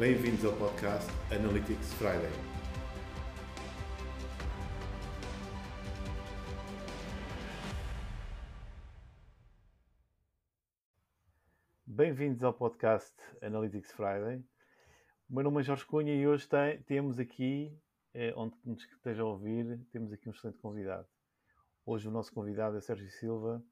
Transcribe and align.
Bem-vindos 0.00 0.42
ao 0.46 0.56
podcast 0.56 1.10
Analytics 1.30 1.92
Friday. 1.92 2.30
Bem-vindos 11.86 12.42
ao 12.42 12.54
podcast 12.54 13.14
Analytics 13.42 13.92
Friday. 13.92 14.42
O 15.28 15.34
meu 15.34 15.44
nome 15.44 15.60
é 15.60 15.64
Jorge 15.64 15.84
Cunha 15.84 16.14
e 16.14 16.26
hoje 16.26 16.48
tem, 16.48 16.82
temos 16.84 17.18
aqui, 17.18 17.70
eh, 18.14 18.32
onde 18.34 18.56
nos 18.64 18.82
esteja 18.82 19.20
a 19.20 19.26
ouvir, 19.26 19.78
temos 19.92 20.14
aqui 20.14 20.30
um 20.30 20.32
excelente 20.32 20.60
convidado. 20.60 21.06
Hoje 21.84 22.08
o 22.08 22.10
nosso 22.10 22.32
convidado 22.32 22.78
é 22.78 22.80
Sérgio 22.80 23.10
Silva, 23.10 23.62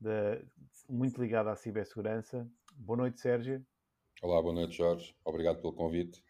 de, 0.00 0.42
muito 0.88 1.20
ligado 1.20 1.50
à 1.50 1.54
cibersegurança. 1.54 2.50
Boa 2.72 2.96
noite, 2.96 3.20
Sérgio. 3.20 3.62
Olá, 4.22 4.40
boa 4.40 4.54
noite, 4.54 4.78
Jorge. 4.78 5.14
Obrigado 5.22 5.60
pelo 5.60 5.74
convite. 5.74 6.24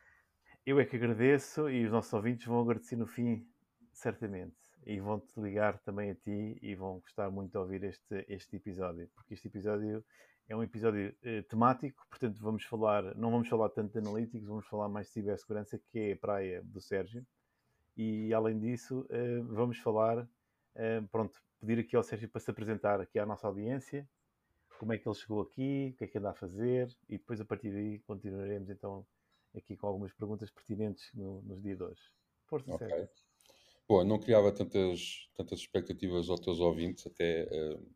Eu 0.66 0.80
é 0.80 0.84
que 0.84 0.96
agradeço 0.96 1.70
e 1.70 1.84
os 1.84 1.92
nossos 1.92 2.12
ouvintes 2.12 2.44
vão 2.44 2.60
agradecer 2.60 2.96
no 2.96 3.06
fim, 3.06 3.46
certamente. 3.92 4.56
E 4.84 4.98
vão-te 4.98 5.40
ligar 5.40 5.78
também 5.78 6.10
a 6.10 6.14
ti 6.16 6.58
e 6.60 6.74
vão 6.74 6.98
gostar 6.98 7.30
muito 7.30 7.52
de 7.52 7.58
ouvir 7.58 7.84
este, 7.84 8.26
este 8.28 8.56
episódio, 8.56 9.08
porque 9.14 9.34
este 9.34 9.46
episódio 9.46 10.04
é 10.48 10.56
um 10.56 10.64
episódio 10.64 11.14
eh, 11.22 11.42
temático, 11.42 12.04
portanto 12.10 12.42
vamos 12.42 12.64
falar, 12.64 13.14
não 13.14 13.30
vamos 13.30 13.48
falar 13.48 13.68
tanto 13.68 13.92
de 13.92 13.98
analytics, 13.98 14.48
vamos 14.48 14.66
falar 14.66 14.88
mais 14.88 15.06
de 15.06 15.12
cibersegurança, 15.12 15.78
que 15.78 15.98
é 16.00 16.12
a 16.12 16.16
praia 16.16 16.62
do 16.64 16.80
Sérgio. 16.80 17.24
E 17.96 18.34
além 18.34 18.58
disso, 18.58 19.06
eh, 19.10 19.40
vamos 19.42 19.78
falar, 19.78 20.28
eh, 20.74 21.02
pronto, 21.12 21.40
pedir 21.60 21.78
aqui 21.78 21.94
ao 21.94 22.02
Sérgio 22.02 22.28
para 22.28 22.40
se 22.40 22.50
apresentar 22.50 23.00
aqui 23.00 23.16
à 23.20 23.24
nossa 23.24 23.46
audiência, 23.46 24.08
como 24.78 24.92
é 24.92 24.98
que 24.98 25.08
ele 25.08 25.14
chegou 25.14 25.42
aqui, 25.42 25.92
o 25.94 25.98
que 25.98 26.04
é 26.04 26.06
que 26.06 26.18
anda 26.18 26.30
a 26.30 26.34
fazer, 26.34 26.88
e 27.08 27.18
depois 27.18 27.40
a 27.40 27.44
partir 27.44 27.70
daí 27.70 27.98
continuaremos 28.00 28.68
então 28.70 29.06
aqui 29.54 29.76
com 29.76 29.86
algumas 29.86 30.12
perguntas 30.12 30.50
pertinentes 30.50 31.10
no, 31.14 31.42
nos 31.42 31.62
dias 31.62 31.78
de 31.78 31.84
hoje. 31.84 32.02
Força, 32.46 32.74
Ok. 32.74 32.88
Sérgio. 32.88 33.08
Bom, 33.88 34.04
não 34.04 34.18
criava 34.18 34.50
tantas, 34.50 35.30
tantas 35.36 35.60
expectativas 35.60 36.28
aos 36.28 36.40
teus 36.40 36.58
ouvintes, 36.58 37.06
até 37.06 37.44
uh, 37.44 37.86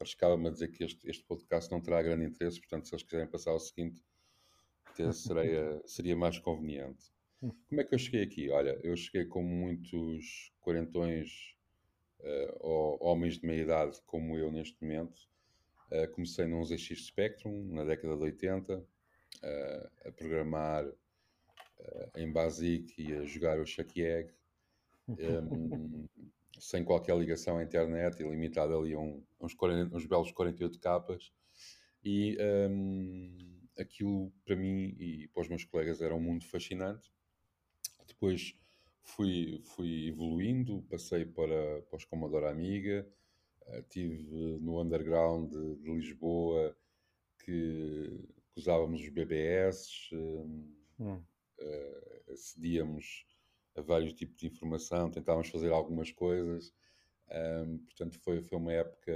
arriscava-me 0.00 0.48
a 0.48 0.50
dizer 0.50 0.68
que 0.68 0.82
este, 0.82 1.08
este 1.08 1.24
podcast 1.24 1.70
não 1.70 1.80
terá 1.80 2.02
grande 2.02 2.24
interesse, 2.24 2.60
portanto, 2.60 2.88
se 2.88 2.94
eles 2.94 3.04
quiserem 3.04 3.28
passar 3.28 3.52
ao 3.52 3.60
seguinte, 3.60 4.02
até 4.86 5.12
seria, 5.12 5.80
seria 5.86 6.16
mais 6.16 6.38
conveniente. 6.38 7.12
Como 7.40 7.80
é 7.80 7.84
que 7.84 7.94
eu 7.94 7.98
cheguei 7.98 8.22
aqui? 8.22 8.50
Olha, 8.50 8.78
eu 8.82 8.96
cheguei 8.96 9.26
como 9.26 9.48
muitos 9.48 10.52
quarentões 10.60 11.54
uh, 12.20 12.56
ou 12.60 12.98
homens 13.00 13.38
de 13.38 13.46
meia 13.46 13.62
idade 13.62 14.00
como 14.04 14.36
eu 14.36 14.50
neste 14.50 14.82
momento. 14.82 15.20
Uh, 15.90 16.10
comecei 16.12 16.46
num 16.46 16.64
ZX 16.64 17.06
Spectrum 17.06 17.72
na 17.72 17.84
década 17.84 18.16
de 18.16 18.22
80, 18.22 18.78
uh, 18.78 19.90
a 20.04 20.12
programar 20.12 20.84
em 22.16 22.32
BASIC 22.32 22.94
e 22.98 23.14
a 23.14 23.24
jogar 23.24 23.60
o 23.60 23.66
Chuck 23.66 24.02
Egg, 24.02 24.32
um, 25.08 26.08
sem 26.58 26.84
qualquer 26.84 27.16
ligação 27.16 27.58
à 27.58 27.62
internet 27.62 28.20
e 28.20 28.28
limitado 28.28 28.76
ali 28.76 28.94
a 28.94 28.98
um, 28.98 29.22
uns, 29.40 29.54
40, 29.54 29.94
uns 29.94 30.06
belos 30.06 30.32
48 30.32 30.80
capas. 30.80 31.32
E 32.02 32.36
um, 32.70 33.60
aquilo 33.78 34.32
para 34.44 34.56
mim 34.56 34.96
e 34.98 35.28
para 35.28 35.42
os 35.42 35.48
meus 35.48 35.64
colegas 35.64 36.00
era 36.00 36.14
um 36.14 36.20
mundo 36.20 36.44
fascinante. 36.44 37.10
Depois 38.06 38.54
fui, 39.02 39.60
fui 39.64 40.08
evoluindo, 40.08 40.82
passei 40.88 41.24
para, 41.24 41.82
para 41.82 41.96
os 41.96 42.04
Commodore 42.04 42.46
Amiga, 42.46 43.06
uh, 43.06 43.25
tive 43.88 44.58
no 44.60 44.80
underground 44.80 45.50
de, 45.50 45.76
de 45.76 45.92
Lisboa 45.92 46.76
que, 47.38 48.24
que, 48.52 48.60
usávamos 48.60 49.00
os 49.00 49.08
BBS, 49.08 50.10
um, 50.12 50.74
hum. 51.00 51.22
uh, 51.60 52.32
acedíamos 52.32 53.26
a 53.76 53.80
vários 53.82 54.14
tipos 54.14 54.36
de 54.36 54.46
informação, 54.46 55.10
tentávamos 55.10 55.48
fazer 55.48 55.72
algumas 55.72 56.10
coisas. 56.10 56.72
Um, 57.28 57.78
portanto, 57.78 58.18
foi, 58.20 58.40
foi 58.40 58.58
uma 58.58 58.72
época 58.72 59.12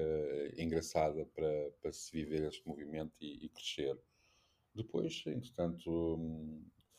engraçada 0.56 1.24
para, 1.26 1.70
para 1.80 1.92
se 1.92 2.12
viver 2.12 2.46
este 2.48 2.66
movimento 2.66 3.16
e, 3.20 3.44
e 3.44 3.48
crescer. 3.48 3.96
Depois, 4.74 5.22
entretanto, 5.26 6.30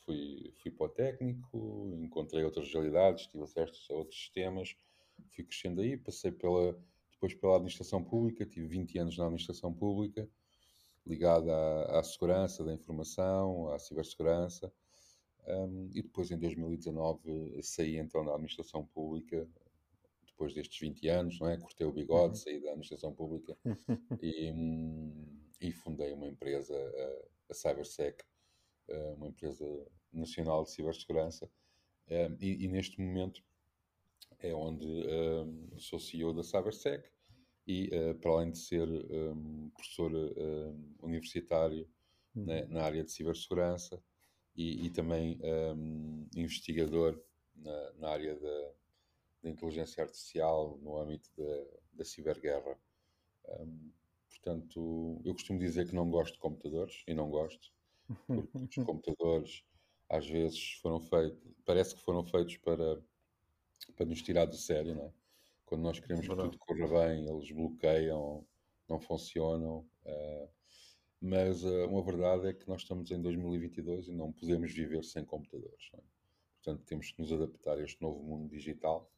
fui, 0.04 0.52
fui 0.62 0.70
para 0.70 0.86
o 0.86 0.88
técnico, 0.88 1.98
encontrei 2.02 2.44
outras 2.44 2.72
realidades, 2.72 3.26
tive 3.26 3.44
acesso 3.44 3.92
a 3.92 3.96
outros 3.96 4.18
sistemas, 4.18 4.76
fui 5.30 5.44
crescendo 5.44 5.80
aí, 5.80 5.96
passei 5.96 6.32
pela, 6.32 6.78
depois 7.22 7.34
pela 7.34 7.54
administração 7.54 8.02
pública, 8.02 8.44
tive 8.44 8.66
20 8.66 8.98
anos 8.98 9.16
na 9.16 9.24
administração 9.24 9.72
pública, 9.72 10.28
ligado 11.06 11.50
à, 11.52 12.00
à 12.00 12.02
segurança 12.02 12.64
da 12.64 12.72
informação, 12.72 13.68
à 13.68 13.78
cibersegurança. 13.78 14.72
Um, 15.46 15.88
e 15.94 16.02
depois, 16.02 16.32
em 16.32 16.38
2019, 16.38 17.62
saí 17.62 17.96
então 17.96 18.24
da 18.24 18.32
administração 18.32 18.84
pública, 18.84 19.48
depois 20.26 20.52
destes 20.52 20.80
20 20.80 21.08
anos, 21.08 21.38
não 21.38 21.48
é? 21.48 21.56
Cortei 21.56 21.86
o 21.86 21.92
bigode, 21.92 22.30
uhum. 22.30 22.34
saí 22.34 22.60
da 22.60 22.70
administração 22.70 23.14
pública 23.14 23.56
e, 24.20 24.52
e, 25.60 25.72
fundei 25.72 26.12
uma 26.12 26.26
empresa, 26.26 26.74
a, 26.76 27.52
a 27.52 27.54
CyberSec, 27.54 28.24
uma 29.16 29.28
empresa 29.28 29.64
nacional 30.12 30.64
de 30.64 30.72
cibersegurança. 30.72 31.48
Um, 32.10 32.36
e, 32.40 32.64
e, 32.64 32.68
neste 32.68 33.00
momento 33.00 33.42
é 34.40 34.52
onde 34.52 34.86
um, 34.86 35.78
sou 35.78 36.00
CEO 36.00 36.32
da 36.34 36.42
CyberSec 36.42 37.11
e, 37.66 37.88
uh, 37.88 38.14
para 38.16 38.30
além 38.30 38.50
de 38.50 38.58
ser 38.58 38.88
professor 39.74 40.10
universitário 41.00 41.88
uhum. 42.34 42.44
né, 42.44 42.66
na 42.66 42.82
área 42.82 43.04
de 43.04 43.10
cibersegurança, 43.12 44.02
e, 44.56 44.86
e 44.86 44.90
também 44.90 45.38
um, 45.42 46.26
investigador 46.36 47.18
na, 47.56 47.92
na 47.94 48.08
área 48.10 48.34
da, 48.38 48.70
da, 49.42 49.50
inteligência 49.50 50.02
artificial 50.02 50.78
no 50.82 50.98
âmbito 50.98 51.30
da, 51.36 51.64
da 51.94 52.04
ciberguerra. 52.04 52.78
Um, 53.48 53.90
portanto, 54.28 55.20
eu 55.24 55.32
costumo 55.32 55.58
dizer 55.58 55.88
que 55.88 55.94
não 55.94 56.10
gosto 56.10 56.34
de 56.34 56.40
computadores 56.40 57.02
e 57.06 57.14
não 57.14 57.30
gosto, 57.30 57.72
porque 58.26 58.80
os 58.80 58.86
computadores 58.86 59.64
às 60.08 60.28
vezes 60.28 60.74
foram 60.82 61.00
feitos, 61.00 61.38
parece 61.64 61.94
que 61.94 62.02
foram 62.02 62.22
feitos 62.22 62.56
para, 62.58 63.00
para 63.96 64.06
nos 64.06 64.20
tirar 64.20 64.44
do 64.44 64.56
sério, 64.56 64.94
não 64.94 65.06
é? 65.06 65.12
Quando 65.72 65.84
nós 65.84 65.98
queremos 65.98 66.28
que 66.28 66.34
tudo 66.34 66.58
corra 66.58 67.06
bem, 67.06 67.26
eles 67.26 67.50
bloqueiam, 67.50 68.44
não 68.86 69.00
funcionam. 69.00 69.88
Uh, 70.04 70.48
mas 71.18 71.64
uh, 71.64 71.86
uma 71.88 72.02
verdade 72.02 72.48
é 72.48 72.52
que 72.52 72.68
nós 72.68 72.82
estamos 72.82 73.10
em 73.10 73.22
2022 73.22 74.08
e 74.08 74.12
não 74.12 74.30
podemos 74.32 74.70
viver 74.70 75.02
sem 75.02 75.24
computadores. 75.24 75.90
É? 75.94 76.00
Portanto, 76.62 76.84
temos 76.84 77.10
que 77.10 77.22
nos 77.22 77.32
adaptar 77.32 77.78
a 77.78 77.82
este 77.82 78.02
novo 78.02 78.22
mundo 78.22 78.50
digital, 78.50 79.10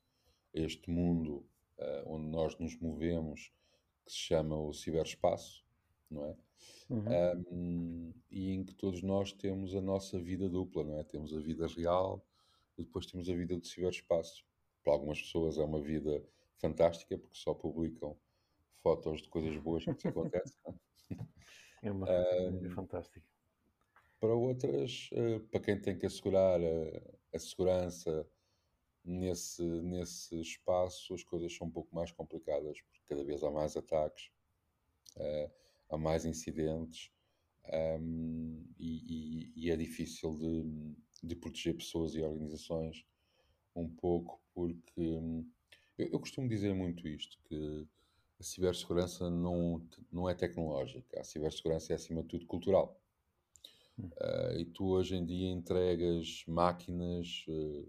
a 0.55 0.61
este 0.61 0.89
mundo 0.89 1.45
uh, 1.77 2.05
onde 2.07 2.29
nós 2.29 2.57
nos 2.61 2.79
movemos, 2.79 3.53
que 4.07 4.13
se 4.13 4.19
chama 4.19 4.57
o 4.57 4.73
ciberespaço, 4.73 5.67
não 6.09 6.25
é? 6.25 6.37
Uhum. 6.89 7.51
Um, 7.51 8.15
e 8.31 8.53
em 8.53 8.63
que 8.63 8.75
todos 8.77 9.03
nós 9.03 9.33
temos 9.33 9.75
a 9.75 9.81
nossa 9.81 10.21
vida 10.21 10.49
dupla, 10.49 10.85
não 10.85 11.01
é? 11.01 11.03
Temos 11.03 11.35
a 11.35 11.41
vida 11.41 11.67
real 11.67 12.25
e 12.79 12.85
depois 12.85 13.07
temos 13.07 13.29
a 13.29 13.35
vida 13.35 13.57
do 13.57 13.67
ciberespaço. 13.67 14.47
Para 14.85 14.93
algumas 14.93 15.21
pessoas 15.21 15.59
é 15.59 15.65
uma 15.65 15.81
vida 15.81 16.23
fantástica 16.59 17.19
porque 17.19 17.37
só 17.37 17.55
publicam 17.55 18.17
fotos 18.83 19.23
de 19.23 19.29
coisas 19.29 19.57
boas 19.59 19.85
que 19.85 19.91
lhes 19.91 20.07
acontecem. 20.07 20.59
É 21.83 21.91
uma 21.91 22.07
uh, 22.11 22.71
fantástica. 22.71 23.27
Para 24.21 24.35
outras, 24.35 25.11
uh, 25.13 25.41
para 25.49 25.61
quem 25.61 25.81
tem 25.81 25.99
que 25.99 26.07
assegurar 26.07 26.61
a, 26.61 27.37
a, 27.37 27.39
segurança 27.39 28.27
nesse, 29.05 29.63
nesse 29.63 30.41
espaço, 30.41 31.15
as 31.15 31.23
coisas 31.23 31.55
são 31.55 31.67
um 31.67 31.71
pouco 31.71 31.95
mais 31.95 32.11
complicadas, 32.13 32.81
porque 32.83 33.03
cada 33.07 33.25
vez 33.25 33.43
há 33.43 33.51
mais 33.51 33.77
ataques, 33.77 34.31
uh, 35.17 35.51
há 35.91 35.99
mais 35.99 36.25
incidentes 36.25 37.11
um, 37.73 38.63
e, 38.79 39.53
e, 39.57 39.65
e, 39.65 39.71
é 39.71 39.77
difícil 39.77 40.35
de, 40.35 41.27
de 41.27 41.35
proteger 41.35 41.75
pessoas 41.75 42.15
e 42.15 42.23
organizações 42.23 43.07
um 43.75 43.89
pouco, 43.89 44.41
porque 44.53 45.01
hum, 45.01 45.51
eu, 45.99 46.09
eu 46.09 46.21
costumo 46.21 46.49
dizer 46.49 46.75
muito 46.75 47.07
isto, 47.09 47.39
que 47.45 47.87
a 48.39 48.43
cibersegurança 48.43 49.31
não, 49.31 49.87
não 50.11 50.29
é 50.29 50.35
tecnológica, 50.35 51.21
a 51.21 51.25
cibersegurança 51.25 51.93
é 51.93 51.97
acima 51.97 52.23
de 52.23 52.29
tudo 52.29 52.47
cultural. 52.47 53.01
Uh, 53.99 54.59
e 54.59 54.65
tu 54.65 54.89
hoje 54.89 55.15
em 55.15 55.25
dia 55.25 55.49
entregas 55.49 56.45
máquinas, 56.49 57.45
uh, 57.49 57.87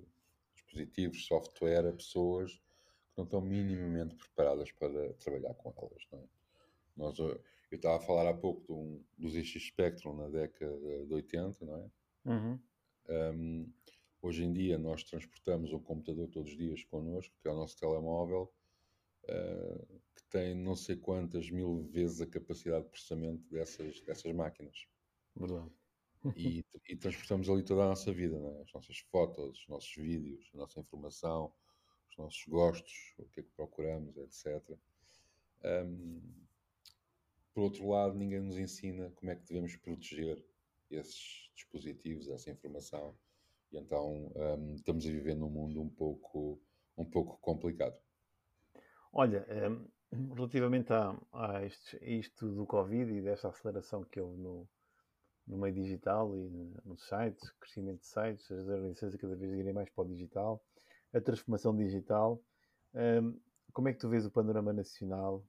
dispositivos, 0.54 1.26
software 1.26 1.88
a 1.88 1.94
pessoas 1.94 2.54
que 2.54 3.18
não 3.18 3.24
estão 3.24 3.42
minimamente 3.42 4.16
preparadas 4.16 4.72
para 4.72 5.14
trabalhar 5.14 5.56
com 5.56 5.74
elas. 5.78 6.08
Não 6.12 6.20
é? 6.20 6.24
Nós, 6.96 7.18
eu 7.18 7.42
estava 7.72 7.98
a 7.98 8.06
falar 8.06 8.30
há 8.30 8.34
pouco 8.34 8.66
de 8.66 8.72
um, 8.72 9.04
do 9.18 9.30
ZX 9.30 9.68
Spectrum 9.68 10.16
na 10.16 10.30
década 10.30 11.06
de 11.06 11.14
80, 11.14 11.66
não 11.66 11.76
é? 11.76 11.90
Uhum. 12.26 12.60
Um, 13.10 13.74
hoje 14.26 14.44
em 14.44 14.52
dia 14.52 14.78
nós 14.78 15.04
transportamos 15.04 15.72
um 15.72 15.80
computador 15.80 16.28
todos 16.30 16.52
os 16.52 16.58
dias 16.58 16.84
connosco, 16.86 17.34
que 17.42 17.48
é 17.48 17.52
o 17.52 17.56
nosso 17.56 17.78
telemóvel, 17.78 18.52
uh, 19.26 20.02
que 20.16 20.24
tem 20.30 20.56
não 20.56 20.76
sei 20.76 20.96
quantas 20.96 21.50
mil 21.52 21.84
vezes 21.92 22.22
a 22.22 22.28
capacidade 22.28 22.86
de 22.86 22.90
processamento 22.90 23.48
dessas, 23.50 24.02
dessas 24.02 24.32
máquinas. 24.34 24.88
Verdade. 25.36 25.70
e, 26.36 26.66
e 26.90 26.96
transportamos 26.96 27.50
ali 27.50 27.62
toda 27.62 27.84
a 27.84 27.90
nossa 27.90 28.12
vida, 28.12 28.36
é? 28.38 28.62
as 28.62 28.74
nossas 28.74 28.98
fotos, 29.12 29.60
os 29.60 29.68
nossos 29.68 29.94
vídeos, 29.96 30.50
a 30.54 30.58
nossa 30.58 30.80
informação, 30.80 31.54
os 32.10 32.18
nossos 32.18 32.44
gostos, 32.48 33.14
o 33.20 33.26
que 33.26 33.42
é 33.42 33.44
que 33.44 33.50
procuramos, 33.52 34.18
etc. 34.18 34.78
Um, 35.64 36.22
por 37.54 37.64
outro 37.64 37.88
lado, 37.88 38.16
ninguém 38.16 38.42
nos 38.42 38.58
ensina 38.58 39.12
como 39.12 39.32
é 39.32 39.36
que 39.36 39.46
devemos 39.46 39.76
proteger 39.76 40.44
esses 40.90 41.50
dispositivos, 41.54 42.28
essa 42.28 42.50
informação, 42.50 43.16
e 43.72 43.78
então 43.78 44.32
um, 44.36 44.76
estamos 44.76 45.06
a 45.06 45.10
viver 45.10 45.36
num 45.36 45.50
mundo 45.50 45.82
um 45.82 45.90
pouco, 45.90 46.62
um 46.98 47.06
pouco 47.06 47.38
complicado. 47.40 47.98
Olha, 49.12 49.46
um, 49.70 49.88
relativamente 50.36 50.92
a, 50.94 51.18
a 51.34 51.66
este, 51.66 51.98
isto 52.02 52.54
do 52.54 52.66
Covid 52.66 53.12
e 53.12 53.22
desta 53.22 53.50
aceleração 53.50 54.04
que 54.04 54.20
houve 54.20 54.38
no, 54.38 54.68
no 55.48 55.58
meio 55.58 55.74
digital 55.74 56.36
e 56.36 56.50
nos 56.86 57.08
sites, 57.08 57.50
crescimento 57.60 58.00
de 58.00 58.08
sites, 58.08 58.52
as 58.52 58.68
organizações 58.68 59.16
a 59.16 59.18
cada 59.18 59.36
vez 59.36 59.54
irem 59.54 59.74
mais 59.74 59.90
para 59.90 60.04
o 60.04 60.08
digital, 60.08 60.64
a 61.14 61.22
transformação 61.22 61.76
digital. 61.76 62.42
Um, 62.94 63.40
como 63.74 63.90
é 63.90 63.94
que 63.94 64.00
tu 64.00 64.10
vês 64.10 64.26
o 64.26 64.32
panorama 64.32 64.72
nacional 64.72 65.46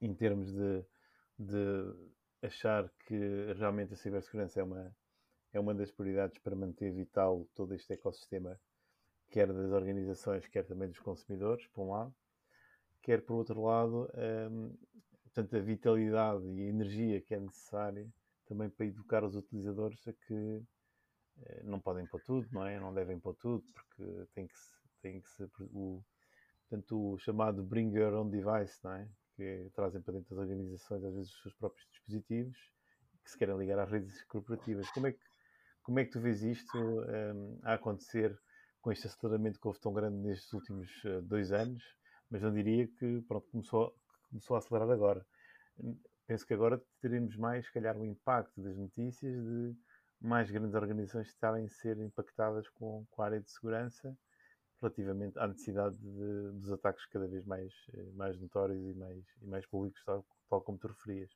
em 0.00 0.12
termos 0.14 0.52
de, 0.52 0.84
de 1.38 1.94
achar 2.42 2.90
que 3.06 3.52
realmente 3.56 3.94
a 3.94 3.96
cibersegurança 3.96 4.60
é 4.60 4.62
uma, 4.62 4.94
é 5.54 5.60
uma 5.60 5.72
das 5.72 5.90
prioridades 5.90 6.36
para 6.38 6.56
manter 6.56 6.92
vital 6.92 7.46
todo 7.54 7.74
este 7.74 7.92
ecossistema, 7.92 8.60
quer 9.30 9.52
das 9.52 9.70
organizações, 9.70 10.46
quer 10.48 10.64
também 10.64 10.88
dos 10.88 10.98
consumidores, 10.98 11.66
por 11.68 11.84
um 11.84 11.90
lado, 11.92 12.14
quer 13.00 13.22
por 13.22 13.34
outro 13.34 13.62
lado, 13.62 14.10
um, 14.48 14.76
a 15.36 15.60
vitalidade 15.60 16.44
e 16.48 16.60
a 16.60 16.68
energia 16.68 17.20
que 17.20 17.34
é 17.34 17.40
necessária 17.40 18.08
também 18.46 18.68
para 18.68 18.86
educar 18.86 19.24
os 19.24 19.36
utilizadores 19.36 20.06
a 20.06 20.12
que 20.12 20.62
eh, 21.42 21.62
não 21.64 21.80
podem 21.80 22.06
pôr 22.06 22.20
tudo, 22.20 22.46
não 22.52 22.66
é? 22.66 22.78
Não 22.78 22.92
devem 22.92 23.18
pôr 23.18 23.34
tudo, 23.34 23.64
porque 23.72 24.26
tem 24.34 24.46
que, 24.46 24.54
tem 25.00 25.20
que 25.20 25.28
ser 25.30 25.50
o, 25.72 26.04
portanto, 26.68 27.12
o 27.12 27.18
chamado 27.18 27.62
bring 27.62 27.90
your 27.96 28.12
own 28.12 28.28
device, 28.28 28.78
não 28.84 28.92
é? 28.92 29.08
Que 29.36 29.70
trazem 29.74 30.02
para 30.02 30.14
dentro 30.14 30.36
das 30.36 30.44
organizações 30.44 31.04
às 31.04 31.14
vezes 31.14 31.32
os 31.32 31.42
seus 31.42 31.54
próprios 31.54 31.88
dispositivos 31.90 32.74
que 33.24 33.30
se 33.30 33.38
querem 33.38 33.56
ligar 33.56 33.78
às 33.78 33.90
redes 33.90 34.22
corporativas. 34.24 34.88
Como 34.90 35.06
é 35.06 35.12
que, 35.12 35.18
como 35.84 36.00
é 36.00 36.04
que 36.04 36.10
tu 36.10 36.20
vês 36.20 36.42
isto 36.42 36.76
um, 36.76 37.02
ehm, 37.04 37.58
a 37.62 37.74
acontecer 37.74 38.36
com 38.80 38.90
este 38.90 39.06
aceleramento 39.06 39.60
que 39.60 39.66
houve 39.68 39.78
tão 39.78 39.92
grande 39.92 40.16
nestes 40.16 40.52
últimos 40.52 40.90
uh, 41.04 41.22
dois 41.22 41.52
anos? 41.52 41.82
Mas 42.28 42.42
não 42.42 42.52
diria 42.52 42.88
que 42.88 43.22
pronto, 43.28 43.48
começou, 43.52 43.94
começou 44.28 44.56
a 44.56 44.58
acelerar 44.58 44.90
agora 44.90 45.24
penso 46.26 46.46
que 46.46 46.54
agora 46.54 46.82
teremos 47.00 47.36
mais, 47.36 47.66
se 47.66 47.72
calhar, 47.72 47.96
um 47.96 48.04
impacto 48.04 48.60
das 48.60 48.76
notícias 48.76 49.34
de 49.34 49.74
mais 50.20 50.50
grandes 50.50 50.74
organizações 50.74 51.28
estarem 51.28 51.66
a 51.66 51.68
ser 51.68 51.98
impactadas 51.98 52.68
com, 52.70 53.04
com 53.10 53.22
a 53.22 53.26
área 53.26 53.40
de 53.40 53.50
segurança 53.50 54.16
relativamente 54.80 55.38
à 55.38 55.46
necessidade 55.46 55.96
de, 55.96 56.52
dos 56.60 56.72
ataques 56.72 57.06
cada 57.06 57.26
vez 57.26 57.44
mais, 57.44 57.72
eh, 57.94 58.10
mais 58.14 58.38
notórios 58.38 58.82
e 58.84 58.94
mais, 58.94 59.24
e 59.40 59.46
mais 59.46 59.66
públicos, 59.66 60.02
tal, 60.04 60.26
tal 60.48 60.60
como 60.60 60.78
tu 60.78 60.88
referias. 60.88 61.30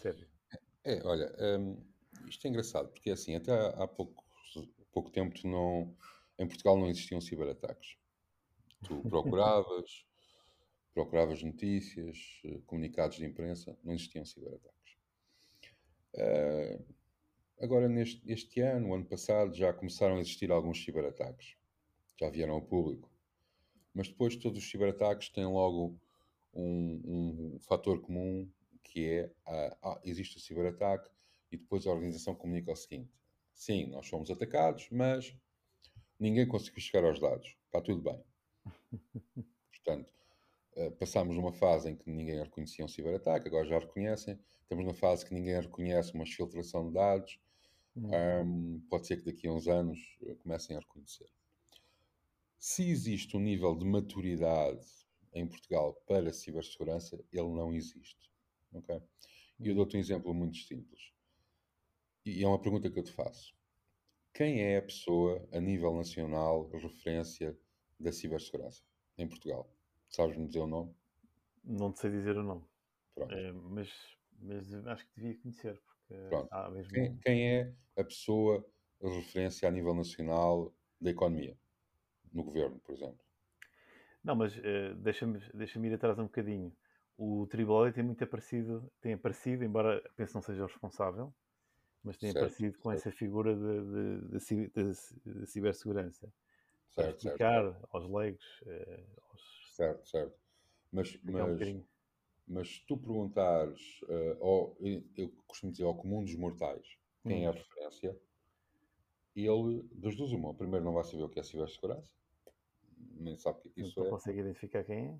Sério. 0.00 0.26
É, 0.84 1.00
olha, 1.04 1.32
um, 1.38 1.84
isto 2.30 2.46
é 2.46 2.50
engraçado, 2.50 2.88
porque 2.88 3.10
assim, 3.10 3.34
até 3.34 3.52
há, 3.52 3.86
pouco, 3.86 4.24
pouco 4.92 5.10
tempo 5.10 5.34
não, 5.46 5.94
em 6.38 6.46
Portugal 6.46 6.76
não 6.76 6.88
existiam 6.88 7.20
ciberataques. 7.20 7.96
Tu 8.84 9.00
procuravas, 9.08 10.06
procuravas 10.94 11.42
notícias, 11.42 12.40
eh, 12.44 12.60
comunicados 12.66 13.16
de 13.16 13.26
imprensa, 13.26 13.76
não 13.82 13.94
existiam 13.94 14.24
ciberataques. 14.24 14.96
Uh, 16.14 16.84
agora, 17.60 17.88
neste 17.88 18.20
este 18.30 18.60
ano, 18.60 18.94
ano 18.94 19.04
passado, 19.04 19.54
já 19.54 19.72
começaram 19.72 20.16
a 20.16 20.20
existir 20.20 20.50
alguns 20.50 20.82
ciberataques. 20.82 21.56
Já 22.18 22.28
vieram 22.30 22.54
ao 22.54 22.62
público. 22.62 23.10
Mas 23.94 24.08
depois 24.08 24.36
todos 24.36 24.58
os 24.58 24.70
ciberataques 24.70 25.28
têm 25.28 25.46
logo 25.46 26.00
um, 26.54 27.54
um 27.54 27.58
fator 27.60 28.00
comum 28.00 28.50
que 28.82 29.06
é 29.06 29.32
ah, 29.46 30.00
existe 30.04 30.36
o 30.36 30.40
ciberataque 30.40 31.10
e 31.50 31.56
depois 31.56 31.86
a 31.86 31.90
organização 31.90 32.34
comunica 32.34 32.72
o 32.72 32.76
seguinte: 32.76 33.10
sim, 33.54 33.86
nós 33.86 34.08
fomos 34.08 34.30
atacados, 34.30 34.88
mas 34.90 35.34
ninguém 36.18 36.46
conseguiu 36.46 36.80
chegar 36.80 37.04
aos 37.06 37.20
dados. 37.20 37.56
Está 37.66 37.80
tudo 37.80 38.02
bem. 38.02 38.22
Portanto, 39.70 40.12
eh, 40.76 40.90
passámos 40.90 41.34
numa 41.34 41.52
fase 41.52 41.90
em 41.90 41.96
que 41.96 42.08
ninguém 42.10 42.42
reconhecia 42.42 42.84
um 42.84 42.88
ciberataque, 42.88 43.48
agora 43.48 43.66
já 43.66 43.78
reconhecem. 43.78 44.38
Estamos 44.62 44.84
numa 44.84 44.94
fase 44.94 45.24
que 45.24 45.34
ninguém 45.34 45.60
reconhece 45.60 46.14
uma 46.14 46.26
filtração 46.26 46.88
de 46.88 46.94
dados. 46.94 47.40
Uhum. 47.96 48.10
Um, 48.42 48.80
pode 48.88 49.06
ser 49.06 49.16
que 49.16 49.24
daqui 49.24 49.48
a 49.48 49.52
uns 49.52 49.66
anos 49.66 49.98
eh, 50.22 50.34
comecem 50.36 50.76
a 50.76 50.80
reconhecer. 50.80 51.28
Se 52.58 52.88
existe 52.88 53.36
um 53.36 53.40
nível 53.40 53.74
de 53.76 53.84
maturidade 53.84 54.86
em 55.32 55.46
Portugal 55.46 55.94
para 56.06 56.32
cibersegurança, 56.32 57.18
ele 57.32 57.48
não 57.48 57.72
existe. 57.72 58.30
Okay? 58.72 59.02
E 59.58 59.66
eu 59.66 59.70
uhum. 59.70 59.76
dou-te 59.78 59.96
um 59.96 60.00
exemplo 60.00 60.32
muito 60.32 60.58
simples. 60.58 61.12
E 62.28 62.44
é 62.44 62.46
uma 62.46 62.60
pergunta 62.60 62.90
que 62.90 62.98
eu 62.98 63.02
te 63.02 63.10
faço. 63.10 63.56
Quem 64.34 64.62
é 64.62 64.76
a 64.76 64.82
pessoa, 64.82 65.48
a 65.50 65.58
nível 65.58 65.94
nacional, 65.94 66.68
referência 66.68 67.58
da 67.98 68.12
cibersegurança 68.12 68.82
em 69.16 69.26
Portugal? 69.26 69.72
Sabes-me 70.10 70.46
dizer 70.46 70.60
o 70.60 70.66
nome? 70.66 70.94
Não 71.64 71.90
te 71.90 72.00
sei 72.00 72.10
dizer 72.10 72.36
o 72.36 72.42
nome. 72.42 72.66
É, 73.30 73.50
mas, 73.52 73.90
mas 74.38 74.74
acho 74.88 75.06
que 75.06 75.16
devia 75.16 75.40
conhecer. 75.40 75.80
Porque 76.06 76.70
mesmo... 76.70 76.92
quem, 76.92 77.16
quem 77.16 77.48
é 77.50 77.74
a 77.96 78.04
pessoa 78.04 78.62
de 79.00 79.08
referência 79.08 79.66
a 79.66 79.72
nível 79.72 79.94
nacional 79.94 80.74
da 81.00 81.10
economia? 81.10 81.58
No 82.30 82.44
governo, 82.44 82.78
por 82.80 82.94
exemplo? 82.94 83.24
Não, 84.22 84.36
mas 84.36 84.54
uh, 84.58 84.94
deixa-me 84.98 85.40
deixa 85.54 85.80
ir 85.80 85.94
atrás 85.94 86.18
um 86.18 86.24
bocadinho. 86.24 86.76
O 87.16 87.46
Triboli 87.46 87.90
tem 87.90 88.04
muito 88.04 88.22
aparecido, 88.22 88.92
tem 89.00 89.14
aparecido, 89.14 89.64
embora 89.64 90.02
penso 90.14 90.34
não 90.34 90.42
seja 90.42 90.64
o 90.64 90.66
responsável, 90.66 91.34
mas 92.08 92.16
tem 92.16 92.32
certo, 92.32 92.44
aparecido 92.44 92.78
com 92.78 92.88
certo. 92.88 93.00
essa 93.00 93.10
figura 93.14 93.54
de 93.54 95.46
cibersegurança. 95.46 96.32
Certo, 96.88 96.94
para 96.94 97.10
explicar 97.10 97.64
certo. 97.64 97.88
aos 97.92 98.08
leigos, 98.08 98.62
uh, 98.62 99.22
aos 99.30 99.72
Certo, 99.76 100.08
certo. 100.08 100.34
Mas, 100.90 101.20
mas, 101.22 101.68
um 101.68 101.84
mas 102.46 102.78
tu 102.80 102.96
perguntares, 102.96 104.00
uh, 104.04 104.42
ao, 104.42 104.76
eu 104.80 105.28
costumo 105.46 105.70
dizer 105.70 105.84
ao 105.84 105.94
comum 105.94 106.24
dos 106.24 106.34
mortais, 106.34 106.96
quem 107.22 107.42
hum. 107.42 107.44
é 107.44 107.46
a 107.46 107.50
hum. 107.50 107.54
referência, 107.54 108.20
ele, 109.36 109.82
das 109.92 110.16
duas 110.16 110.32
uma, 110.32 110.54
primeiro 110.54 110.84
não 110.84 110.94
vai 110.94 111.04
saber 111.04 111.24
o 111.24 111.28
que 111.28 111.38
é 111.38 111.42
cibersegurança, 111.42 112.10
nem 113.20 113.36
sabe 113.36 113.58
o 113.58 113.60
que, 113.60 113.80
é 113.80 113.84
isso 113.84 114.00
não 114.00 114.06
é. 114.06 114.10
Não 114.10 114.16
consegue 114.16 114.40
identificar 114.40 114.82
quem 114.82 115.08
é, 115.08 115.18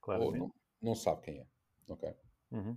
claro. 0.00 0.32
Não, 0.32 0.54
não, 0.82 0.94
sabe 0.96 1.22
quem 1.22 1.38
é, 1.38 1.46
ok? 1.88 2.14
Uhum. 2.50 2.76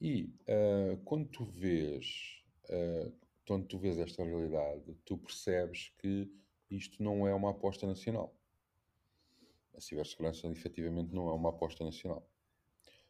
E 0.00 0.24
uh, 0.48 0.96
quando 1.04 1.28
tu 1.28 1.44
vês, 1.44 2.42
uh, 2.70 3.12
quando 3.46 3.66
tu 3.66 3.78
vês 3.78 3.98
esta 3.98 4.24
realidade, 4.24 4.96
tu 5.04 5.18
percebes 5.18 5.92
que 5.98 6.30
isto 6.70 7.02
não 7.02 7.26
é 7.26 7.34
uma 7.34 7.50
aposta 7.50 7.86
nacional 7.86 8.38
a 9.78 9.80
cibersegurança 9.80 10.48
efetivamente 10.48 11.14
não 11.14 11.28
é 11.28 11.32
uma 11.32 11.50
aposta 11.50 11.84
nacional. 11.84 12.28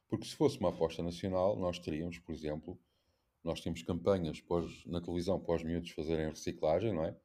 Porque 0.06 0.26
se 0.26 0.36
fosse 0.36 0.58
uma 0.58 0.68
aposta 0.68 1.02
nacional, 1.02 1.56
nós 1.56 1.78
teríamos, 1.78 2.18
por 2.18 2.32
exemplo, 2.32 2.78
nós 3.42 3.60
temos 3.60 3.82
campanhas 3.82 4.40
pós, 4.40 4.84
na 4.86 5.00
televisão 5.00 5.40
para 5.40 5.56
os 5.56 5.62
miúdos 5.62 5.90
fazerem 5.90 6.28
reciclagem, 6.28 6.92
não 6.92 7.04
é? 7.04 7.16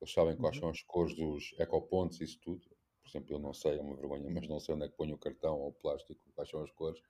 Eles 0.00 0.12
sabem 0.12 0.36
quais 0.36 0.56
uhum. 0.56 0.62
são 0.62 0.70
as 0.70 0.82
cores 0.82 1.14
dos 1.14 1.54
ecopontos 1.58 2.20
e 2.20 2.24
isso 2.24 2.38
tudo. 2.40 2.60
Por 3.02 3.08
exemplo, 3.08 3.34
eu 3.34 3.38
não 3.38 3.52
sei, 3.52 3.78
é 3.78 3.80
uma 3.80 3.96
vergonha, 3.96 4.30
mas 4.30 4.46
não 4.48 4.60
sei 4.60 4.74
onde 4.74 4.84
é 4.84 4.88
que 4.88 4.96
ponho 4.96 5.14
o 5.14 5.18
cartão 5.18 5.58
ou 5.58 5.68
o 5.68 5.72
plástico, 5.72 6.20
quais 6.34 6.50
são 6.50 6.62
as 6.62 6.70
cores, 6.70 7.00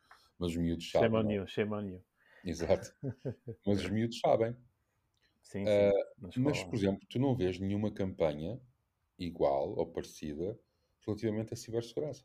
mas 0.42 0.50
os 0.50 0.56
miúdos 0.56 0.90
sabem. 0.90 1.08
Shame 1.08 1.24
on 1.24 1.30
you, 1.30 1.46
shame 1.46 1.72
on 1.72 1.86
you. 1.86 2.04
Exato. 2.44 2.92
mas 3.64 3.80
os 3.80 3.90
miúdos 3.90 4.18
sabem. 4.18 4.56
Sim, 5.40 5.64
sim. 5.64 5.70
Uh, 5.70 6.40
mas, 6.40 6.64
por 6.64 6.74
exemplo, 6.74 7.06
tu 7.08 7.18
não 7.18 7.36
vês 7.36 7.58
nenhuma 7.58 7.92
campanha 7.92 8.60
igual 9.18 9.76
ou 9.78 9.86
parecida 9.86 10.58
relativamente 11.06 11.54
à 11.54 11.56
cibersegurança. 11.56 12.24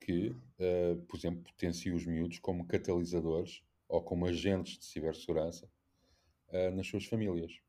Que, 0.00 0.28
uh, 0.28 1.00
por 1.08 1.16
exemplo, 1.16 1.42
potencia 1.42 1.94
os 1.94 2.04
miúdos 2.04 2.38
como 2.38 2.66
catalisadores 2.66 3.62
ou 3.88 4.02
como 4.02 4.26
agentes 4.26 4.78
de 4.78 4.84
cibersegurança 4.84 5.70
uh, 6.48 6.70
nas 6.74 6.86
suas 6.86 7.06
famílias. 7.06 7.60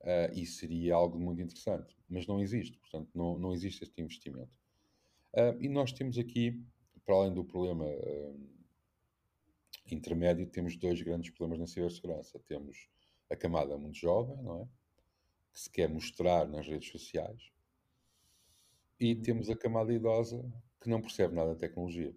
Uh, 0.00 0.32
isso 0.34 0.58
seria 0.58 0.94
algo 0.94 1.18
muito 1.18 1.40
interessante, 1.40 1.96
mas 2.08 2.26
não 2.26 2.40
existe, 2.40 2.78
portanto, 2.78 3.10
não, 3.14 3.38
não 3.38 3.52
existe 3.52 3.84
este 3.84 4.00
investimento. 4.02 4.52
E 5.58 5.68
nós 5.68 5.90
temos 5.90 6.16
aqui, 6.16 6.64
para 7.04 7.14
além 7.14 7.34
do 7.34 7.44
problema 7.44 7.86
intermédio, 9.90 10.46
temos 10.46 10.76
dois 10.76 11.00
grandes 11.02 11.30
problemas 11.30 11.58
na 11.58 11.66
cibersegurança. 11.66 12.38
Temos 12.46 12.88
a 13.30 13.36
camada 13.36 13.76
muito 13.76 13.98
jovem, 13.98 14.36
não 14.42 14.62
é? 14.62 14.68
Que 15.52 15.60
se 15.60 15.70
quer 15.70 15.88
mostrar 15.88 16.48
nas 16.48 16.66
redes 16.66 16.90
sociais, 16.90 17.52
e 18.98 19.14
temos 19.14 19.50
a 19.50 19.56
camada 19.56 19.92
idosa 19.92 20.44
que 20.80 20.88
não 20.88 21.00
percebe 21.00 21.34
nada 21.34 21.50
da 21.50 21.60
tecnologia 21.60 22.14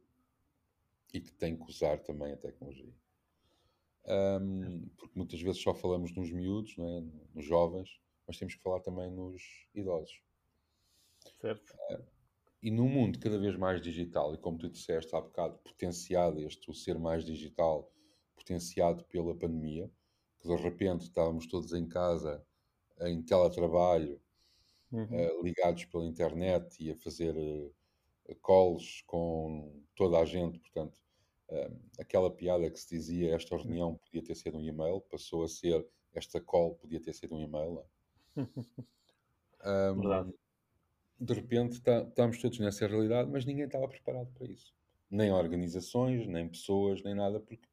e 1.13 1.19
que 1.19 1.31
tem 1.31 1.57
que 1.57 1.69
usar 1.69 1.99
também 1.99 2.33
a 2.33 2.37
tecnologia. 2.37 2.93
Um, 4.05 4.87
porque 4.95 5.17
muitas 5.17 5.41
vezes 5.41 5.61
só 5.61 5.73
falamos 5.73 6.13
nos 6.15 6.31
miúdos, 6.31 6.77
não 6.77 6.87
é? 6.87 7.03
nos 7.33 7.45
jovens, 7.45 7.99
mas 8.25 8.37
temos 8.37 8.55
que 8.55 8.61
falar 8.61 8.79
também 8.79 9.11
nos 9.11 9.41
idosos. 9.73 10.21
Certo. 11.41 11.75
Uh, 11.91 12.03
e 12.61 12.71
num 12.71 12.89
mundo 12.89 13.19
cada 13.19 13.37
vez 13.37 13.55
mais 13.55 13.81
digital, 13.81 14.33
e 14.33 14.37
como 14.37 14.57
tu 14.57 14.69
disseste 14.69 15.15
há 15.15 15.21
bocado, 15.21 15.57
potenciado 15.59 16.39
este, 16.41 16.69
o 16.69 16.73
ser 16.73 16.97
mais 16.97 17.23
digital, 17.23 17.91
potenciado 18.35 19.03
pela 19.05 19.35
pandemia, 19.35 19.91
que 20.39 20.47
de 20.47 20.55
repente 20.55 21.01
estávamos 21.03 21.47
todos 21.47 21.73
em 21.73 21.87
casa, 21.87 22.43
em 23.01 23.21
teletrabalho, 23.21 24.19
uhum. 24.91 25.03
uh, 25.03 25.43
ligados 25.43 25.85
pela 25.85 26.05
internet 26.05 26.83
e 26.83 26.91
a 26.91 26.95
fazer 26.95 27.35
uh, 27.35 28.35
calls 28.41 29.03
com 29.05 29.83
toda 29.95 30.19
a 30.19 30.25
gente, 30.25 30.59
portanto, 30.59 30.99
uh, 31.49 31.79
aquela 31.99 32.31
piada 32.31 32.69
que 32.71 32.79
se 32.79 32.89
dizia 32.89 33.35
esta 33.35 33.55
reunião 33.55 33.95
podia 33.95 34.23
ter 34.23 34.35
sido 34.35 34.57
um 34.57 34.63
e-mail, 34.63 35.01
passou 35.01 35.43
a 35.43 35.47
ser 35.47 35.87
esta 36.13 36.41
call 36.41 36.75
podia 36.75 36.99
ter 36.99 37.13
sido 37.13 37.35
um 37.35 37.41
e-mail. 37.41 37.83
um, 38.35 40.01
Verdade 40.01 40.33
de 41.19 41.33
repente 41.33 41.73
estamos 41.77 42.39
todos 42.39 42.59
nessa 42.59 42.87
realidade, 42.87 43.29
mas 43.29 43.45
ninguém 43.45 43.65
estava 43.65 43.87
preparado 43.87 44.31
para 44.33 44.47
isso. 44.47 44.73
Nem 45.09 45.31
organizações, 45.31 46.27
nem 46.27 46.47
pessoas, 46.47 47.01
nem 47.01 47.15
nada, 47.15 47.39
porque 47.39 47.67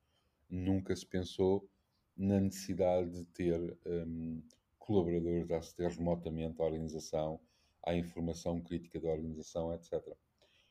nunca 0.49 0.95
se 0.95 1.05
pensou 1.05 1.69
na 2.17 2.41
necessidade 2.41 3.11
de 3.11 3.25
ter 3.27 3.77
um, 3.85 4.43
colaboradores 4.79 5.51
a 5.51 5.59
aceder 5.59 5.91
remotamente 5.91 6.61
à 6.61 6.65
organização, 6.65 7.41
à 7.83 7.95
informação 7.95 8.61
crítica 8.61 9.01
da 9.01 9.09
organização, 9.09 9.75
etc. 9.75 10.15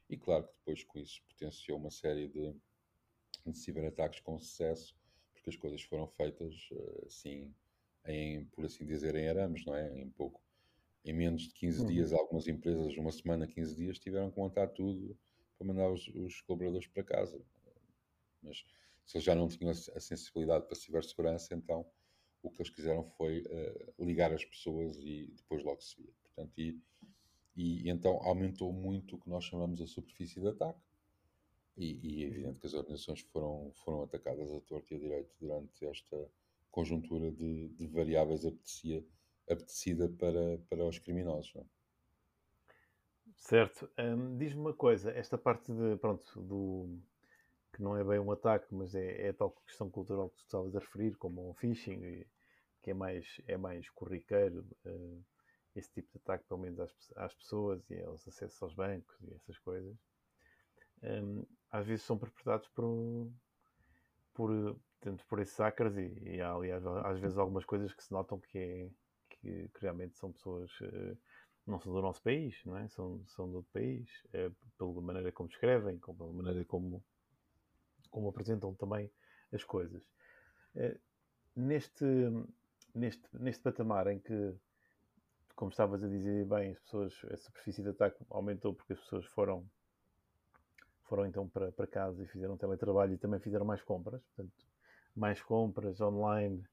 E 0.10 0.18
claro 0.18 0.44
que 0.44 0.54
depois 0.60 0.84
com 0.84 1.00
isso 1.00 1.22
potenciou 1.28 1.78
uma 1.78 1.92
série 1.92 2.28
de, 2.28 2.56
de 3.46 3.58
ciberataques 3.58 4.20
com 4.22 4.40
sucesso, 4.40 4.96
porque 5.34 5.50
as 5.50 5.56
coisas 5.56 5.82
foram 5.82 6.08
feitas 6.08 6.70
eh, 6.72 7.04
assim, 7.06 7.54
em, 8.06 8.46
por 8.46 8.66
assim 8.66 8.86
dizer, 8.86 9.16
em 9.16 9.28
arames, 9.28 9.66
não 9.66 9.76
é? 9.76 10.00
Em 10.00 10.10
pouco 10.12 10.43
em 11.06 11.14
menos 11.14 11.44
de 11.44 11.54
15 11.54 11.82
uhum. 11.82 11.88
dias, 11.88 12.14
algumas 12.14 12.48
empresas, 12.48 12.96
uma 12.98 13.12
semana, 13.12 13.48
15 13.48 13.76
dias, 13.76 14.00
tiveram 14.00 14.32
que 14.32 14.38
montar 14.38 14.68
tudo 14.70 15.18
para 15.58 15.68
mandar 15.68 15.92
os, 15.92 16.08
os 16.08 16.42
colaboradores 16.42 16.88
para 16.88 17.04
casa. 17.04 17.42
Mas 18.42 18.64
se 19.06 19.18
eles 19.18 19.26
já 19.26 19.36
não 19.36 19.48
tinham 19.48 19.72
a, 19.72 20.00
sensibilidade 20.00 20.66
para 20.66 20.74
a 20.74 20.80
cibersegurança, 20.80 21.54
então 21.54 21.86
o 22.42 22.50
que 22.50 22.62
eles 22.62 22.70
quiseram 22.70 23.04
foi 23.04 23.42
uh, 23.42 24.06
ligar 24.06 24.34
as 24.34 24.46
pessoas 24.46 24.98
e 24.98 25.32
depois 25.36 25.64
logo 25.64 25.82
se 25.82 26.02
via. 26.02 26.14
Portanto, 26.24 26.54
e, 26.58 26.82
e, 27.56 27.90
então 27.90 28.14
aumentou 28.24 28.72
muito 28.72 29.16
o 29.16 29.20
que 29.20 29.30
nós 29.30 29.44
chamamos 29.44 29.82
a 29.82 29.88
superfície 29.88 30.40
de 30.40 30.48
ataque. 30.48 30.82
E, 31.76 32.00
e 32.02 32.24
é 32.24 32.28
evidente 32.28 32.60
que 32.60 32.68
as 32.68 32.74
organizações 32.74 33.22
foram, 33.22 33.72
foram 33.84 34.04
atacadas 34.04 34.52
a 34.52 34.62
torto 34.62 34.94
e 34.94 34.98
a 34.98 35.00
direito 35.00 35.36
durante 35.40 35.86
esta 35.86 36.30
conjuntura 36.70 37.32
de, 37.32 37.70
de 37.70 37.88
variáveis 37.88 38.46
apetecia 38.46 39.04
apetecida 39.50 40.10
para, 40.10 40.58
para 40.70 40.86
os 40.86 41.00
criminosos. 41.00 41.54
Não? 41.56 41.62
É? 41.62 41.66
Certo. 43.36 43.90
Um, 43.98 44.38
Diz-me 44.38 44.62
uma 44.62 44.74
coisa, 44.74 45.12
esta 45.12 45.38
parte 45.38 45.72
de, 45.72 45.98
pronto, 45.98 46.42
do 46.42 46.98
que 47.74 47.82
não 47.82 47.98
é 47.98 48.04
bem 48.04 48.20
um 48.20 48.32
ataque, 48.32 48.68
mas 48.74 48.94
é, 48.94 49.28
é 49.28 49.30
a 49.30 49.34
tal 49.34 49.52
questão 49.66 49.90
cultural 49.90 50.30
que 50.30 50.38
tu 50.38 50.44
estavas 50.44 50.76
a 50.76 50.80
referir, 50.80 51.16
como 51.16 51.50
o 51.50 51.54
phishing, 51.56 52.24
que 52.82 52.92
é 52.92 52.94
mais, 52.94 53.42
é 53.48 53.58
mais 53.58 53.90
corriqueiro, 53.90 54.66
uh, 54.86 55.26
esse 55.76 55.92
tipo 55.92 56.12
de 56.12 56.18
ataque, 56.18 56.46
pelo 56.48 56.60
menos 56.60 56.80
às, 56.80 56.94
às, 57.16 57.34
pessoas 57.34 57.90
e 57.90 58.02
aos 58.04 58.28
acessos 58.28 58.62
aos 58.62 58.74
bancos 58.76 59.16
e 59.24 59.34
essas 59.34 59.58
coisas, 59.58 59.98
um, 61.02 61.44
às 61.72 61.86
vezes 61.86 62.06
são 62.06 62.18
perpetrados 62.18 62.68
por, 62.70 63.28
por, 64.34 64.80
portanto, 65.00 65.26
por 65.28 65.40
esses 65.40 65.58
hackers 65.58 65.98
e, 65.98 66.36
e 66.36 66.42
há, 66.42 66.52
aliás, 66.52 66.86
às 66.86 67.20
vezes 67.20 67.38
algumas 67.38 67.66
coisas 67.66 67.92
que 67.94 68.04
se 68.04 68.12
notam 68.12 68.40
que 68.40 68.58
é, 68.58 68.90
que, 69.44 69.68
que 69.68 69.82
realmente 69.82 70.18
são 70.18 70.32
pessoas 70.32 70.72
uh, 70.80 71.18
não 71.68 71.80
são 71.80 71.94
do 71.94 72.02
nosso 72.02 72.22
país, 72.22 72.56
não 72.66 72.78
é? 72.78 72.88
são, 72.88 73.22
são 73.28 73.50
do 73.50 73.58
outro 73.58 73.72
país, 73.74 74.10
uh, 74.28 74.56
pela 74.78 75.02
maneira 75.02 75.32
como 75.32 75.50
escrevem, 75.50 76.00
como, 76.00 76.18
pela 76.18 76.34
maneira 76.34 76.66
como, 76.66 77.04
como 78.10 78.30
apresentam 78.30 78.74
também 78.74 79.12
as 79.52 79.64
coisas. 79.64 80.02
Uh, 80.76 80.98
neste, 81.56 82.06
neste, 82.96 83.24
neste 83.34 83.62
patamar 83.62 84.08
em 84.08 84.20
que, 84.20 84.56
como 85.56 85.72
estavas 85.72 86.02
a 86.04 86.08
dizer 86.08 86.46
bem, 86.46 86.72
as 86.72 86.80
pessoas, 86.80 87.14
a 87.30 87.38
superfície 87.38 87.84
de 87.84 87.90
ataque 87.90 88.18
aumentou 88.30 88.74
porque 88.74 88.94
as 88.94 89.00
pessoas 89.00 89.26
foram 89.26 89.70
foram 91.04 91.26
então 91.28 91.48
para, 91.48 91.72
para 91.72 91.86
casa 91.86 92.24
e 92.24 92.28
fizeram 92.28 92.58
teletrabalho 92.58 93.14
e 93.14 93.18
também 93.18 93.40
fizeram 93.40 93.66
mais 93.66 93.84
compras, 93.84 94.24
portanto, 94.24 94.66
mais 95.14 95.42
compras 95.44 96.00
online 96.02 96.64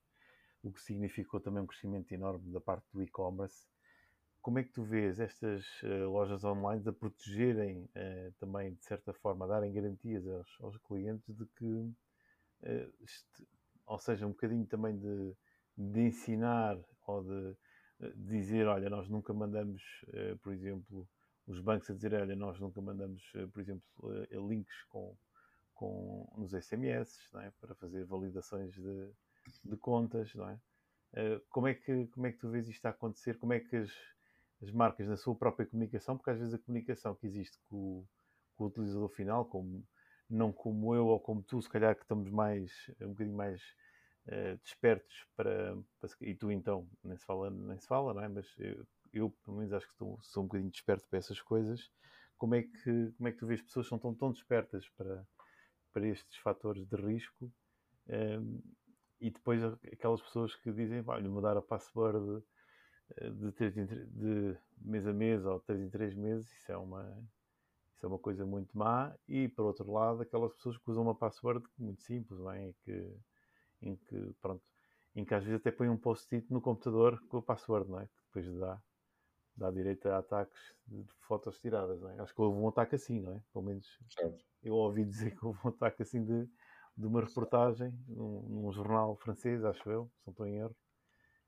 o 0.63 0.73
que 0.73 0.81
significou 0.81 1.41
também 1.41 1.63
um 1.63 1.67
crescimento 1.67 2.13
enorme 2.13 2.53
da 2.53 2.61
parte 2.61 2.87
do 2.93 3.03
e-commerce. 3.03 3.67
Como 4.43 4.59
é 4.59 4.65
que 4.65 4.73
tu 4.73 4.83
vês 4.83 5.21
estas 5.21 5.65
uh, 5.83 6.11
lojas 6.11 6.45
online 6.45 6.83
a 6.87 6.93
protegerem 6.93 7.85
uh, 7.85 8.33
também, 8.39 8.75
de 8.75 8.85
certa 8.85 9.13
forma, 9.13 9.45
a 9.45 9.49
darem 9.49 9.73
garantias 9.73 10.27
aos, 10.27 10.49
aos 10.61 10.77
clientes 10.79 11.35
de 11.35 11.47
que, 11.47 11.65
uh, 11.65 11.95
este, 13.01 13.47
ou 13.87 13.99
seja, 13.99 14.27
um 14.27 14.31
bocadinho 14.31 14.67
também 14.67 14.99
de, 14.99 15.35
de 15.77 16.01
ensinar 16.01 16.79
ou 17.07 17.23
de, 17.23 17.57
de, 18.01 18.27
dizer, 18.27 18.67
olha, 18.67 18.89
nós 18.89 19.09
nunca 19.09 19.35
mandamos, 19.35 19.83
por 20.43 20.53
exemplo, 20.53 21.09
os 21.47 21.61
bancos 21.61 21.91
a 21.91 21.95
dizer, 21.95 22.15
olha, 22.15 22.37
nós 22.37 22.59
nunca 22.61 22.81
mandamos, 22.81 23.21
por 23.53 23.61
exemplo, 23.61 23.83
links 24.49 24.85
com, 24.85 25.17
com, 25.75 26.33
nos 26.37 26.53
SMS, 26.53 27.19
é? 27.35 27.51
para 27.61 27.75
fazer 27.75 28.05
validações 28.05 28.73
de, 28.75 29.13
de 29.65 29.77
contas, 29.77 30.35
não 30.35 30.49
é? 30.49 30.61
Uh, 31.13 31.41
como, 31.51 31.67
é 31.67 31.75
que, 31.75 32.07
como 32.09 32.27
é 32.27 32.33
que 32.33 32.39
tu 32.39 32.49
vês 32.49 32.69
isto 32.69 32.87
a 32.87 32.91
acontecer? 32.91 33.37
Como 33.39 33.53
é 33.53 33.61
que 33.61 33.77
as, 33.77 33.91
as 34.63 34.71
marcas, 34.71 35.09
na 35.09 35.17
sua 35.17 35.35
própria 35.35 35.67
comunicação, 35.67 36.17
porque 36.17 36.31
às 36.31 36.39
vezes 36.39 36.55
a 36.55 36.59
comunicação 36.59 37.15
que 37.15 37.27
existe 37.27 37.59
com, 37.69 38.05
com 38.57 38.65
o 38.65 38.67
utilizador 38.69 39.09
final, 39.09 39.45
como, 39.45 39.85
não 40.29 40.53
como 40.53 40.95
eu 40.95 41.07
ou 41.07 41.19
como 41.19 41.43
tu, 41.43 41.61
se 41.61 41.69
calhar 41.69 41.97
que 41.97 42.03
estamos 42.03 42.31
mais, 42.31 42.71
um 43.01 43.09
bocadinho 43.09 43.37
mais 43.37 43.61
uh, 44.29 44.57
despertos 44.63 45.27
para, 45.37 45.77
para, 46.01 46.11
E 46.21 46.35
tu 46.35 46.51
então, 46.51 46.89
nem 47.03 47.17
se 47.17 47.25
fala, 47.25 47.51
nem 47.51 47.79
se 47.79 47.87
fala 47.87 48.15
não 48.15 48.23
é? 48.23 48.29
Mas 48.29 48.47
eu, 48.59 48.87
eu 49.13 49.31
pelo 49.45 49.57
menos, 49.57 49.73
acho 49.73 49.87
que 49.87 49.93
estou, 49.93 50.19
sou 50.23 50.45
um 50.45 50.47
bocadinho 50.47 50.71
desperto 50.71 51.07
para 51.09 51.19
essas 51.19 51.41
coisas. 51.41 51.91
Como 52.39 52.55
é 52.55 52.63
que, 52.63 53.13
como 53.17 53.29
é 53.29 53.33
que 53.33 53.39
tu 53.39 53.47
vês 53.47 53.61
pessoas 53.61 53.89
são 53.89 53.99
tão, 53.99 54.15
tão 54.15 54.31
despertas 54.31 54.89
para, 54.91 55.27
para 55.93 56.07
estes 56.07 56.37
fatores 56.39 56.87
de 56.87 56.97
risco? 56.97 57.53
E 59.21 59.31
depois 59.31 59.63
aquelas 59.93 60.23
pessoas 60.23 60.55
que 60.57 60.73
dizem, 60.73 61.03
vai 61.03 61.23
mudar 61.23 61.57
a 61.57 61.63
password 61.63 62.43
eh, 63.17 63.31
de, 63.31 63.71
de, 63.71 64.07
de, 64.07 64.59
mês 64.79 65.07
a 65.07 65.13
mês 65.13 65.45
ou 65.45 65.59
de 65.59 65.65
3 65.67 65.81
em 65.83 65.91
3 65.91 66.15
meses, 66.15 66.51
isso 66.53 66.73
é 66.73 66.77
uma 66.77 67.03
isso 67.95 68.07
é 68.07 68.09
uma 68.09 68.19
coisa 68.19 68.47
muito 68.47 68.77
má 68.77 69.15
e 69.29 69.47
por 69.49 69.67
outro 69.67 69.93
lado 69.93 70.23
aquelas 70.23 70.55
pessoas 70.55 70.79
que 70.79 70.91
usam 70.91 71.03
uma 71.03 71.15
password 71.15 71.63
muito 71.79 72.01
simples, 72.03 72.39
não 72.41 72.51
é? 72.51 72.69
em 72.69 72.73
que, 72.83 73.17
em 73.83 73.97
que 73.97 74.35
pronto, 74.41 74.65
em 75.15 75.25
que 75.25 75.35
às 75.35 75.45
vezes 75.45 75.61
até 75.61 75.71
põem 75.71 75.91
um 75.91 75.99
post-it 75.99 76.51
no 76.51 76.63
computador 76.63 77.21
com 77.29 77.37
a 77.37 77.43
password, 77.43 77.91
não 77.91 78.01
é? 78.01 78.07
Que 78.07 78.23
depois 78.27 78.59
dá, 78.59 78.83
dá 79.55 79.71
direito 79.71 80.09
a 80.09 80.19
ataques 80.19 80.59
de 80.87 81.05
fotos 81.21 81.61
tiradas, 81.61 82.01
não 82.01 82.11
é? 82.11 82.21
Acho 82.21 82.35
que 82.35 82.41
houve 82.41 82.59
um 82.59 82.69
ataque 82.69 82.95
assim, 82.95 83.21
não 83.21 83.35
é? 83.35 83.43
Pelo 83.53 83.67
menos 83.67 83.99
certo. 84.09 84.47
eu 84.63 84.75
ouvi 84.75 85.05
dizer 85.05 85.37
que 85.37 85.45
houve 85.45 85.59
um 85.63 85.69
ataque 85.69 86.03
assim 86.03 86.25
de 86.25 86.49
de 87.01 87.07
uma 87.07 87.23
reportagem 87.23 87.93
num, 88.07 88.43
num, 88.43 88.73
jornal 88.73 89.17
francês, 89.17 89.65
acho 89.65 89.89
eu, 89.91 90.11
se 90.19 90.27
não 90.27 90.33
estou 90.33 90.47
em 90.47 90.57
erro, 90.57 90.77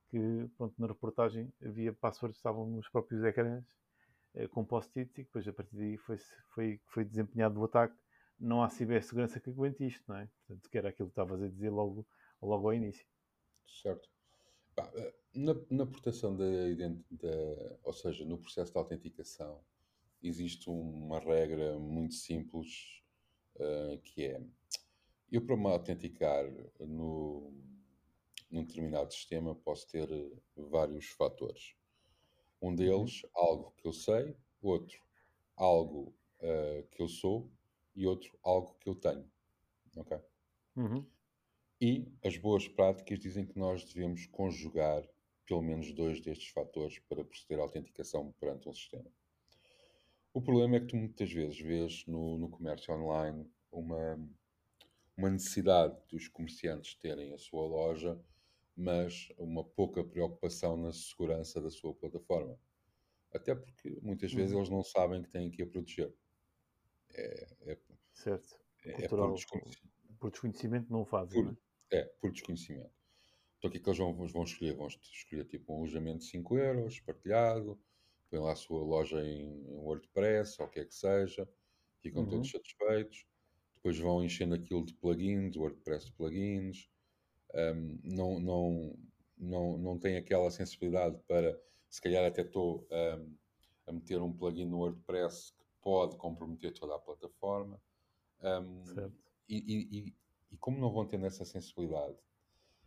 que 0.09 0.49
pronto, 0.57 0.75
na 0.79 0.87
reportagem 0.87 1.53
havia 1.63 1.93
passwords 1.93 2.37
que 2.37 2.41
estavam 2.41 2.67
nos 2.67 2.89
próprios 2.89 3.23
ecrãs 3.23 3.65
eh, 4.35 4.49
com 4.49 4.65
post-its 4.65 5.19
e 5.19 5.25
depois 5.25 5.47
a 5.47 5.53
partir 5.53 5.77
daí 5.77 5.97
foi, 5.99 6.17
foi, 6.55 6.81
foi 6.87 7.05
desempenhado 7.05 7.61
o 7.61 7.65
ataque. 7.65 7.95
Não 8.41 8.63
há 8.63 8.69
cibersegurança 8.69 9.39
que 9.39 9.51
aguente 9.51 9.87
isto, 9.87 10.03
não 10.09 10.17
é? 10.17 10.29
Portanto, 10.47 10.71
que 10.71 10.79
era 10.79 10.89
aquilo 10.89 11.09
que 11.09 11.13
estavas 11.13 11.43
a 11.43 11.49
dizer 11.49 11.71
logo, 11.71 12.07
logo 12.41 12.69
ao 12.69 12.75
início. 12.75 13.07
Certo. 13.67 14.09
Eh, 14.79 15.15
na, 15.35 15.55
na 15.71 15.87
proteção 15.87 16.35
da 16.35 16.69
identidade, 16.69 17.77
ou 17.83 17.93
seja, 17.93 18.25
no 18.25 18.39
processo 18.39 18.73
de 18.73 18.79
autenticação, 18.79 19.63
existe 20.23 20.71
uma 20.71 21.19
regra 21.19 21.79
muito 21.79 22.15
simples 22.15 23.03
uh, 23.57 23.99
que 24.03 24.25
é 24.25 24.41
eu, 25.33 25.45
para 25.45 25.57
me 25.57 25.67
autenticar 25.67 26.45
no, 26.79 27.53
num 28.51 28.65
determinado 28.65 29.12
sistema, 29.12 29.55
posso 29.55 29.89
ter 29.89 30.11
eh, 30.12 30.31
vários 30.55 31.07
fatores. 31.07 31.75
Um 32.61 32.69
uhum. 32.69 32.75
deles, 32.75 33.23
algo 33.35 33.73
que 33.79 33.89
eu 33.89 33.93
sei, 33.93 34.37
outro, 34.61 35.03
algo 35.57 36.15
uh, 36.41 36.87
que 36.91 37.03
eu 37.03 37.09
sou 37.09 37.51
e 37.97 38.07
outro, 38.07 38.39
algo 38.43 38.77
que 38.79 38.89
eu 38.89 38.95
tenho. 38.95 39.29
Ok? 39.97 40.19
Uhum. 40.77 41.05
E 41.81 42.12
as 42.23 42.37
boas 42.37 42.69
práticas 42.69 43.19
dizem 43.19 43.47
que 43.47 43.59
nós 43.59 43.85
devemos 43.85 44.27
conjugar 44.27 45.03
pelo 45.47 45.62
menos 45.62 45.93
dois 45.93 46.21
destes 46.21 46.49
fatores 46.49 46.99
para 47.01 47.25
proceder 47.25 47.59
à 47.59 47.62
autenticação 47.62 48.33
perante 48.39 48.69
um 48.69 48.73
sistema. 48.73 49.11
O 50.33 50.41
problema 50.41 50.77
é 50.77 50.81
que 50.81 50.87
tu 50.87 50.97
muitas 50.97 51.31
vezes 51.31 51.59
vês 51.59 52.07
no, 52.07 52.39
no 52.39 52.49
comércio 52.49 52.95
online 52.95 53.51
uma 53.71 54.17
uma 55.16 55.31
necessidade 55.31 55.97
dos 56.09 56.28
comerciantes 56.28 56.95
terem 56.97 57.35
a 57.35 57.38
sua 57.38 57.66
loja, 57.66 58.21
mas 58.76 59.28
uma 59.38 59.64
pouca 59.64 60.04
preocupação 60.04 60.76
na 60.76 60.92
segurança 60.92 61.61
da 61.61 61.71
sua 61.71 61.95
plataforma. 61.95 62.59
Até 63.33 63.54
porque 63.54 63.99
muitas 64.02 64.33
vezes 64.35 64.52
Uhum. 64.52 64.59
eles 64.59 64.71
não 64.71 64.85
sabem 64.85 65.23
que 65.23 65.31
têm 65.31 65.50
que 65.50 65.62
a 65.62 65.66
proteger. 65.66 66.14
É, 67.14 67.47
é, 67.73 67.78
Certo. 68.14 68.59
é 68.85 69.09
por, 69.09 69.09
Cultural, 69.09 69.33
desconheci- 69.33 69.83
por 70.19 70.31
desconhecimento 70.31 70.90
não 70.92 71.04
fazem, 71.04 71.42
por- 71.42 71.45
não 71.45 71.57
é, 71.90 72.04
por 72.21 72.33
desconhecimento. 72.33 72.92
Então 73.59 73.69
o 73.71 73.73
que 73.73 73.78
é 73.78 73.83
que 73.83 73.88
eles 73.88 73.99
vão, 73.99 74.14
vão 74.28 74.45
escolher? 74.45 74.75
Vão 74.76 74.88
escolher 74.88 75.47
tipo 75.47 75.73
um 75.75 75.78
alojamento 75.78 76.21
de 76.21 76.26
5 76.26 76.59
euros, 76.59 77.00
partilhado, 77.00 77.81
põem 78.31 78.40
lá 78.42 78.52
a 78.52 78.57
sua 78.57 78.83
loja 78.85 79.25
em 79.25 79.64
WordPress, 79.69 80.61
ou 80.62 80.69
o 80.69 80.71
que 80.71 80.81
é 80.81 80.85
que 80.87 80.95
seja, 80.95 81.49
ficam 82.02 82.23
Uhum. 82.23 82.31
todos 82.31 82.50
satisfeitos. 82.50 83.26
Depois 83.83 83.99
vão 83.99 84.23
enchendo 84.23 84.55
aquilo 84.55 84.87
de 84.87 84.95
plugins, 84.95 85.57
WordPress 85.57 86.07
de 86.07 86.12
plugins. 86.12 86.89
Um, 87.53 87.99
não, 88.05 88.39
não, 88.39 88.99
não, 89.37 89.77
não 89.77 89.99
tem 89.99 90.17
aquela 90.17 90.53
sensibilidade 90.53 91.19
para, 91.27 91.61
se 91.91 92.01
calhar 92.01 92.25
até 92.25 92.43
estou 92.43 92.87
um, 92.89 93.37
a 93.89 93.93
meter 93.93 94.23
um 94.23 94.33
plugin 94.33 94.67
no 94.67 94.79
WordPress 94.79 95.53
que 95.59 95.65
pode 95.83 96.17
comprometer 96.17 96.73
toda 96.73 96.95
a 96.95 96.99
plataforma. 97.01 97.83
Um, 98.41 98.85
Certo. 98.85 99.19
e, 99.49 99.57
e- 99.57 99.99
e- 100.53 100.57
como 100.61 100.79
não 100.79 100.93
vão 100.93 101.05
tendo 101.05 101.27
essa 101.27 101.45
sensibilidade 101.45 102.17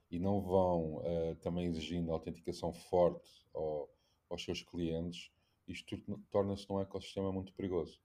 e 0.10 0.18
não 0.18 0.42
vão 0.42 1.00
uh, 1.00 1.36
também 1.42 1.66
exigindo 1.66 2.14
autenticação 2.14 2.72
forte 2.74 3.46
ao- 3.54 3.90
aos 4.30 4.42
seus 4.46 4.62
clientes, 4.62 5.30
isto 5.68 5.98
tor- 5.98 6.20
torna-se 6.30 6.70
num 6.70 6.80
ecossistema 6.80 7.34
muito 7.34 7.54
perigoso. 7.54 8.00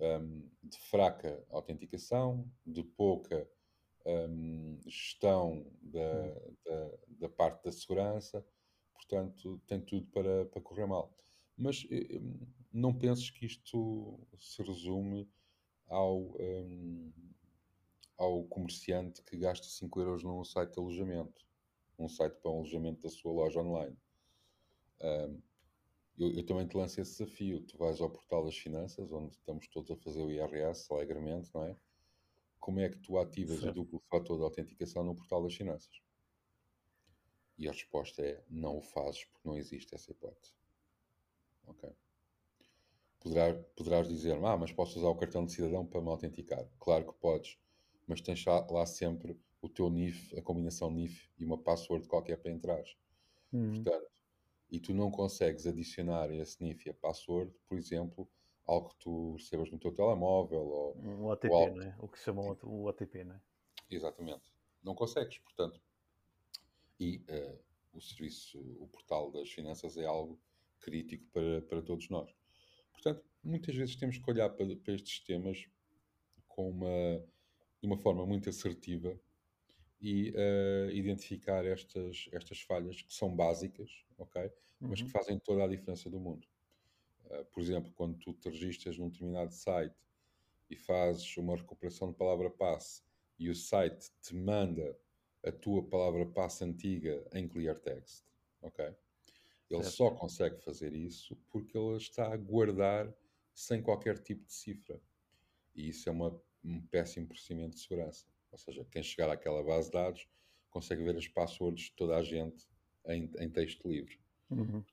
Um, 0.00 0.48
de 0.62 0.78
fraca 0.78 1.44
autenticação, 1.50 2.48
de 2.64 2.84
pouca 2.84 3.50
um, 4.06 4.78
gestão 4.86 5.66
da, 5.82 6.28
da, 6.64 6.98
da 7.08 7.28
parte 7.28 7.64
da 7.64 7.72
segurança, 7.72 8.46
portanto, 8.94 9.60
tem 9.66 9.80
tudo 9.80 10.06
para, 10.06 10.46
para 10.46 10.62
correr 10.62 10.86
mal. 10.86 11.12
Mas 11.56 11.86
eh, 11.90 12.20
não 12.72 12.96
penses 12.96 13.30
que 13.30 13.44
isto 13.44 14.20
se 14.36 14.62
resume 14.62 15.28
ao, 15.88 16.36
ao 18.16 18.44
comerciante 18.44 19.22
que 19.22 19.36
gasta 19.36 19.66
5 19.66 20.00
euros 20.00 20.22
num 20.22 20.44
site 20.44 20.72
de 20.74 20.78
alojamento, 20.78 21.44
um 21.98 22.08
site 22.08 22.34
para 22.40 22.50
um 22.50 22.58
alojamento 22.58 23.02
da 23.02 23.08
sua 23.08 23.32
loja 23.32 23.60
online. 23.60 23.96
Eu, 26.18 26.32
eu 26.32 26.44
também 26.44 26.66
te 26.66 26.76
lanço 26.76 27.00
esse 27.00 27.18
desafio. 27.18 27.60
Tu 27.62 27.76
vais 27.78 28.00
ao 28.00 28.10
portal 28.10 28.44
das 28.44 28.56
finanças, 28.56 29.12
onde 29.12 29.34
estamos 29.34 29.68
todos 29.68 29.90
a 29.90 29.96
fazer 29.96 30.20
o 30.20 30.30
IRS 30.30 30.92
alegremente, 30.92 31.50
não 31.54 31.64
é? 31.64 31.76
Como 32.58 32.80
é 32.80 32.88
que 32.88 32.98
tu 32.98 33.18
ativas 33.18 33.62
o 33.62 33.72
duplo 33.72 34.00
fator 34.10 34.36
de 34.36 34.42
autenticação 34.42 35.04
no 35.04 35.14
portal 35.14 35.42
das 35.42 35.54
finanças? 35.54 36.02
E 37.56 37.68
a 37.68 37.72
resposta 37.72 38.22
é 38.22 38.42
não 38.48 38.78
o 38.78 38.82
fazes 38.82 39.24
porque 39.24 39.48
não 39.48 39.56
existe 39.56 39.94
essa 39.94 40.10
hipótese. 40.10 40.52
Ok? 41.66 41.88
Poderá, 43.20 43.54
poderás 43.76 44.08
dizer, 44.08 44.36
ah, 44.44 44.56
mas 44.56 44.72
posso 44.72 44.98
usar 44.98 45.08
o 45.08 45.16
cartão 45.16 45.44
de 45.44 45.52
cidadão 45.52 45.86
para 45.86 46.00
me 46.00 46.08
autenticar. 46.08 46.68
Claro 46.78 47.12
que 47.12 47.18
podes, 47.20 47.58
mas 48.06 48.20
tens 48.20 48.44
lá, 48.44 48.66
lá 48.70 48.86
sempre 48.86 49.38
o 49.60 49.68
teu 49.68 49.90
NIF, 49.90 50.36
a 50.38 50.42
combinação 50.42 50.90
NIF 50.90 51.28
e 51.38 51.44
uma 51.44 51.58
password 51.58 52.06
qualquer 52.06 52.36
para 52.38 52.50
entrar. 52.50 52.84
Uhum. 53.52 53.82
Portanto, 53.82 54.17
e 54.70 54.78
tu 54.78 54.92
não 54.94 55.10
consegues 55.10 55.66
adicionar 55.66 56.30
esse 56.30 56.62
NIF 56.62 56.86
e 56.86 56.90
a 56.90 56.94
password, 56.94 57.52
por 57.66 57.78
exemplo, 57.78 58.28
algo 58.66 58.90
que 58.90 58.96
tu 58.98 59.32
recebas 59.36 59.70
no 59.70 59.78
teu 59.78 59.92
telemóvel 59.92 60.60
ou 60.60 60.96
Um 60.98 61.24
OTP, 61.26 61.52
algo- 61.54 61.76
não 61.76 61.82
é? 61.86 61.96
O 61.98 62.08
que 62.08 62.18
se 62.18 62.24
chama 62.26 62.42
o 62.42 62.58
o 62.66 62.84
OTP, 62.86 63.24
não 63.24 63.34
é? 63.34 63.40
Exatamente. 63.90 64.52
Não 64.82 64.94
consegues, 64.94 65.38
portanto. 65.38 65.80
E 67.00 67.22
eh, 67.28 67.58
o 67.94 68.00
serviço, 68.00 68.58
o 68.80 68.86
portal 68.88 69.30
das 69.30 69.48
finanças 69.50 69.96
é 69.96 70.04
algo 70.04 70.38
crítico 70.80 71.24
para, 71.32 71.62
para 71.62 71.82
todos 71.82 72.08
nós. 72.10 72.30
Portanto, 72.92 73.24
muitas 73.42 73.74
vezes 73.74 73.96
temos 73.96 74.18
que 74.18 74.30
olhar 74.30 74.50
para, 74.50 74.76
para 74.76 74.94
estes 74.94 75.20
temas 75.20 75.66
com 76.46 76.68
uma, 76.68 77.24
de 77.80 77.86
uma 77.86 77.96
forma 77.96 78.26
muito 78.26 78.48
assertiva 78.50 79.18
e 80.00 80.32
eh, 80.34 80.90
identificar 80.92 81.64
estas, 81.64 82.28
estas 82.32 82.60
falhas 82.60 83.00
que 83.02 83.12
são 83.14 83.34
básicas, 83.34 84.04
ok? 84.18 84.50
Mas 84.86 85.02
que 85.02 85.06
Uhum. 85.06 85.12
fazem 85.12 85.38
toda 85.38 85.64
a 85.64 85.68
diferença 85.68 86.08
do 86.10 86.20
mundo. 86.20 86.46
Uh, 87.26 87.44
por 87.46 87.60
exemplo, 87.62 87.92
quando 87.92 88.18
tu 88.18 88.32
te 88.34 88.48
registras 88.48 88.98
num 88.98 89.08
determinado 89.10 89.52
site 89.52 89.96
e 90.70 90.76
fazes 90.76 91.36
uma 91.36 91.56
recuperação 91.56 92.10
de 92.10 92.16
palavra 92.16 92.50
passe 92.50 93.04
e 93.38 93.48
o 93.50 93.54
site 93.54 94.10
te 94.20 94.34
manda 94.34 94.98
a 95.44 95.52
tua 95.52 95.88
palavra 95.88 96.26
passe 96.26 96.64
antiga 96.64 97.26
em 97.32 97.48
clear 97.48 97.78
text, 97.78 98.24
ok? 98.62 98.94
Ele 99.70 99.82
Certo. 99.82 99.96
só 99.96 100.10
consegue 100.12 100.58
fazer 100.62 100.94
isso 100.94 101.36
porque 101.50 101.76
ele 101.78 101.96
está 101.96 102.32
a 102.32 102.36
guardar 102.36 103.14
sem 103.54 103.82
qualquer 103.82 104.18
tipo 104.18 104.44
de 104.46 104.52
cifra. 104.52 105.02
E 105.74 105.88
isso 105.88 106.08
é 106.08 106.12
uma- 106.12 106.40
um 106.64 106.86
péssimo 106.86 107.28
procedimento 107.28 107.76
de 107.76 107.80
segurança. 107.82 108.26
Ou 108.50 108.58
seja, 108.58 108.84
quem 108.84 109.02
chegar 109.02 109.30
àquela 109.30 109.62
base 109.62 109.88
de 109.88 109.94
dados 109.94 110.28
consegue 110.70 111.02
ver 111.04 111.16
as 111.16 111.28
passwords 111.28 111.86
de 111.86 111.92
toda 111.92 112.16
a 112.16 112.22
gente 112.22 112.68
em, 113.06 113.30
em 113.38 113.50
texto 113.50 113.88
livre. 113.88 114.20
Uhum. 114.50 114.84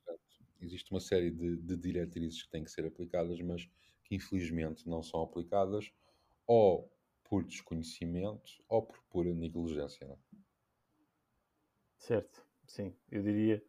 Existe 0.60 0.90
uma 0.90 1.00
série 1.00 1.30
de, 1.30 1.56
de 1.56 1.76
diretrizes 1.76 2.42
que 2.42 2.50
têm 2.50 2.64
que 2.64 2.70
ser 2.70 2.84
aplicadas, 2.86 3.40
mas 3.40 3.66
que 4.04 4.14
infelizmente 4.14 4.88
não 4.88 5.02
são 5.02 5.22
aplicadas 5.22 5.90
ou 6.46 6.90
por 7.24 7.44
desconhecimento 7.44 8.62
ou 8.68 8.82
por 8.82 9.02
pura 9.10 9.34
negligência. 9.34 10.06
não 10.06 10.14
é? 10.14 10.18
Certo, 11.98 12.42
sim. 12.66 12.94
Eu 13.10 13.22
diria, 13.22 13.62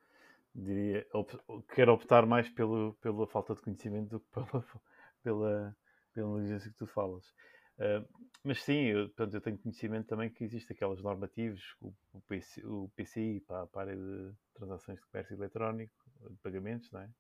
diria 0.56 1.08
op- 1.14 1.66
quero 1.70 1.94
optar 1.94 2.26
mais 2.26 2.50
pelo, 2.50 2.96
pela 2.96 3.28
falta 3.28 3.56
de 3.56 3.62
conhecimento 3.62 4.10
do 4.10 4.20
que 4.22 4.28
pela, 4.32 4.48
pela, 5.24 5.78
pela 6.14 6.34
negligência 6.40 6.72
que 6.72 6.78
tu 6.78 6.88
falas. 6.88 7.34
Ah, 7.80 8.06
mas 8.44 8.64
sim, 8.64 8.86
eu, 8.86 9.08
portanto, 9.10 9.34
eu 9.36 9.42
tenho 9.42 9.58
conhecimento 9.60 10.08
também 10.08 10.30
que 10.34 10.44
existem 10.44 10.76
aquelas 10.76 11.02
normativas, 11.02 11.62
o, 11.82 11.94
o, 12.14 12.22
PC, 12.22 12.66
o 12.66 12.90
PCI 12.96 13.40
para, 13.42 13.68
para 13.68 13.92
a 13.92 13.94
área 13.94 13.98
de 14.02 14.36
transações 14.54 15.00
de 15.00 15.06
comércio 15.08 15.36
eletrónico, 15.36 15.94
de 16.30 16.38
pagamentos, 16.38 16.92
não 16.92 17.02
é? 17.02 17.12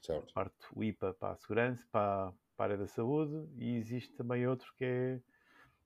Certo? 0.00 0.34
parte 0.34 0.66
o 0.74 0.82
IPA 0.84 1.14
para 1.14 1.32
a 1.32 1.36
segurança, 1.36 1.86
para, 1.90 2.28
a- 2.28 2.32
para 2.56 2.64
a 2.64 2.74
área 2.74 2.78
da 2.78 2.86
saúde, 2.86 3.48
e 3.56 3.76
existe 3.76 4.14
também 4.14 4.46
outro 4.46 4.72
que 4.76 4.84
é 4.84 5.22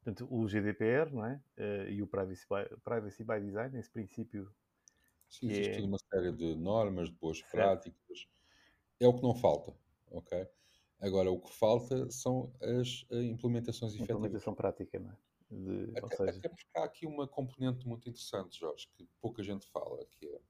portanto, 0.04 0.28
o 0.32 0.48
GDPR 0.48 1.12
não 1.14 1.26
é? 1.26 1.42
Eh, 1.56 1.92
e 1.94 2.02
o 2.02 2.08
Privacy 2.08 2.46
by, 2.48 2.76
Privacy 2.82 3.24
by 3.24 3.40
Design, 3.40 3.78
esse 3.78 3.90
princípio. 3.90 4.54
Sim, 5.28 5.48
que 5.48 5.50
existe 5.50 5.82
é- 5.82 5.82
uma 5.82 5.98
série 5.98 6.32
de 6.32 6.54
normas, 6.56 7.10
de 7.10 7.16
boas 7.16 7.42
Certo. 7.42 7.78
práticas. 7.82 8.26
É 9.00 9.06
o 9.08 9.14
que 9.14 9.22
não 9.22 9.34
falta, 9.34 9.74
ok? 10.10 10.48
Agora, 11.00 11.30
o 11.30 11.40
que 11.40 11.52
falta 11.52 12.11
são 12.11 12.52
as 12.61 13.04
eh, 13.11 13.22
implementações 13.24 13.92
efetivas. 13.94 14.16
implementação 14.16 14.54
prática, 14.54 14.98
não 14.98 15.11
é? 15.11 15.16
De, 15.50 15.98
Até, 15.98 16.16
seja, 16.16 16.38
até 16.38 16.48
porque 16.48 16.66
há 16.76 16.85
aqui 16.85 17.07
uma 17.07 17.28
componente 17.28 17.87
muito 17.87 18.09
interessante, 18.09 18.59
Jorge, 18.59 18.88
que 18.88 19.07
pouca 19.20 19.42
gente 19.42 19.66
fala, 19.66 20.04
que 20.07 20.26
é, 20.26 20.40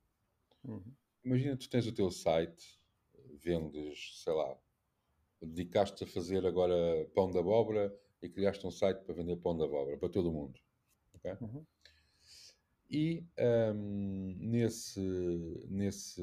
uhum, 0.64 0.94
imagina 1.24 1.57
tu 1.57 1.68
tens 1.68 1.87
o 1.87 1.92
teu 1.92 2.11
site, 2.11 2.80
vendes, 3.35 4.22
sei 4.22 4.33
lá, 4.33 4.59
dedicaste 5.42 6.04
a 6.04 6.07
fazer 6.07 6.46
agora 6.46 7.07
pão 7.14 7.30
de 7.30 7.38
abóbora 7.38 7.94
e 8.22 8.28
criaste 8.28 8.66
um 8.66 8.70
site 8.70 9.02
para 9.04 9.14
vender 9.14 9.37
pão 9.37 9.57
de 9.57 9.64
abóbora 9.64 9.98
para 9.98 10.09
todo 10.09 10.30
o 10.30 10.33
mundo. 10.33 10.61
uhum, 11.40 11.66
E 12.90 13.24
ahm, 13.38 14.37
nesse, 14.38 15.00
nesse, 15.68 16.22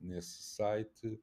nesse 0.00 0.42
site 0.42 1.20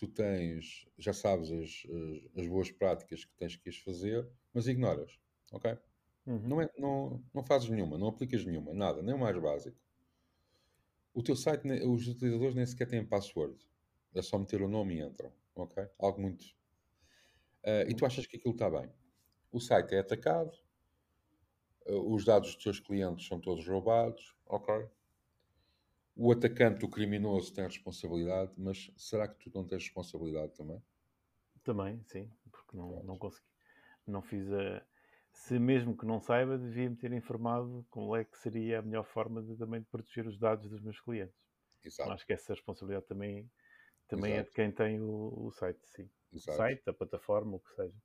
tu 0.00 0.08
tens, 0.08 0.88
já 0.98 1.12
sabes 1.12 1.50
as, 1.52 1.86
as, 1.86 2.38
as 2.40 2.48
boas 2.48 2.70
práticas 2.70 3.22
que 3.26 3.34
tens 3.36 3.54
que 3.54 3.68
as 3.68 3.76
fazer, 3.76 4.26
mas 4.54 4.66
ignoras, 4.66 5.20
ok? 5.52 5.76
uhum, 6.26 6.38
Não, 6.48 6.60
é, 6.62 6.70
não, 6.78 7.22
não 7.34 7.42
fazes 7.44 7.68
nenhuma, 7.68 7.98
não 7.98 8.08
aplicas 8.08 8.44
nenhuma, 8.46 8.72
nada, 8.72 9.02
nem 9.02 9.14
o 9.14 9.18
mais 9.18 9.38
básico. 9.38 9.78
O 11.12 11.22
teu 11.22 11.36
site, 11.36 11.68
os 11.84 12.08
utilizadores 12.08 12.54
nem 12.54 12.64
sequer 12.64 12.88
têm 12.88 13.04
password. 13.04 13.58
É 14.14 14.22
só 14.22 14.38
meter 14.38 14.62
o 14.62 14.68
nome 14.68 14.94
e 14.96 15.00
entram, 15.02 15.30
ok? 15.54 15.86
Algo 15.98 16.20
muito... 16.22 16.46
Ah, 17.64 17.84
e 17.88 17.94
tu 17.94 18.06
achas 18.06 18.26
que 18.26 18.36
aquilo 18.36 18.54
está 18.54 18.70
bem. 18.70 18.90
O 19.52 19.60
site 19.60 19.94
é 19.94 19.98
atacado, 20.00 20.52
ah, 21.86 21.92
os 21.92 22.24
dados 22.24 22.54
dos 22.54 22.64
teus 22.64 22.80
clientes 22.80 23.26
são 23.26 23.38
todos 23.38 23.66
roubados, 23.66 24.34
ok? 24.46 24.88
O 26.22 26.30
atacante, 26.32 26.84
o 26.84 26.88
criminoso, 26.90 27.54
tem 27.54 27.64
responsabilidade, 27.64 28.52
mas 28.58 28.90
será 28.94 29.26
que 29.26 29.38
tu 29.38 29.50
não 29.54 29.66
tens 29.66 29.84
responsabilidade 29.84 30.54
também? 30.54 30.82
também, 31.64 32.02
sim, 32.04 32.30
porque 32.50 32.76
não, 32.76 33.02
não 33.02 33.18
consegui, 33.18 33.46
não 34.06 34.22
fiz 34.22 34.50
a. 34.52 34.84
Se 35.32 35.58
mesmo 35.58 35.96
que 35.96 36.04
não 36.04 36.20
saiba, 36.20 36.58
devia-me 36.58 36.96
ter 36.96 37.12
informado 37.12 37.86
como 37.88 38.16
é 38.16 38.24
que 38.24 38.36
seria 38.36 38.80
a 38.80 38.82
melhor 38.82 39.04
forma 39.04 39.40
de 39.42 39.56
também 39.56 39.80
de 39.80 39.86
proteger 39.86 40.26
os 40.26 40.36
dados 40.38 40.68
dos 40.68 40.82
meus 40.82 41.00
clientes. 41.00 41.36
Exato, 41.84 42.10
Acho 42.10 42.26
que 42.26 42.32
essa 42.32 42.52
responsabilidade 42.52 43.06
também, 43.06 43.50
também 44.08 44.34
é 44.34 44.42
de 44.42 44.50
quem 44.50 44.72
tem 44.72 45.00
o, 45.00 45.46
o 45.46 45.52
site, 45.52 45.80
sim. 45.84 46.10
O 46.32 46.36
exato. 46.36 46.56
site, 46.58 46.82
a 46.86 46.92
plataforma, 46.92 47.56
o 47.56 47.60
que 47.60 47.72
seja. 47.72 47.96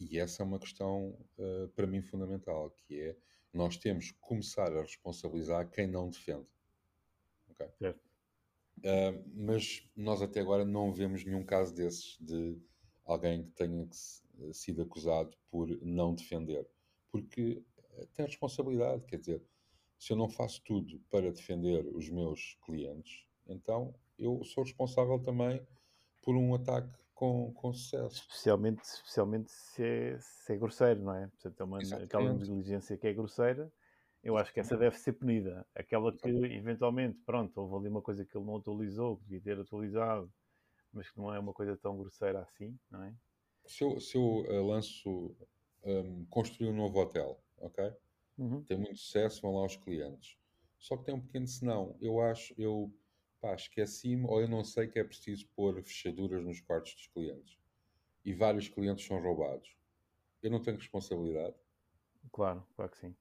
E 0.00 0.18
essa 0.18 0.42
é 0.42 0.44
uma 0.44 0.58
questão, 0.58 1.16
uh, 1.38 1.68
para 1.76 1.86
mim, 1.86 2.02
fundamental, 2.02 2.70
que 2.72 3.00
é 3.00 3.16
nós 3.52 3.76
temos 3.76 4.10
que 4.10 4.18
começar 4.18 4.76
a 4.76 4.82
responsabilizar 4.82 5.70
quem 5.70 5.86
não 5.86 6.10
defende. 6.10 6.48
Okay? 7.54 7.94
Uh, 8.78 9.24
mas 9.34 9.88
nós 9.96 10.20
até 10.20 10.40
agora 10.40 10.64
não 10.64 10.92
vemos 10.92 11.24
nenhum 11.24 11.44
caso 11.44 11.74
desses 11.74 12.18
de 12.20 12.60
alguém 13.04 13.44
que 13.44 13.52
tenha 13.52 13.88
sido 14.52 14.82
acusado 14.82 15.36
por 15.50 15.68
não 15.82 16.14
defender. 16.14 16.68
Porque 17.10 17.62
eh, 17.92 18.06
tem 18.14 18.26
responsabilidade, 18.26 19.04
quer 19.06 19.18
dizer, 19.18 19.42
se 19.98 20.12
eu 20.12 20.16
não 20.16 20.28
faço 20.28 20.62
tudo 20.64 21.00
para 21.10 21.30
defender 21.30 21.86
os 21.94 22.08
meus 22.10 22.58
clientes, 22.64 23.26
então 23.46 23.94
eu 24.18 24.42
sou 24.44 24.64
responsável 24.64 25.18
também 25.20 25.64
por 26.22 26.34
um 26.36 26.54
ataque 26.54 26.90
com, 27.14 27.52
com 27.54 27.72
sucesso. 27.72 28.22
Especialmente, 28.22 28.82
especialmente 28.82 29.50
se, 29.50 29.82
é, 29.82 30.18
se 30.18 30.52
é 30.52 30.56
grosseiro, 30.56 31.02
não 31.02 31.14
é? 31.14 31.26
Portanto, 31.28 31.60
é 31.60 31.64
uma, 31.64 31.78
aquela 31.78 32.32
negligência 32.32 32.96
que 32.96 33.06
é 33.06 33.12
grosseira, 33.12 33.72
eu 34.24 34.38
acho 34.38 34.52
que 34.52 34.58
essa 34.58 34.76
deve 34.76 34.98
ser 34.98 35.12
punida. 35.12 35.66
Aquela 35.74 36.10
que, 36.10 36.28
eventualmente, 36.28 37.20
pronto, 37.26 37.60
houve 37.60 37.76
ali 37.76 37.88
uma 37.88 38.00
coisa 38.00 38.24
que 38.24 38.36
ele 38.36 38.46
não 38.46 38.56
atualizou, 38.56 39.18
que 39.18 39.24
devia 39.24 39.40
ter 39.40 39.60
atualizado, 39.60 40.32
mas 40.90 41.10
que 41.10 41.18
não 41.18 41.32
é 41.32 41.38
uma 41.38 41.52
coisa 41.52 41.76
tão 41.76 41.98
grosseira 41.98 42.40
assim, 42.40 42.76
não 42.90 43.02
é? 43.04 43.14
Se 43.66 43.84
eu, 43.84 44.00
se 44.00 44.16
eu 44.16 44.22
uh, 44.22 44.66
lanço, 44.66 45.36
um, 45.82 46.24
construir 46.26 46.70
um 46.70 46.76
novo 46.76 46.98
hotel, 46.98 47.38
ok? 47.58 47.92
Uhum. 48.38 48.62
Tem 48.64 48.78
muito 48.78 48.98
sucesso, 48.98 49.42
vão 49.42 49.56
lá 49.56 49.66
os 49.66 49.76
clientes. 49.76 50.38
Só 50.78 50.96
que 50.96 51.04
tem 51.04 51.14
um 51.14 51.20
pequeno 51.20 51.46
senão. 51.46 51.96
Eu 52.00 52.20
acho, 52.20 52.54
eu 52.58 52.92
pá, 53.40 53.54
esqueci-me 53.54 54.26
ou 54.26 54.40
eu 54.40 54.48
não 54.48 54.64
sei 54.64 54.88
que 54.88 54.98
é 54.98 55.04
preciso 55.04 55.46
pôr 55.54 55.82
fechaduras 55.82 56.42
nos 56.42 56.60
quartos 56.60 56.94
dos 56.94 57.06
clientes. 57.08 57.58
E 58.24 58.32
vários 58.32 58.68
clientes 58.68 59.06
são 59.06 59.20
roubados. 59.20 59.76
Eu 60.42 60.50
não 60.50 60.62
tenho 60.62 60.78
responsabilidade. 60.78 61.56
Claro, 62.32 62.66
claro 62.74 62.90
que 62.90 62.98
sim. 62.98 63.14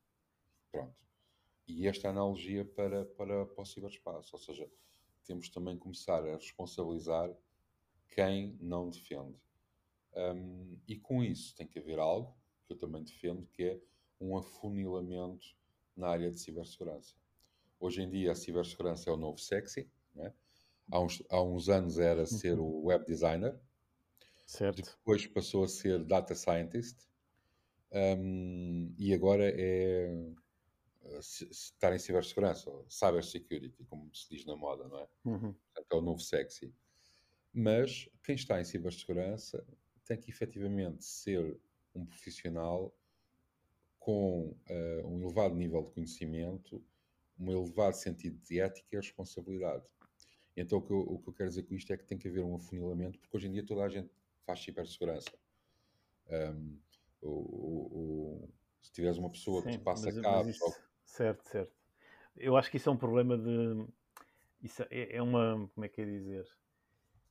Pronto. 0.73 0.95
E 1.67 1.87
esta 1.87 2.09
analogia 2.09 2.65
para, 2.65 3.05
para, 3.05 3.45
para 3.45 3.61
o 3.61 3.65
ciberespaço. 3.65 4.31
Ou 4.33 4.39
seja, 4.39 4.67
temos 5.23 5.47
também 5.49 5.75
que 5.75 5.81
começar 5.81 6.25
a 6.25 6.35
responsabilizar 6.35 7.31
quem 8.09 8.57
não 8.59 8.89
defende. 8.89 9.37
Um, 10.15 10.77
e 10.87 10.97
com 10.97 11.23
isso 11.23 11.55
tem 11.55 11.67
que 11.67 11.79
haver 11.79 11.99
algo 11.99 12.35
que 12.65 12.73
eu 12.73 12.77
também 12.77 13.03
defendo, 13.03 13.47
que 13.47 13.63
é 13.63 13.79
um 14.19 14.35
afunilamento 14.35 15.45
na 15.95 16.09
área 16.09 16.31
de 16.31 16.39
cibersegurança. 16.39 17.15
Hoje 17.79 18.01
em 18.01 18.09
dia 18.09 18.31
a 18.31 18.35
cibersegurança 18.35 19.09
é 19.09 19.13
o 19.13 19.17
novo 19.17 19.37
sexy, 19.37 19.89
né? 20.15 20.33
Há 20.91 20.99
uns, 20.99 21.23
há 21.29 21.41
uns 21.41 21.69
anos 21.69 21.97
era 21.97 22.25
ser 22.25 22.59
uhum. 22.59 22.65
o 22.65 22.85
web 22.85 23.05
designer, 23.05 23.59
certo. 24.45 24.81
depois 24.81 25.25
passou 25.27 25.63
a 25.63 25.67
ser 25.67 26.03
data 26.03 26.35
scientist, 26.35 27.07
um, 27.91 28.93
e 28.97 29.13
agora 29.13 29.49
é 29.49 30.33
estar 31.19 31.93
em 31.93 31.99
cibersegurança, 31.99 32.69
ou 32.69 32.85
cyber 32.89 33.23
security, 33.23 33.83
como 33.85 34.13
se 34.13 34.29
diz 34.29 34.45
na 34.45 34.55
moda, 34.55 34.87
não 34.87 34.99
é? 34.99 35.07
Uhum. 35.25 35.53
Portanto, 35.53 35.91
é 35.91 35.95
o 35.95 36.01
novo 36.01 36.19
sexy. 36.19 36.73
Mas 37.53 38.09
quem 38.23 38.35
está 38.35 38.59
em 38.59 38.63
cibersegurança 38.63 39.65
tem 40.05 40.17
que 40.17 40.31
efetivamente 40.31 41.03
ser 41.05 41.59
um 41.93 42.05
profissional 42.05 42.93
com 43.99 44.49
uh, 44.69 45.07
um 45.07 45.21
elevado 45.21 45.55
nível 45.55 45.83
de 45.83 45.91
conhecimento, 45.91 46.83
um 47.39 47.51
elevado 47.51 47.95
sentido 47.95 48.37
de 48.39 48.59
ética 48.59 48.87
e 48.91 48.95
responsabilidade. 48.97 49.83
Então, 50.55 50.79
o 50.79 50.81
que, 50.81 50.91
eu, 50.91 50.99
o 50.99 51.19
que 51.19 51.29
eu 51.29 51.33
quero 51.33 51.49
dizer 51.49 51.63
com 51.63 51.73
isto 51.73 51.91
é 51.93 51.97
que 51.97 52.05
tem 52.05 52.17
que 52.17 52.27
haver 52.27 52.43
um 52.43 52.55
afunilamento, 52.55 53.19
porque 53.19 53.37
hoje 53.37 53.47
em 53.47 53.51
dia 53.51 53.65
toda 53.65 53.83
a 53.83 53.89
gente 53.89 54.09
faz 54.45 54.59
cibersegurança. 54.61 55.31
Um, 56.29 56.77
o, 57.21 57.29
o, 57.29 58.49
se 58.81 58.91
tiveres 58.91 59.17
uma 59.17 59.29
pessoa 59.29 59.61
Sim, 59.61 59.69
que 59.69 59.77
te 59.77 59.83
passa 59.83 60.21
cabos. 60.21 60.61
Ou... 60.61 60.73
Certo, 61.13 61.43
certo. 61.47 61.71
Eu 62.35 62.57
acho 62.57 62.71
que 62.71 62.77
isso 62.77 62.89
é 62.89 62.91
um 62.91 62.97
problema 62.97 63.37
de. 63.37 63.85
Isso 64.63 64.83
é, 64.89 65.17
é 65.17 65.21
uma. 65.21 65.69
Como 65.75 65.85
é 65.85 65.89
que 65.89 66.01
é 66.01 66.05
dizer? 66.05 66.47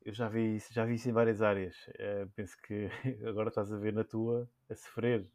Eu 0.05 0.13
já 0.15 0.29
vi 0.29 0.57
isso, 0.57 0.73
já 0.73 0.85
vi 0.85 0.95
isso 0.95 1.09
em 1.09 1.13
várias 1.13 1.43
áreas. 1.43 1.77
Uh, 1.89 2.31
penso 2.37 2.57
que 2.63 2.89
agora 3.27 3.49
estás 3.49 3.73
a 3.73 3.77
ver 3.77 3.93
na 3.93 4.05
tua 4.05 4.49
a 4.71 4.75
sofrer 4.77 5.29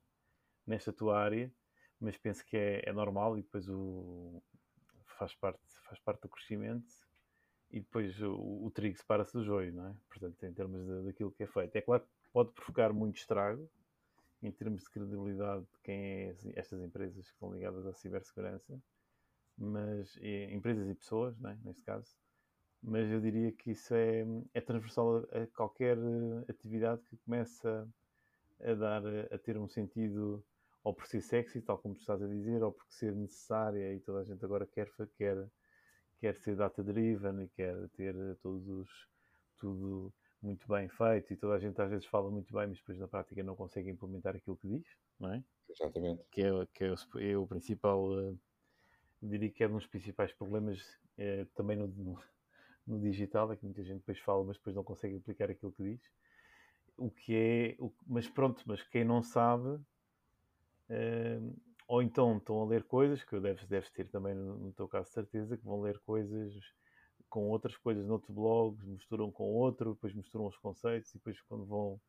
nesta 0.66 0.94
tua 0.94 1.20
área, 1.20 1.52
mas 2.00 2.18
penso 2.18 2.46
que 2.46 2.56
é, 2.56 2.84
é 2.86 2.94
normal 2.94 3.38
e 3.38 3.42
depois 3.42 3.68
o, 3.68 4.42
faz, 5.20 5.36
parte, 5.36 5.60
faz 5.84 6.00
parte 6.00 6.22
do 6.22 6.30
crescimento 6.30 6.88
e 7.70 7.82
depois 7.82 8.22
o, 8.22 8.66
o 8.66 8.72
trigo 8.72 8.96
separa-se 8.98 9.34
do 9.34 9.44
joio, 9.44 9.74
não 9.74 9.90
é? 9.90 9.96
Portanto, 10.08 10.42
em 10.46 10.54
termos 10.54 10.86
de, 10.86 11.04
daquilo 11.04 11.32
que 11.32 11.44
é 11.44 11.48
feito. 11.48 11.76
É 11.76 11.82
claro 11.82 12.04
que 12.04 12.30
pode 12.32 12.52
provocar 12.54 12.94
muito 12.94 13.18
estrago 13.18 13.70
em 14.42 14.52
termos 14.52 14.84
de 14.84 14.90
credibilidade 14.90 15.64
de 15.64 15.80
quem 15.84 16.30
é 16.30 16.36
estas 16.56 16.82
empresas 16.82 17.26
que 17.28 17.34
estão 17.34 17.54
ligadas 17.54 17.86
à 17.86 17.94
cibersegurança, 17.94 18.80
mas 19.58 20.18
empresas 20.52 20.88
e 20.90 20.96
pessoas, 20.96 21.40
não 21.40 21.50
é? 21.50 21.58
neste 21.64 21.84
caso, 21.84 22.16
mas 22.82 23.10
eu 23.10 23.20
diria 23.20 23.52
que 23.52 23.72
isso 23.72 23.94
é, 23.94 24.24
é 24.54 24.62
transversal 24.62 25.18
a, 25.32 25.48
qualquer 25.56 25.98
atividade 26.48 27.02
que 27.10 27.18
começa 27.18 27.88
a 28.60 28.74
dar 28.74 29.04
a 29.32 29.38
ter 29.38 29.58
um 29.58 29.68
sentido 29.68 30.46
ou 30.84 30.94
por 30.94 31.06
ser 31.08 31.22
sexy, 31.22 31.62
tal 31.62 31.78
como 31.80 31.96
tu 31.96 32.00
estás 32.00 32.22
a 32.22 32.28
dizer, 32.28 32.64
ou 32.64 32.72
porque 32.72 32.94
ser 32.94 33.14
necessária 33.16 33.94
e 33.94 34.00
toda 34.00 34.20
a 34.20 34.24
gente 34.24 34.44
agora 34.46 34.66
quer, 34.66 34.90
quer 35.18 35.50
quer 36.20 36.36
ser 36.38 36.56
data-driven 36.56 37.44
e 37.44 37.48
quer 37.50 37.88
ter 37.90 38.16
todos 38.42 39.08
tudo 39.58 40.14
muito 40.42 40.68
bem 40.68 40.88
feito 40.90 41.34
e 41.34 41.38
toda 41.38 41.56
a 41.56 41.60
gente 41.60 41.82
às 41.82 41.90
vezes 41.90 42.06
fala 42.06 42.30
muito 42.30 42.54
bem, 42.54 42.68
mas 42.68 42.78
depois 42.78 42.98
na 42.98 43.08
prática 43.08 43.44
não 43.44 43.56
consegue 43.56 43.90
implementar 43.90 44.36
aquilo 44.36 44.58
que 44.58 44.68
diz, 44.68 44.86
não 45.20 45.34
é? 45.34 45.44
Exatamente. 45.70 46.24
Que 46.32 46.42
é, 46.42 46.68
que 46.74 46.84
é, 46.84 46.92
o, 46.92 47.20
é 47.20 47.38
o 47.38 47.48
principal, 47.48 48.12
uh, 48.12 48.40
diria 49.22 49.50
que 49.50 49.64
é 49.64 49.68
um 49.68 49.74
dos 49.74 49.88
principais 49.88 50.32
problemas 50.34 50.80
uh, 51.18 51.46
também 51.56 51.76
no, 51.76 51.88
no, 51.88 52.20
no, 52.86 53.00
digital, 53.00 53.52
é 53.52 53.58
que 53.58 53.66
muita 53.66 53.84
gente 53.84 54.00
depois 54.00 54.20
fala, 54.20 54.44
mas 54.44 54.58
depois 54.58 54.76
não 54.76 54.84
consegue 54.84 55.18
aplicar 55.18 55.50
aquilo 55.50 55.72
que 55.72 55.84
diz. 55.84 56.02
O 56.98 57.12
que 57.12 57.36
é, 57.36 57.76
o, 57.84 57.92
mas 58.06 58.28
pronto, 58.28 58.64
mas 58.66 58.82
quem 58.84 59.04
não 59.04 59.22
sabe, 59.22 59.70
uh, 59.70 61.56
ou 61.88 62.02
então 62.02 62.38
estão 62.38 62.62
a 62.62 62.66
ler 62.66 62.84
coisas, 62.84 63.24
que 63.24 63.40
deves, 63.40 63.66
deves 63.68 63.90
ter 63.92 64.08
também 64.10 64.36
no, 64.36 64.58
no 64.58 64.74
teu 64.74 64.88
caso 64.88 65.12
certeza, 65.12 65.58
que 65.58 65.66
vão 65.66 65.82
ler 65.82 66.00
coisas 66.00 66.54
com 67.30 67.50
outras 67.50 67.78
coisas 67.78 68.06
noutros 68.06 68.34
blogs, 68.34 68.84
misturam 68.86 69.32
com 69.32 69.44
outro, 69.44 69.94
depois 69.94 70.14
misturam 70.14 70.48
os 70.48 70.58
conceitos 70.58 71.12
e 71.12 71.18
depois 71.18 71.40
quando 71.42 71.66
vão, 71.66 72.00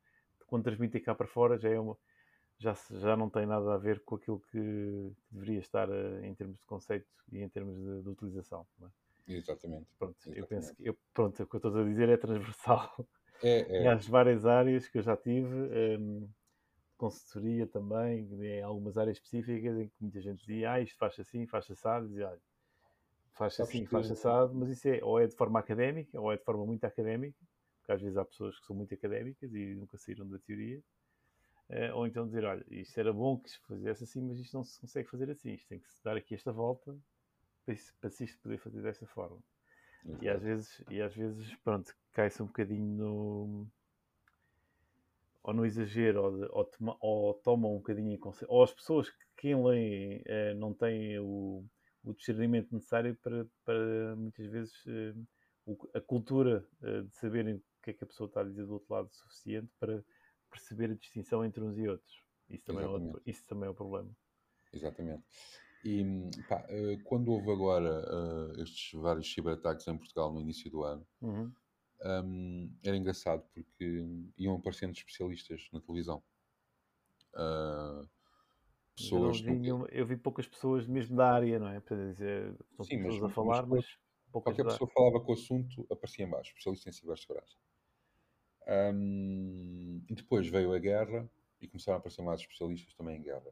quando 0.47 0.65
transmitem 0.65 1.03
cá 1.03 1.15
para 1.15 1.27
fora 1.27 1.59
já 1.59 1.69
é 1.69 1.79
uma, 1.79 1.97
já, 2.59 2.77
já 2.91 3.17
não 3.17 3.31
tem 3.31 3.47
nada 3.47 3.75
a 3.75 3.79
ver 3.79 4.01
com 4.01 4.17
aquilo 4.17 4.41
que, 4.51 5.13
deveria 5.31 5.61
estar 5.61 5.89
uh, 5.89 6.25
em 6.25 6.35
termos 6.35 6.59
de 6.59 6.67
conceito 6.67 7.07
e 7.31 7.39
em 7.39 7.49
termos 7.49 7.77
de, 7.77 8.03
de 8.03 8.09
utilização. 8.09 8.67
É? 8.83 9.35
Exatamente. 9.35 9.87
Pronto, 9.99 10.17
Exatamente. 10.19 10.41
eu 10.41 10.47
penso 10.47 10.75
que, 10.75 10.89
eu, 10.89 10.99
pronto, 11.15 11.43
o 11.43 11.47
que 11.47 11.55
eu 11.55 11.59
estou 11.59 11.81
a 11.81 11.85
dizer 11.85 12.09
é 12.09 12.17
transversal. 12.17 13.07
É, 13.43 13.85
é. 13.85 13.89
Às 13.89 14.07
várias 14.07 14.45
áreas 14.45 14.89
que 14.89 14.99
eu 14.99 15.03
já 15.03 15.17
tive, 15.17 15.55
um, 15.55 15.73
ehm, 15.73 16.29
consultoria 16.97 17.67
também, 17.67 18.29
em 18.43 18.63
algumas 18.63 18.99
áreas 18.99 19.19
específicas 19.19 19.79
em 19.79 19.89
que 19.89 19.95
muita 20.01 20.21
gente 20.21 20.41
dizia, 20.41 20.73
ah, 20.73 20.81
isto 20.81 20.99
faz 20.99 21.19
assim, 21.21 21.47
faz 21.47 21.71
assado, 21.71 22.09
dizia, 22.09 22.29
olha, 22.29 22.41
faz 23.35 23.59
assim, 23.61 23.87
faz 23.87 24.11
assado, 24.11 24.55
mas 24.55 24.71
isso 24.71 24.89
é, 24.89 25.03
ou 25.03 25.21
é 25.21 25.27
de 25.27 25.35
forma 25.35 25.59
académica, 25.59 26.21
ou 26.21 26.33
é 26.33 26.37
de 26.37 26.45
forma 26.45 26.65
muito 26.67 26.85
académica, 26.85 27.39
porque 27.79 27.93
às 27.93 28.01
vezes 28.01 28.17
há 28.17 28.25
pessoas 28.25 28.59
que 28.59 28.67
são 28.67 28.77
muito 28.77 28.95
académicas 28.95 29.53
e 29.55 29.75
nunca 29.75 29.97
saíram 29.97 30.29
da 30.29 30.39
teoria, 30.39 30.83
uh, 31.71 31.95
ou 31.97 32.07
então 32.07 32.27
dizer, 32.27 32.45
olha, 32.45 32.65
isto 32.71 32.99
era 32.99 33.13
bom 33.13 33.39
que 33.39 33.51
se 33.51 33.59
fizesse 33.67 34.05
assim, 34.05 34.23
mas 34.23 34.39
isto 34.39 34.57
não 34.57 34.65
se 34.65 34.81
consegue 34.81 35.09
fazer 35.09 35.31
assim, 35.31 35.53
isto 35.53 35.69
tem 35.69 35.79
que 35.79 35.93
se 35.93 36.03
dar 36.03 36.17
aqui 36.17 36.35
esta 36.35 36.53
volta 36.53 36.97
para 38.01 38.11
se 38.11 38.25
isto 38.25 38.41
poder 38.41 38.59
fazer 38.59 38.81
desta 38.81 39.07
forma. 39.07 39.39
E 40.23 40.29
às 40.29 40.43
vezes, 40.43 40.83
e 40.89 41.03
às 41.03 41.15
vezes, 41.15 41.55
pronto, 41.57 41.95
cai-se 42.13 42.43
um 42.43 42.47
bocadinho 42.47 42.97
no 42.97 43.67
ou 45.43 45.55
no 45.55 45.65
exagero, 45.65 46.25
ou, 46.25 46.37
de, 46.37 46.49
ou, 46.51 46.65
toma, 46.65 46.97
ou 47.01 47.35
tomam 47.35 47.75
um 47.75 47.79
bocadinho 47.79 48.13
em 48.13 48.19
consideração, 48.19 48.55
ou 48.55 48.63
as 48.63 48.73
pessoas 48.73 49.09
que 49.09 49.25
quem 49.39 49.65
lê 49.65 50.23
eh, 50.27 50.55
não 50.55 50.75
têm 50.75 51.19
o, 51.19 51.65
o 52.11 52.15
discernimento 52.15 52.73
necessário 52.73 53.17
para, 53.17 53.47
para 53.65 54.17
muitas 54.17 54.47
vezes 54.47 54.75
eh, 54.87 55.15
a 55.95 56.01
cultura 56.01 56.67
eh, 56.83 57.03
de 57.03 57.15
saberem 57.17 57.55
o 57.57 57.63
que 57.83 57.91
é 57.91 57.93
que 57.93 58.05
a 58.05 58.07
pessoa 58.07 58.27
está 58.27 58.41
a 58.41 58.45
dizer 58.45 58.67
do 58.67 58.75
outro 58.75 58.93
lado 58.93 59.09
suficiente 59.13 59.71
para 59.79 60.05
perceber 60.51 60.91
a 60.91 60.95
distinção 60.95 61.45
entre 61.45 61.63
uns 61.63 61.77
e 61.79 61.89
outros. 61.89 62.25
Isso 62.49 62.65
também, 62.65 62.85
é, 62.85 62.89
outro, 62.89 63.23
isso 63.27 63.47
também 63.47 63.67
é 63.67 63.71
o 63.71 63.75
problema. 63.75 64.11
Exatamente. 64.73 65.23
E 65.85 66.03
pá, 66.49 66.67
quando 67.05 67.31
houve 67.31 67.53
agora 67.53 68.05
uh, 68.11 68.63
estes 68.63 68.99
vários 68.99 69.33
ciberataques 69.33 69.87
em 69.87 69.97
Portugal 69.97 70.33
no 70.33 70.41
início 70.41 70.71
do 70.71 70.83
ano, 70.83 71.07
uhum 71.21 71.53
um, 72.03 72.73
era 72.83 72.97
engraçado 72.97 73.45
porque 73.53 74.05
iam 74.37 74.55
aparecendo 74.55 74.95
especialistas 74.95 75.69
na 75.73 75.81
televisão. 75.81 76.23
Uh, 77.35 78.09
pessoas. 78.99 79.41
Eu, 79.41 79.59
vi, 79.59 79.69
eu, 79.69 80.07
vi, 80.07 80.17
poucas 80.17 80.47
pessoas 80.47 80.87
mesmo 80.87 81.17
da 81.17 81.33
área, 81.33 81.59
não 81.59 81.69
é? 81.69 81.81
Para 81.81 81.97
dizer, 82.11 82.55
estão 82.71 82.85
Sim, 82.85 82.99
pessoas 82.99 83.21
mas, 83.21 83.31
a 83.31 83.35
falar, 83.35 83.67
mas, 83.67 83.85
mas 84.33 84.43
qualquer 84.43 84.65
pessoa 84.65 84.91
falava 84.91 85.21
com 85.21 85.33
o 85.33 85.35
assunto, 85.35 85.87
aparecia 85.91 86.25
em 86.25 86.29
baixo, 86.29 86.51
especialista 86.51 86.89
em 86.89 86.93
cibersegurança. 86.93 87.57
Um, 88.69 90.05
e 90.09 90.15
depois 90.15 90.47
veio 90.47 90.73
a 90.75 90.79
guerra 90.79 91.29
e 91.61 91.67
começaram 91.67 91.97
a 91.97 91.99
aparecer 91.99 92.23
mais 92.23 92.41
especialistas 92.41 92.95
também 92.95 93.17
em 93.17 93.23
guerra. 93.23 93.51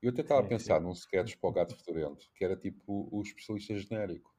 Eu 0.00 0.10
até 0.10 0.22
estava 0.22 0.42
a 0.42 0.48
pensar 0.48 0.78
sim. 0.78 0.84
num 0.84 0.92
sketch 0.92 1.36
para 1.36 1.50
o 1.50 1.52
Gato 1.54 1.76
Fedorento, 1.76 2.30
que 2.34 2.44
era 2.44 2.56
tipo 2.56 3.08
o 3.10 3.22
especialista 3.22 3.76
genérico. 3.76 4.34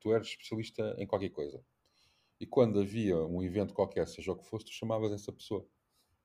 Tu 0.00 0.12
eres 0.12 0.28
especialista 0.28 0.94
em 0.98 1.06
qualquer 1.06 1.30
coisa. 1.30 1.64
E 2.38 2.46
quando 2.46 2.80
havia 2.80 3.16
um 3.16 3.42
evento 3.42 3.72
qualquer, 3.72 4.06
seja 4.06 4.32
o 4.32 4.36
que 4.36 4.46
fosse, 4.46 4.66
tu 4.66 4.72
chamavas 4.72 5.12
essa 5.12 5.32
pessoa. 5.32 5.66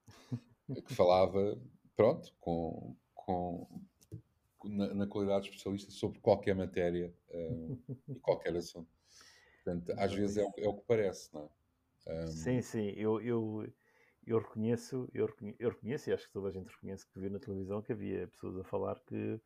Que 0.86 0.94
falava, 0.96 1.60
pronto, 1.98 2.34
com, 2.40 2.96
com, 3.26 3.68
na, 4.64 4.94
na 4.94 5.08
qualidade 5.08 5.44
de 5.44 5.50
especialista 5.50 5.92
sobre 5.92 6.20
qualquer 6.20 6.56
matéria 6.56 7.14
eh, 7.30 7.76
e 8.10 8.20
qualquer 8.20 8.56
assunto. 8.56 8.90
Portanto, 9.64 9.94
às 9.98 10.14
vezes 10.14 10.38
é 10.38 10.44
o, 10.44 10.52
é 10.58 10.68
o 10.68 10.74
que 10.74 10.84
parece, 10.88 11.34
não 11.34 11.44
é? 11.44 11.62
Um, 12.24 12.28
Sim, 12.28 12.62
sim, 12.62 12.90
eu, 12.98 13.22
eu, 13.22 13.72
eu 14.26 14.40
reconheço, 14.40 15.08
eu 15.14 15.28
reconheço, 15.28 15.58
eu 15.60 15.70
reconheço, 15.70 16.10
e 16.10 16.14
acho 16.14 16.26
que 16.26 16.34
toda 16.34 16.50
a 16.50 16.52
gente 16.52 16.68
reconhece 16.68 17.06
que 17.08 17.20
viu 17.20 17.30
na 17.30 17.40
televisão 17.40 17.82
que 17.82 17.92
havia 17.92 18.28
pessoas 18.28 18.58
a 18.58 18.64
falar 18.64 19.00
que 19.06 19.40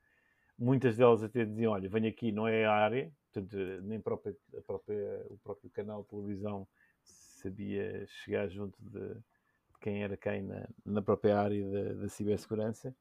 muitas 0.58 0.96
delas 0.96 1.22
até 1.22 1.44
diziam, 1.44 1.74
olha, 1.74 1.90
venho 1.90 2.08
aqui, 2.08 2.32
não 2.32 2.48
é 2.48 2.66
a 2.66 2.72
área, 2.72 3.12
portanto, 3.32 3.58
nem 3.84 4.00
própria, 4.00 4.36
a 4.58 4.62
própria, 4.62 5.26
o 5.30 5.38
próprio 5.40 5.70
canal 5.70 6.04
de 6.04 6.10
televisão 6.10 6.68
sabia 7.04 8.06
chegar 8.08 8.48
junto 8.48 8.82
de, 8.82 9.16
de 9.16 9.80
quem 9.82 10.02
era 10.02 10.16
quem 10.16 10.42
na, 10.42 10.68
na 10.86 11.02
própria 11.02 11.38
área 11.38 11.70
da, 11.70 11.94
da 12.02 12.10
cibersegurança, 12.10 12.96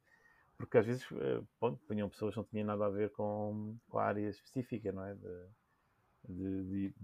porque 0.56 0.78
às 0.78 0.86
vezes, 0.86 1.06
eh, 1.12 1.42
pronto, 1.58 1.80
punham 1.86 2.08
pessoas 2.08 2.34
que 2.34 2.38
não 2.38 2.44
tinham 2.44 2.66
nada 2.66 2.86
a 2.86 2.90
ver 2.90 3.10
com, 3.10 3.76
com 3.88 3.98
a 3.98 4.04
área 4.04 4.28
específica, 4.28 4.92
não 4.92 5.04
é? 5.04 5.14
De, 5.14 5.46
de, 6.28 6.64
de, 6.64 6.94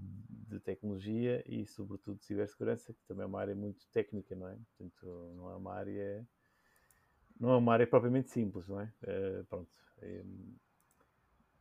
de 0.48 0.60
tecnologia 0.60 1.42
e, 1.46 1.66
sobretudo, 1.66 2.18
de 2.18 2.24
cibersegurança, 2.24 2.92
que 2.94 3.04
também 3.06 3.24
é 3.24 3.26
uma 3.26 3.40
área 3.40 3.54
muito 3.54 3.86
técnica, 3.92 4.34
não 4.34 4.48
é? 4.48 4.56
Portanto, 4.76 5.34
não 5.36 5.50
é 5.50 5.56
uma 5.56 5.74
área 5.74 6.26
não 7.40 7.52
é 7.52 7.56
uma 7.56 7.72
área 7.72 7.86
propriamente 7.86 8.30
simples, 8.30 8.68
não 8.68 8.78
é? 8.78 8.92
Uh, 9.02 9.44
pronto. 9.46 9.70
Um, 10.02 10.54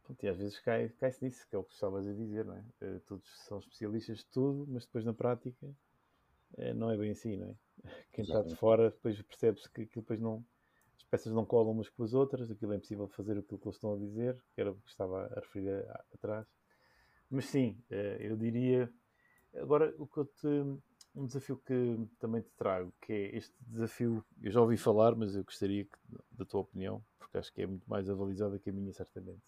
pronto. 0.04 0.24
E 0.24 0.28
às 0.28 0.38
vezes 0.38 0.60
cai-se 0.60 0.98
cai 0.98 1.16
nisso, 1.22 1.48
que 1.48 1.56
é 1.56 1.58
o 1.58 1.64
que 1.64 1.74
estavas 1.74 2.06
a 2.06 2.14
dizer, 2.14 2.44
não 2.44 2.56
é? 2.56 2.66
Uh, 2.82 3.00
todos 3.02 3.26
são 3.46 3.60
especialistas 3.60 4.18
de 4.18 4.26
tudo, 4.26 4.68
mas 4.68 4.86
depois 4.86 5.06
na 5.06 5.14
prática 5.14 5.66
uh, 5.66 6.74
não 6.76 6.92
é 6.92 6.98
bem 6.98 7.12
assim, 7.12 7.38
não 7.38 7.48
é? 7.48 7.56
Quem 8.12 8.24
está 8.26 8.42
de 8.42 8.54
fora 8.58 8.92
depois 8.92 9.22
percebe-se 9.22 9.70
que 9.72 9.84
aquilo 9.84 10.02
depois 10.02 10.20
não. 10.20 10.46
As 11.00 11.04
peças 11.06 11.34
não 11.34 11.46
colam 11.46 11.72
umas 11.72 11.90
com 11.90 12.04
as 12.04 12.14
outras, 12.14 12.52
aquilo 12.52 12.74
é 12.74 12.76
impossível 12.76 13.08
fazer 13.08 13.38
aquilo 13.38 13.60
que 13.60 13.68
eles 13.68 13.78
estão 13.78 13.94
a 13.94 13.98
dizer, 13.98 14.38
que 14.54 14.62
era 14.62 14.72
o 14.72 14.76
que 14.76 14.90
estava 14.90 15.26
a 15.26 15.40
referir 15.40 15.86
atrás. 16.14 16.48
Mas 17.30 17.46
sim, 17.46 17.82
eu 18.20 18.36
diria. 18.36 18.92
Agora, 19.56 19.94
o 19.98 20.06
que 20.06 20.18
eu 20.20 20.26
te 20.26 20.48
um 21.16 21.26
desafio 21.26 21.58
que 21.58 22.08
também 22.20 22.42
te 22.42 22.52
trago, 22.56 22.94
que 23.02 23.12
é 23.12 23.36
este 23.36 23.54
desafio, 23.62 24.24
eu 24.42 24.52
já 24.52 24.62
ouvi 24.62 24.78
falar, 24.78 25.16
mas 25.16 25.36
eu 25.36 25.44
gostaria 25.44 25.86
que, 25.86 25.98
da 26.32 26.46
tua 26.46 26.62
opinião, 26.62 27.04
porque 27.18 27.38
acho 27.38 27.54
que 27.54 27.62
é 27.62 27.68
muito 27.68 27.90
mais 27.90 28.10
avalizada 28.10 28.60
que 28.60 28.70
a 28.70 28.74
minha, 28.74 28.94
certamente. 28.94 29.44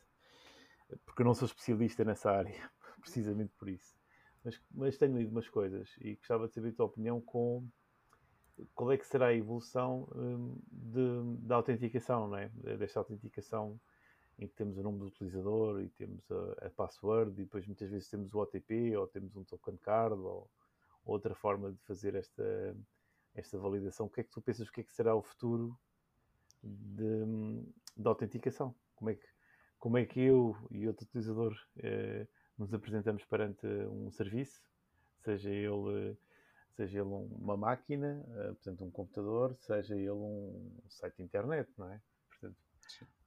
Porque 1.05 1.21
eu 1.21 1.25
não 1.25 1.33
sou 1.33 1.45
especialista 1.45 2.03
nessa 2.03 2.31
área, 2.31 2.69
precisamente 2.99 3.53
por 3.57 3.69
isso. 3.69 3.95
Mas, 4.43 4.61
mas 4.71 4.97
tenho 4.97 5.17
lido 5.17 5.31
umas 5.31 5.47
coisas 5.47 5.95
e 6.01 6.15
gostava 6.15 6.47
de 6.47 6.53
saber 6.53 6.69
a 6.69 6.73
tua 6.73 6.87
opinião 6.87 7.21
com 7.21 7.67
qual 8.74 8.91
é 8.91 8.97
que 8.97 9.06
será 9.06 9.28
a 9.28 9.34
evolução 9.34 10.08
hum, 10.15 10.58
de, 10.71 11.45
da 11.45 11.56
autenticação, 11.56 12.28
não 12.28 12.38
é? 12.38 12.50
Desta 12.78 13.00
autenticação 13.00 13.80
em 14.39 14.47
que 14.47 14.56
temos 14.56 14.78
o 14.78 14.84
nome 14.84 15.00
do 15.00 15.06
utilizador 15.06 15.82
e 15.82 15.89
temos 15.89 16.30
a, 16.32 16.67
a 16.67 16.69
password 16.69 17.32
e 17.39 17.45
depois 17.45 17.65
muitas 17.65 17.89
vezes 17.89 18.10
temos 18.10 18.34
o 18.34 18.39
OTP 18.39 18.95
ou 18.97 19.08
temos 19.08 19.36
um 19.36 19.43
token 19.43 19.78
card 19.78 20.19
ou 20.19 20.50
outra 21.06 21.36
forma 21.36 21.71
de 21.71 21.80
fazer 21.84 22.15
esta, 22.15 22.76
esta 23.36 23.58
validação. 23.58 24.08
O 24.08 24.10
que 24.10 24.21
é 24.21 24.24
que 24.24 24.32
tu 24.32 24.41
pensas? 24.41 24.67
O 24.67 24.71
que 24.71 24.82
é 24.82 24.84
que 24.84 24.93
será 24.93 25.15
o 25.15 25.21
futuro 25.21 25.78
de, 26.63 27.26
de 27.97 28.08
autenticação? 28.08 28.74
Como 28.95 29.10
é, 29.10 29.15
que, 29.15 29.28
como 29.80 29.97
é 29.97 30.06
que 30.06 30.19
eu 30.19 30.56
e 30.69 30.88
outro 30.88 31.06
utilizador 31.06 31.56
eh, 31.78 32.28
nos 32.58 32.74
apresentamos 32.74 33.26
perante 33.26 33.65
um 33.65 34.12
serviço, 34.12 34.62
seja 35.17 35.50
ele, 35.50 36.17
seja 36.75 36.99
ele 36.99 37.10
uma 37.10 37.57
máquina, 37.57 38.25
eh, 38.38 38.47
portanto 38.53 38.84
um 38.86 38.91
computador, 38.91 39.55
seja 39.60 39.95
ele 39.95 40.12
um 40.12 40.71
site 40.89 41.17
de 41.17 41.23
internet, 41.23 41.69
não 41.77 41.91
é? 41.91 42.01
Portanto, 42.29 42.57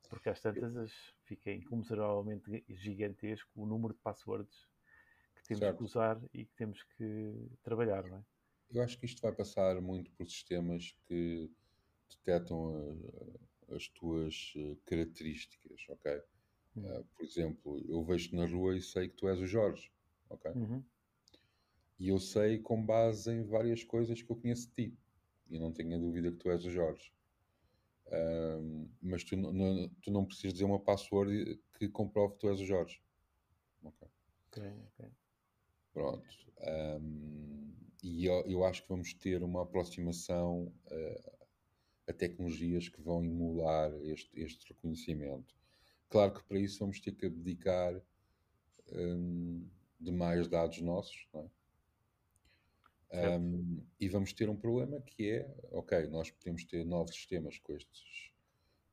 porque 0.09 0.29
às 0.29 0.41
tantas 0.41 0.93
fica 1.25 1.51
incomensuralmente 1.51 2.65
gigantesco 2.69 3.51
o 3.55 3.67
número 3.67 3.95
de 3.95 4.01
passwords 4.01 4.69
que 5.35 5.49
temos 5.49 5.61
certo. 5.61 5.79
que 5.79 5.85
usar 5.85 6.21
e 6.33 6.45
que 6.45 6.55
temos 6.55 6.83
que 6.97 7.35
trabalhar, 7.63 8.05
não 8.05 8.19
é? 8.19 8.25
Eu 8.71 8.83
acho 8.83 8.99
que 8.99 9.07
isto 9.07 9.21
vai 9.23 9.33
passar 9.33 9.81
muito 9.81 10.11
por 10.13 10.27
sistemas 10.27 10.97
que 11.07 11.51
detectam 12.11 12.75
a, 13.69 13.75
as 13.75 13.89
tuas 13.89 14.53
eh, 14.57 14.77
características, 14.85 15.87
ok? 15.89 16.23
Uhum. 16.77 17.01
Uh, 17.01 17.05
por 17.05 17.25
exemplo, 17.25 17.85
eu 17.89 18.05
vejo-te 18.05 18.35
na 18.35 18.47
rua 18.47 18.77
e 18.77 18.83
sei 18.83 19.09
que 19.09 19.15
tu 19.15 19.29
és 19.29 19.39
o 19.41 19.47
Jorge, 19.47 19.93
ok? 20.29 20.51
Uhum. 20.53 20.85
E 21.99 22.09
eu 22.09 22.19
sei 22.19 22.59
com 22.59 22.85
base 22.85 23.31
em 23.31 23.43
várias 23.45 23.85
coisas 23.85 24.21
que 24.21 24.31
eu 24.31 24.37
conheço 24.37 24.69
de 24.69 24.75
ti. 24.75 24.99
E 25.49 25.59
não 25.59 25.73
tenho 25.73 25.95
a 25.95 25.99
dúvida 25.99 26.31
que 26.31 26.39
tu 26.39 26.51
és 26.51 26.65
o 26.65 26.71
Jorge. 26.71 27.13
Uh, 28.07 28.89
mas 29.01 29.25
tu, 29.25 29.37
não, 29.37 29.89
tu 30.03 30.11
não 30.11 30.25
precisas 30.25 30.55
dizer 30.55 30.65
uma 30.65 30.81
password 30.81 31.61
que 31.79 31.89
comprove 31.89 32.35
que 32.35 32.41
tu 32.41 32.49
és 32.49 32.61
o 32.61 32.65
Jorge. 32.65 33.01
Ok. 33.83 34.09
Ok, 34.49 34.63
ok. 34.93 35.11
Pronto. 35.93 36.29
Um, 36.61 37.73
e 38.03 38.27
eu, 38.27 38.45
eu, 38.47 38.65
acho 38.65 38.83
que 38.83 38.89
vamos 38.89 39.15
ter 39.15 39.43
uma 39.43 39.63
aproximação 39.63 40.73
uh, 40.91 41.47
a 42.07 42.13
tecnologias 42.13 42.89
que 42.89 43.01
vão 43.01 43.25
emular 43.25 43.93
este, 44.03 44.29
este 44.39 44.73
reconhecimento. 44.73 45.55
Claro 46.09 46.35
que 46.35 46.45
para 46.45 46.59
isso 46.59 46.81
vamos 46.81 47.01
ter 47.01 47.13
que 47.13 47.27
abdicar 47.27 48.01
um, 48.93 49.67
de 49.99 50.13
mais 50.13 50.47
dados 50.49 50.81
nossos, 50.81 51.27
não 51.33 51.43
é? 51.43 51.51
Um, 53.15 53.87
e 54.01 54.09
vamos 54.09 54.33
ter 54.33 54.49
um 54.49 54.57
problema 54.57 55.01
que 55.01 55.31
é, 55.31 55.55
ok, 55.71 56.07
nós 56.09 56.31
podemos 56.31 56.65
ter 56.65 56.85
novos 56.85 57.15
sistemas 57.15 57.59
com 57.59 57.75
estes, 57.75 58.33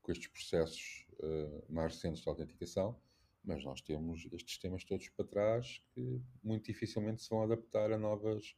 com 0.02 0.12
estes 0.12 0.28
processos 0.28 1.08
uh, 1.20 1.64
mais 1.74 1.94
recentes 1.94 2.22
de 2.22 2.30
autenticação, 2.30 3.00
mas 3.44 3.64
nós 3.64 3.82
temos 3.82 4.28
estes 4.32 4.54
sistemas 4.54 4.84
todos 4.84 5.10
para 5.10 5.26
trás 5.26 5.82
que 5.94 6.22
muito 6.44 6.66
dificilmente 6.66 7.24
se 7.24 7.30
vão 7.30 7.42
adaptar 7.42 7.92
a 7.92 7.98
novas, 7.98 8.56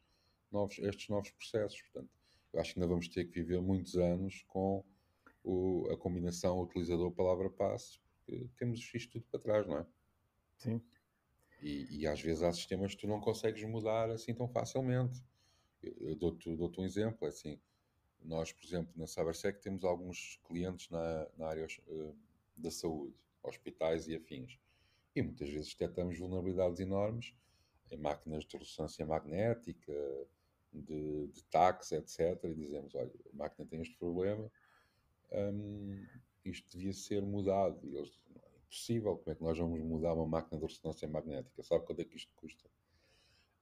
novos, 0.52 0.78
estes 0.80 1.08
novos 1.08 1.32
processos. 1.32 1.82
Portanto, 1.82 2.10
eu 2.52 2.60
acho 2.60 2.74
que 2.74 2.80
ainda 2.80 2.88
vamos 2.88 3.08
ter 3.08 3.26
que 3.26 3.42
viver 3.42 3.62
muitos 3.62 3.96
anos 3.96 4.44
com 4.48 4.84
o, 5.44 5.88
a 5.92 5.98
combinação 5.98 6.62
utilizador-palavra-passe, 6.62 8.00
porque 8.26 8.50
temos 8.58 8.80
isto 8.94 9.14
tudo 9.14 9.26
para 9.32 9.40
trás, 9.40 9.68
não 9.68 9.80
é? 9.80 9.86
Sim. 10.58 10.82
E, 11.62 12.02
e, 12.02 12.08
às 12.08 12.20
vezes 12.22 12.44
há 12.44 12.52
sistemas 12.52 12.94
que 12.94 13.02
tu 13.02 13.08
não 13.08 13.22
consegues 13.22 13.64
mudar 13.64 14.10
assim 14.10 14.34
tão 14.34 14.50
facilmente. 14.50 15.24
Eu, 16.00 16.16
dou-te 16.16 16.56
dou 16.56 16.72
um 16.78 16.86
exemplo, 16.86 17.26
é 17.26 17.30
assim, 17.30 17.60
nós, 18.22 18.52
por 18.52 18.66
exemplo, 18.66 18.94
na 18.96 19.06
CyberSec 19.06 19.62
temos 19.62 19.84
alguns 19.84 20.40
clientes 20.48 20.90
na, 20.90 21.28
na 21.38 21.48
área 21.48 21.68
uh, 21.88 22.16
da 22.56 22.72
saúde, 22.72 23.14
hospitais 23.42 24.08
e 24.08 24.16
afins. 24.16 24.60
E 25.16 25.22
muitas 25.22 25.50
vezes 25.50 25.74
detectamos 25.74 26.18
vulnerabilidades 26.18 26.80
enormes 26.80 27.34
em 27.92 27.98
máquinas 27.98 28.46
de 28.46 28.58
ressonância 28.58 29.06
magnética, 29.06 29.94
de, 30.72 31.28
de 31.28 31.96
etc. 31.96 32.44
E 32.46 32.54
dizemos: 32.54 32.96
olha, 32.96 33.12
a 33.32 33.36
máquina 33.36 33.68
tem 33.68 33.82
este 33.82 33.96
problema, 33.98 34.52
hum, 35.32 36.06
isto 36.44 36.76
devia 36.76 36.94
ser 36.94 37.22
mudado. 37.22 37.80
E 37.88 37.96
eles 37.96 38.10
dizem: 38.10 38.42
é 38.44 38.58
impossível, 38.58 39.18
como 39.18 39.32
é 39.32 39.36
que 39.36 39.44
nós 39.44 39.58
vamos 39.58 39.80
mudar 39.82 40.14
uma 40.14 40.26
máquina 40.26 40.60
de 40.60 40.66
ressonância 40.66 41.08
magnética? 41.08 41.62
Sabe 41.64 41.86
quanto 41.86 42.02
é 42.02 42.06
que 42.06 42.16
isto 42.16 42.34
custa? 42.36 42.68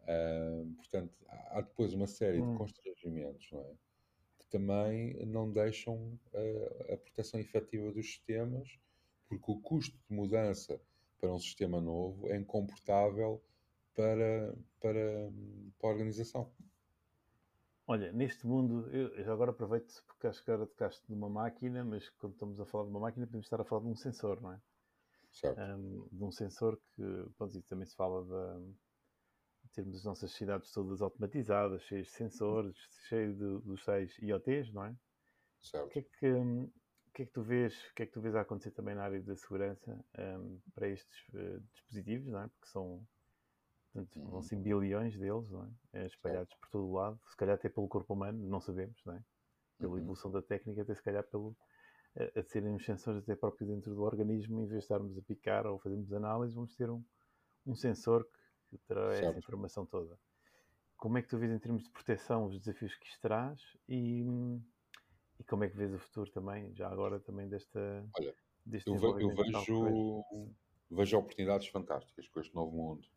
Hum, 0.08 0.74
portanto, 0.76 1.14
há 1.28 1.62
depois 1.62 1.94
uma 1.94 2.08
série 2.08 2.42
hum. 2.42 2.52
de 2.52 2.58
constrangimentos, 2.58 3.52
não 3.52 3.62
é? 3.62 3.76
Que 4.40 4.46
também 4.50 5.26
não 5.26 5.52
deixam 5.52 6.20
a, 6.34 6.94
a 6.94 6.98
proteção 6.98 7.40
efetiva 7.40 7.92
dos 7.92 8.06
sistemas, 8.06 8.80
porque 9.28 9.52
o 9.52 9.60
custo 9.60 9.98
de 10.10 10.16
mudança 10.16 10.82
para 11.20 11.32
um 11.32 11.40
sistema 11.40 11.80
novo 11.80 12.28
é 12.28 12.36
incomportável 12.36 13.42
para, 13.96 14.56
para, 14.80 15.32
para 15.80 15.90
a 15.90 15.92
organização. 15.92 16.52
Olha, 17.88 18.12
neste 18.12 18.48
mundo, 18.48 18.90
eu 18.90 19.24
já 19.24 19.34
agora 19.34 19.52
aproveito 19.52 20.04
porque 20.08 20.28
acho 20.28 20.44
que 20.44 20.50
agora 20.50 20.68
tocaste 20.68 21.04
numa 21.10 21.30
máquina, 21.30 21.84
mas 21.84 22.10
quando 22.10 22.34
estamos 22.34 22.60
a 22.60 22.66
falar 22.66 22.86
de 22.86 22.90
uma 22.90 23.00
máquina 23.02 23.26
podemos 23.26 23.46
estar 23.46 23.60
a 23.60 23.66
falar 23.66 23.82
de 23.82 23.88
um 23.88 23.96
sensor, 23.96 24.42
não 24.42 24.54
é? 24.54 24.62
Certo. 25.32 25.60
Um, 25.62 26.08
de 26.12 26.24
um 26.24 26.32
sensor 26.32 26.80
que, 26.96 27.04
pronto, 27.38 27.58
e 27.58 27.62
também 27.64 27.86
se 27.86 27.96
fala 27.96 28.24
de, 28.24 28.66
de 28.66 28.76
termos 29.72 29.98
as 29.98 30.04
nossas 30.04 30.32
cidades 30.32 30.72
todas 30.72 31.02
automatizadas, 31.02 31.82
cheias 31.84 32.08
de 32.08 32.14
sensores, 32.14 32.78
cheias 33.08 33.38
dos 33.38 33.84
tais 33.84 34.18
IoTs, 34.20 34.74
não 34.74 34.86
é? 34.86 34.96
Certo. 35.62 35.86
O 35.86 35.90
que 35.90 36.00
é 36.00 36.02
que, 36.02 36.32
o 36.32 37.12
que 37.14 37.22
é 37.24 37.26
que 37.26 37.32
tu 37.32 37.44
vês, 37.44 37.78
o 37.90 37.94
que 37.96 38.04
é 38.04 38.06
que 38.06 38.12
tu 38.12 38.22
vês 38.22 38.36
a 38.36 38.42
acontecer 38.42 38.72
também 38.72 38.96
na 38.96 39.04
área 39.04 39.22
da 39.22 39.36
segurança 39.36 40.06
um, 40.18 40.60
para 40.74 40.88
estes 40.88 41.28
uh, 41.34 41.60
dispositivos, 41.74 42.28
não 42.28 42.42
é? 42.42 42.48
Porque 42.48 42.68
são, 42.68 43.08
portanto, 43.94 44.20
uhum. 44.20 44.30
vão 44.30 44.42
ser 44.42 44.56
bilhões 44.58 45.18
deles, 45.18 45.50
não 45.50 45.64
é? 45.94 46.02
é 46.02 46.06
espalhados 46.08 46.54
por 46.56 46.70
todo 46.70 46.88
o 46.88 46.94
lado, 46.94 47.20
se 47.28 47.38
calhar 47.38 47.56
até 47.56 47.70
pelo 47.70 47.88
corpo 47.88 48.14
humano, 48.14 48.38
não 48.48 48.60
sabemos, 48.60 49.00
não 49.06 49.16
é? 49.16 49.24
pela 49.78 49.94
Uhum. 49.94 50.00
evolução 50.00 50.32
da 50.32 50.42
técnica, 50.42 50.84
até 50.84 50.94
se 50.94 51.02
calhar 51.02 51.24
pelo, 51.24 51.56
a, 52.16 52.40
a 52.40 52.44
serem 52.44 52.76
os 52.76 52.86
sensores 52.86 53.24
até 53.24 53.36
próprios 53.36 53.70
dentro 53.70 53.94
do 53.94 54.02
organismo, 54.02 54.62
em 54.62 54.66
vez 54.66 54.80
de 54.80 54.86
estarmos 54.86 55.18
a 55.18 55.22
picar 55.22 55.66
ou 55.66 55.80
fazermos 55.80 56.14
análise, 56.14 56.56
vamos 56.56 56.76
ter 56.76 56.90
um, 56.90 57.04
um 57.66 57.76
sensor 57.76 58.24
que 58.24 58.40
terá 58.80 59.16
essa 59.18 59.26
Certo. 59.26 59.40
informação 59.40 59.86
toda. 59.86 60.20
Como 60.98 61.18
é 61.18 61.22
que 61.24 61.30
tu 61.30 61.38
vês 61.40 61.52
em 61.52 61.60
termos 61.60 61.84
de 61.84 61.92
proteção 61.92 62.46
os 62.48 62.60
desafios 62.60 62.96
que 62.96 63.08
isto 63.08 63.22
traz 63.22 63.62
e, 63.90 64.26
e 65.40 65.44
como 65.44 65.64
é 65.64 65.70
que 65.70 65.76
vês 65.78 65.94
o 65.94 66.00
futuro 66.00 66.32
também, 66.32 66.74
já 66.76 66.88
agora 66.90 67.20
também 67.20 67.48
desta 67.50 68.08
Olha, 68.18 68.36
deste 68.66 68.90
Eu, 68.90 68.98
ve- 68.98 69.24
eu 69.24 69.30
que 69.30 69.44
vejo, 69.44 70.24
vejo 70.90 71.18
oportunidades 71.18 71.68
fantásticas 71.68 72.28
com 72.30 72.40
este 72.40 72.54
novo 72.56 72.72
mundo 72.76 73.08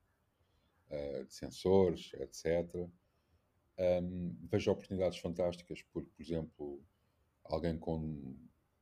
eh, 0.91 1.25
de 1.25 1.35
sensores, 1.35 2.13
etc. 2.15 2.91
Ahm, 3.79 4.37
vejo 4.51 4.71
oportunidades 4.73 5.19
fantásticas 5.19 5.83
porque, 5.83 6.11
por 6.11 6.23
exemplo, 6.23 6.85
alguém 7.45 7.79
com, 7.79 8.37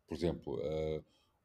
por 0.06 0.14
exemplo, 0.16 0.60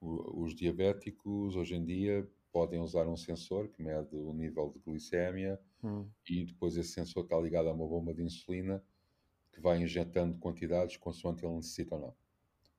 o- 0.02 0.44
os 0.44 0.56
diabéticos 0.56 1.56
hoje 1.56 1.76
em 1.76 1.86
dia 1.86 2.30
podem 2.51 2.79
usar 2.79 3.07
um 3.07 3.17
sensor 3.17 3.67
que 3.69 3.81
mede 3.83 4.15
o 4.15 4.33
nível 4.33 4.69
de 4.71 4.79
glicémia 4.79 5.60
Hum, 5.83 6.10
e 6.29 6.45
depois 6.45 6.75
esse 6.77 6.91
sensor 6.91 7.23
está 7.23 7.39
ligado 7.39 7.69
a 7.69 7.73
uma 7.73 7.88
bomba 7.88 8.13
de 8.13 8.23
insulina 8.23 8.83
que 9.51 9.62
vai 9.62 9.81
injetando 9.81 10.38
quantidades 10.39 10.97
consoante 10.97 11.45
ele 11.45 11.55
necessita 11.55 11.95
ou 11.95 12.01
não. 12.01 12.15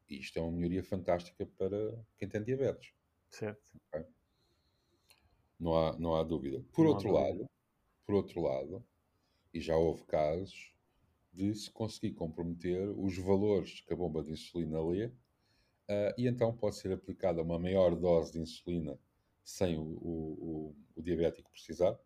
E 0.09 0.19
isto 0.21 0.39
é 0.39 0.43
uma 0.43 0.53
melhoria 0.53 0.83
fantástica 0.85 1.47
para 1.47 2.05
quem 2.17 2.29
tem 2.29 2.43
diabetes. 2.43 2.93
certo. 3.31 3.63
Não 5.59 5.75
há, 5.77 5.99
não 5.99 6.15
há 6.17 6.23
dúvida. 6.25 6.65
Por 6.73 6.85
Não 6.85 6.93
outro 6.93 7.09
dúvida. 7.09 7.29
lado, 7.29 7.51
por 8.07 8.15
outro 8.15 8.41
lado, 8.43 8.85
e 9.55 9.61
já 9.61 9.77
houve 9.77 10.05
casos 10.05 10.75
de 11.33 11.55
se 11.55 11.71
conseguir 11.71 12.15
comprometer 12.15 12.89
os 12.91 13.17
valores 13.19 13.81
que 13.83 13.93
a 13.93 13.97
bomba 13.97 14.23
de 14.23 14.33
insulina 14.33 14.83
lê, 14.83 15.13
ah, 15.89 16.15
e 16.19 16.27
então 16.29 16.57
pode 16.57 16.77
ser 16.77 16.93
aplicada 16.93 17.43
uma 17.43 17.59
maior 17.59 17.97
dose 17.97 18.33
de 18.33 18.41
insulina 18.41 18.99
sem 19.49 19.79
o, 19.79 19.83
o- 19.83 20.75
o- 20.97 21.03
diabético 21.03 21.51
precisar, 21.51 21.99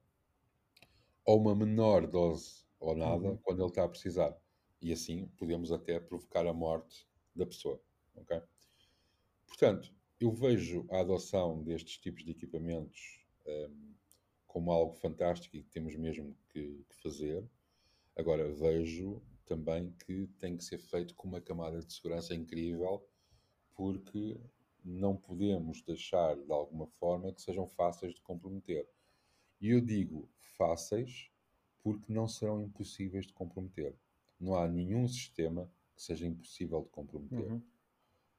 ou 1.24 1.40
uma 1.40 1.54
menor 1.54 2.06
dose 2.06 2.64
ou 2.78 2.94
nada 2.96 3.34
Uhum. 3.34 3.38
quando 3.42 3.60
ele 3.62 3.68
está 3.68 3.84
a 3.84 3.88
precisar. 3.88 4.36
E 4.80 4.92
assim 4.92 5.26
podemos 5.36 5.70
até 5.72 5.98
provocar 6.00 6.46
a 6.46 6.52
morte 6.52 7.08
da 7.34 7.44
pessoa. 7.46 7.80
ok? 8.16 8.40
Portanto, 9.46 9.94
eu 10.20 10.32
vejo 10.32 10.86
a 10.90 11.00
adoção 11.00 11.62
destes 11.62 11.98
tipos 11.98 12.24
de 12.24 12.32
equipamentos 12.32 13.24
hum, 13.46 13.94
como 14.46 14.72
algo 14.72 14.94
fantástico 14.94 15.56
e 15.56 15.62
que 15.62 15.70
temos 15.70 15.94
mesmo 15.96 16.36
que, 16.50 16.84
que 16.88 16.96
fazer. 17.02 17.48
Agora, 18.16 18.52
vejo 18.52 19.22
também 19.46 19.92
que 20.06 20.26
tem 20.38 20.56
que 20.56 20.64
ser 20.64 20.78
feito 20.78 21.14
com 21.16 21.28
uma 21.28 21.40
camada 21.40 21.80
de 21.82 21.92
segurança 21.92 22.34
incrível, 22.34 23.06
porque 23.74 24.40
não 24.84 25.16
podemos 25.16 25.82
deixar 25.82 26.36
de 26.36 26.52
alguma 26.52 26.86
forma 26.86 27.32
que 27.32 27.42
sejam 27.42 27.66
fáceis 27.66 28.14
de 28.14 28.20
comprometer. 28.20 28.88
E 29.60 29.70
eu 29.70 29.80
digo 29.80 30.28
fáceis 30.56 31.30
porque 31.82 32.12
não 32.12 32.28
serão 32.28 32.62
impossíveis 32.62 33.26
de 33.26 33.32
comprometer. 33.32 33.96
Não 34.38 34.56
há 34.56 34.68
nenhum 34.68 35.06
sistema 35.08 35.70
que 35.94 36.02
seja 36.02 36.26
impossível 36.26 36.82
de 36.82 36.88
comprometer. 36.90 37.52
Uhum. 37.52 37.62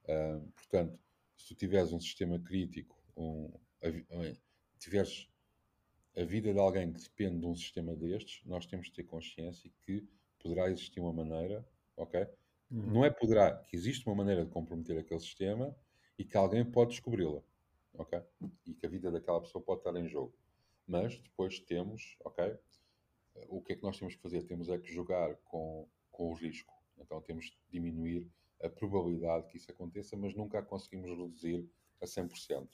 Ah, 0.07 0.41
portanto, 0.55 0.99
se 1.37 1.47
tu 1.47 1.55
tiveres 1.55 1.91
um 1.91 1.99
sistema 1.99 2.39
crítico, 2.39 3.01
um, 3.15 3.51
eh, 3.81 4.35
tiveres 4.79 5.29
a 6.15 6.23
vida 6.23 6.53
de 6.53 6.59
alguém 6.59 6.91
que 6.91 7.01
depende 7.01 7.39
de 7.39 7.45
um 7.45 7.55
sistema 7.55 7.95
destes, 7.95 8.45
nós 8.45 8.65
temos 8.65 8.87
de 8.87 8.93
ter 8.93 9.03
consciência 9.03 9.71
que 9.81 10.07
poderá 10.39 10.69
existir 10.69 10.99
uma 10.99 11.13
maneira, 11.13 11.67
ok? 11.97 12.27
Uhum. 12.69 12.93
Não 12.93 13.05
é 13.05 13.09
poderá, 13.09 13.55
que 13.63 13.75
existe 13.75 14.05
uma 14.05 14.15
maneira 14.15 14.45
de 14.45 14.51
comprometer 14.51 14.97
aquele 14.97 15.19
sistema 15.19 15.75
e 16.23 16.25
que 16.25 16.37
alguém 16.37 16.63
pode 16.63 16.91
descobri-la, 16.91 17.43
ok? 17.95 18.21
E 18.65 18.73
que 18.73 18.85
a 18.85 18.89
vida 18.89 19.11
daquela 19.11 19.41
pessoa 19.41 19.61
pode 19.61 19.81
estar 19.81 19.93
em 19.97 20.07
jogo. 20.07 20.33
Mas 20.87 21.19
depois 21.19 21.59
temos, 21.59 22.15
ok? 22.21 22.57
O 23.49 23.61
que 23.61 23.73
é 23.73 23.75
que 23.75 23.83
nós 23.83 23.99
temos 23.99 24.15
que 24.15 24.21
fazer? 24.21 24.43
Temos 24.43 24.69
é 24.69 24.77
que 24.77 24.89
jogar 24.89 25.35
com, 25.43 25.85
com 26.09 26.29
o 26.29 26.33
risco. 26.33 26.73
Então 26.97 27.19
temos 27.21 27.47
de 27.47 27.57
diminuir 27.69 28.31
a 28.61 28.69
probabilidade 28.69 29.47
que 29.49 29.57
isso 29.57 29.69
aconteça, 29.69 30.15
mas 30.15 30.33
nunca 30.33 30.59
a 30.59 30.63
conseguimos 30.63 31.09
reduzir 31.09 31.69
a 32.01 32.05
100%. 32.05 32.69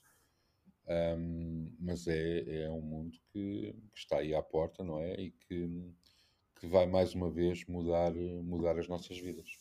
Um, 1.17 1.75
mas 1.79 2.07
é, 2.07 2.65
é 2.65 2.69
um 2.69 2.81
mundo 2.81 3.17
que, 3.31 3.73
que 3.91 3.97
está 3.97 4.19
aí 4.19 4.35
à 4.35 4.43
porta, 4.43 4.83
não 4.83 4.99
é? 4.99 5.19
E 5.19 5.31
que, 5.31 5.91
que 6.59 6.67
vai 6.67 6.85
mais 6.85 7.15
uma 7.15 7.31
vez 7.31 7.65
mudar, 7.65 8.13
mudar 8.13 8.77
as 8.77 8.87
nossas 8.87 9.17
vidas. 9.17 9.57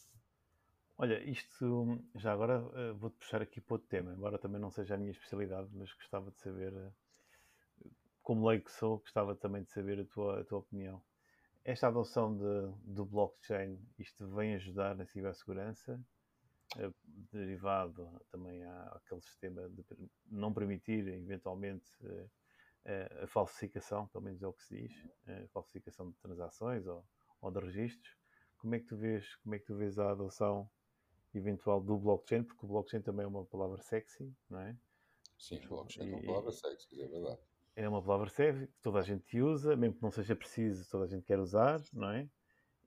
Olha, 1.01 1.23
isto 1.31 2.03
já 2.17 2.33
agora 2.33 2.55
eh, 2.75 2.93
vou-te 2.93 3.17
puxar 3.19 3.41
aqui 3.41 3.61
para 3.61 3.75
outro 3.75 3.89
tema, 3.89 4.13
embora 4.13 4.37
também 4.37 4.61
não 4.61 4.69
seja 4.69 4.97
a 4.97 4.99
minha 4.99 5.13
especialidade, 5.13 5.69
mas 5.73 5.93
gostava 5.93 6.29
de 6.33 6.41
saber, 6.41 6.75
eh, 6.75 6.91
como 8.21 8.49
leigo 8.49 8.65
que 8.65 8.73
sou, 8.73 8.99
gostava 8.99 9.37
também 9.37 9.63
de 9.63 9.71
saber 9.71 10.01
a 10.01 10.05
tua, 10.05 10.41
a 10.41 10.45
tua 10.45 10.59
opinião. 10.59 11.01
Esta 11.65 11.87
adoção 11.87 12.37
de, 12.37 12.73
do 12.83 13.05
blockchain, 13.07 13.79
isto 13.97 14.29
vem 14.35 14.57
ajudar 14.57 14.97
na 14.97 15.07
cibersegurança, 15.07 16.05
eh, 16.77 16.91
derivado 17.33 18.21
também 18.33 18.65
àquele 18.65 19.21
sistema 19.21 19.69
de 19.71 19.85
não 20.27 20.53
permitir, 20.53 21.07
eventualmente, 21.07 21.89
a 23.23 23.27
falsificação, 23.29 24.09
pelo 24.09 24.25
menos 24.25 24.43
é 24.43 24.49
o 24.49 24.53
que 24.53 24.65
se 24.65 24.83
diz, 24.83 24.93
a 25.29 25.47
falsificação 25.53 26.11
de 26.11 26.17
transações 26.17 26.87
ou, 26.87 27.05
ou 27.41 27.53
de 27.53 27.61
registros. 27.61 28.17
Como 28.57 28.75
é 28.75 28.81
que 28.81 28.87
tu 28.87 28.97
vês, 28.97 29.37
como 29.37 29.55
é 29.55 29.59
que 29.61 29.67
tu 29.67 29.77
vês 29.77 29.97
a 29.99 30.11
adoção 30.11 30.69
eventual 31.39 31.81
do 31.83 31.99
blockchain, 31.99 32.45
porque 32.45 32.65
o 32.67 32.69
blockchain 32.69 33.03
também 33.03 33.25
é 33.25 33.29
uma 33.29 33.45
palavra 33.47 33.81
sexy, 33.83 34.35
não 34.51 34.61
é? 34.61 34.77
Sim, 35.39 35.67
blockchain 35.67 36.05
é 36.11 36.15
uma 36.15 36.21
E- 36.21 36.27
palavra 36.27 36.53
sexy, 36.53 37.01
é 37.01 37.09
verdade. 37.09 37.41
É 37.75 37.89
uma 37.89 38.03
palavra 38.03 38.29
sexy 38.29 38.67
que 38.67 38.79
toda 38.83 38.99
a 38.99 39.03
gente 39.03 39.41
usa, 39.41 39.75
mesmo 39.77 39.97
que 39.97 40.03
não 40.03 40.11
seja 40.11 40.35
preciso, 40.37 40.89
toda 40.91 41.05
a 41.05 41.09
gente 41.09 41.25
quer 41.25 41.39
usar, 41.39 41.81
não 41.95 42.11
é? 42.11 42.29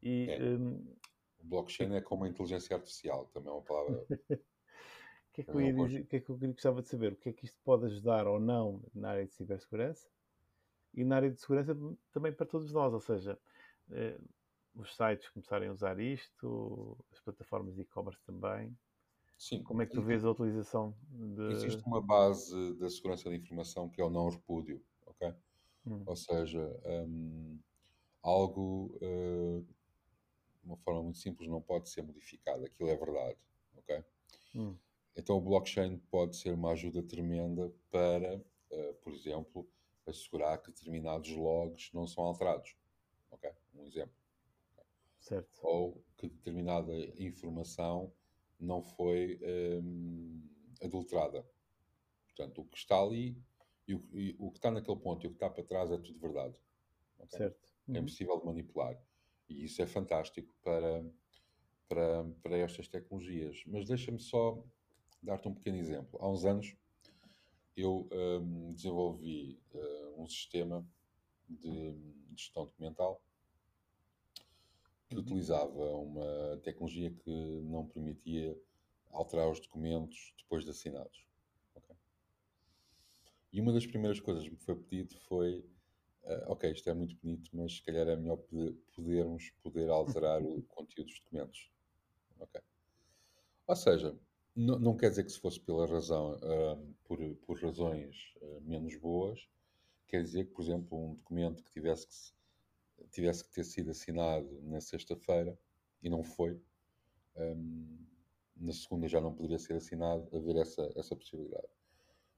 E 0.03 0.27
É. 0.29 0.37
hum, 0.39 0.95
O 1.39 1.43
blockchain 1.43 1.93
é 1.95 2.01
como 2.01 2.23
a 2.23 2.29
inteligência 2.29 2.75
artificial, 2.75 3.27
também 3.27 3.49
é 3.49 3.53
uma 3.53 3.63
palavra. 3.63 4.07
o 5.29 5.31
que 5.33 5.41
é 5.41 5.43
que 5.43 5.55
eu 5.55 5.61
ia 5.61 5.73
dizer, 5.73 6.01
o 6.03 6.07
que 6.07 6.15
é 6.17 6.19
que 6.21 6.29
eu 6.29 6.37
gostava 6.37 6.81
de 6.81 6.89
saber? 6.89 7.13
O 7.13 7.15
que 7.15 7.29
é 7.29 7.33
que 7.33 7.45
isto 7.45 7.59
pode 7.63 7.85
ajudar 7.85 8.27
ou 8.27 8.39
não 8.39 8.83
na 8.93 9.11
área 9.11 9.25
de 9.25 9.33
cibersegurança 9.33 10.09
e 10.93 11.03
na 11.05 11.17
área 11.17 11.31
de 11.31 11.39
segurança 11.39 11.75
também 12.11 12.33
para 12.33 12.45
todos 12.47 12.73
nós, 12.73 12.93
ou 12.93 12.99
seja, 13.01 13.39
eh, 13.91 14.19
os 14.75 14.95
sites 14.95 15.29
começarem 15.29 15.69
a 15.69 15.73
usar 15.73 15.99
isto, 15.99 16.97
as 17.11 17.19
plataformas 17.21 17.75
de 17.75 17.81
e-commerce 17.81 18.21
também. 18.25 18.77
Sim, 19.37 19.67
Como 19.67 19.81
é 19.83 19.87
que 19.87 19.93
tu 19.93 20.03
vês 20.03 20.25
a 20.25 20.31
utilização 20.31 20.95
de. 21.11 21.45
existe 21.47 21.85
uma 21.85 22.01
base 22.01 22.75
da 22.75 22.89
segurança 22.89 23.29
da 23.29 23.35
informação 23.35 23.89
que 23.89 24.01
é 24.01 24.03
o 24.03 24.09
não 24.09 24.29
repúdio, 24.29 24.83
ok? 25.05 25.33
Hum, 25.85 26.07
Ou 26.07 26.15
seja, 26.15 26.81
hum, 27.07 27.59
algo 28.23 28.97
uh, 29.01 29.61
de 29.63 30.67
uma 30.67 30.77
forma 30.77 31.03
muito 31.03 31.19
simples 31.19 31.49
não 31.49 31.61
pode 31.61 31.89
ser 31.89 32.03
modificado, 32.03 32.65
aquilo 32.65 32.89
é 32.89 32.97
verdade, 32.97 33.37
ok? 33.77 34.03
hum, 34.53 34.79
Então 35.15 35.37
o 35.37 35.41
blockchain 35.41 35.97
pode 36.09 36.35
ser 36.35 36.53
uma 36.53 36.71
ajuda 36.71 37.01
tremenda 37.03 37.73
para, 37.89 38.37
uh, 38.71 38.93
por 38.95 39.13
exemplo, 39.13 39.69
assegurar 40.05 40.61
que 40.61 40.71
determinados 40.71 41.29
logs 41.35 41.91
não 41.93 42.05
são 42.07 42.23
alterados, 42.25 42.75
ok? 43.31 43.51
Um 43.73 43.85
exemplo. 43.85 44.20
Certo. 45.21 45.61
Ou 45.61 46.03
que 46.17 46.27
determinada 46.27 46.93
informação 47.21 48.13
não 48.59 48.81
foi 48.81 49.39
hum, 49.83 50.47
adulterada. 50.81 51.45
Portanto, 52.25 52.61
o 52.61 52.65
que 52.65 52.77
está 52.77 52.99
ali 52.99 53.37
e 53.87 53.95
o, 53.95 54.03
e 54.13 54.35
o 54.39 54.51
que 54.51 54.57
está 54.57 54.71
naquele 54.71 54.99
ponto 54.99 55.25
e 55.25 55.27
o 55.27 55.31
que 55.31 55.35
está 55.35 55.49
para 55.49 55.63
trás 55.63 55.91
é 55.91 55.97
tudo 55.97 56.19
verdade. 56.19 56.55
ok? 57.19 57.39
Certo. 57.39 57.69
É 57.93 57.97
Uhum. 57.97 57.97
impossível 57.99 58.39
de 58.39 58.45
manipular. 58.45 59.01
E 59.49 59.65
isso 59.65 59.81
é 59.81 59.87
fantástico 59.87 60.53
para, 60.63 61.03
para, 61.89 62.23
para 62.41 62.57
estas 62.57 62.87
tecnologias. 62.87 63.63
Mas 63.67 63.85
deixa-me 63.85 64.19
só 64.19 64.63
dar-te 65.21 65.47
um 65.47 65.53
pequeno 65.53 65.77
exemplo. 65.77 66.19
Há 66.21 66.29
uns 66.29 66.45
anos 66.45 66.75
eu 67.75 68.07
hum, 68.11 68.73
desenvolvi 68.73 69.61
eh, 69.73 70.13
um 70.17 70.27
sistema 70.27 70.85
de, 71.49 71.93
de 71.93 72.35
gestão 72.35 72.65
documental 72.65 73.21
que 75.11 75.19
utilizava 75.19 75.95
uma 75.95 76.57
tecnologia 76.63 77.11
que 77.11 77.29
não 77.63 77.85
permitia 77.85 78.57
alterar 79.11 79.49
os 79.49 79.59
documentos 79.59 80.33
depois 80.37 80.63
de 80.63 80.71
assinados. 80.71 81.27
ok? 81.75 81.95
E 83.51 83.59
uma 83.59 83.73
das 83.73 83.85
primeiras 83.85 84.19
coisas 84.19 84.43
que 84.43 84.51
me 84.51 84.57
foi 84.57 84.75
pedido 84.75 85.17
foi 85.27 85.65
ah, 86.23 86.45
ok, 86.47 86.71
isto 86.71 86.89
é 86.89 86.93
muito 86.93 87.15
bonito, 87.17 87.49
mas 87.53 87.73
se 87.75 87.81
calhar 87.83 88.07
é 88.07 88.15
melhor 88.15 88.37
poder- 88.37 88.73
podermos 88.95 89.49
poder 89.61 89.89
alterar 89.89 90.41
o 90.41 90.61
conteúdo 90.69 91.07
dos 91.07 91.19
documentos. 91.19 91.69
Ok. 92.39 92.61
Ou 93.67 93.75
seja, 93.75 94.17
n- 94.55 94.79
não 94.79 94.95
quer 94.95 95.09
dizer 95.09 95.23
que 95.25 95.31
se 95.31 95.39
fosse 95.39 95.59
pela 95.59 95.85
razão, 95.87 96.39
ah, 96.41 96.77
por, 97.03 97.17
por 97.45 97.59
razões 97.61 98.33
ah, 98.41 98.59
menos 98.61 98.95
boas, 98.97 99.49
quer 100.07 100.23
dizer 100.23 100.45
que, 100.45 100.51
por 100.51 100.61
exemplo, 100.61 100.97
um 100.97 101.15
documento 101.15 101.63
que 101.63 101.71
tivesse 101.71 102.07
que, 102.07 102.13
se- 102.13 102.33
tivesse 103.11 103.43
que 103.43 103.53
ter 103.53 103.63
sido 103.63 103.91
assinado 103.91 104.61
na 104.63 104.81
sexta-feira 104.81 105.57
e 106.01 106.09
não 106.09 106.23
foi, 106.23 106.59
um, 107.35 108.05
na 108.55 108.73
segunda 108.73 109.07
já 109.07 109.19
não 109.19 109.33
poderia 109.33 109.59
ser 109.59 109.73
assinado, 109.73 110.27
haver 110.35 110.55
essa, 110.57 110.91
essa 110.95 111.15
possibilidade. 111.15 111.67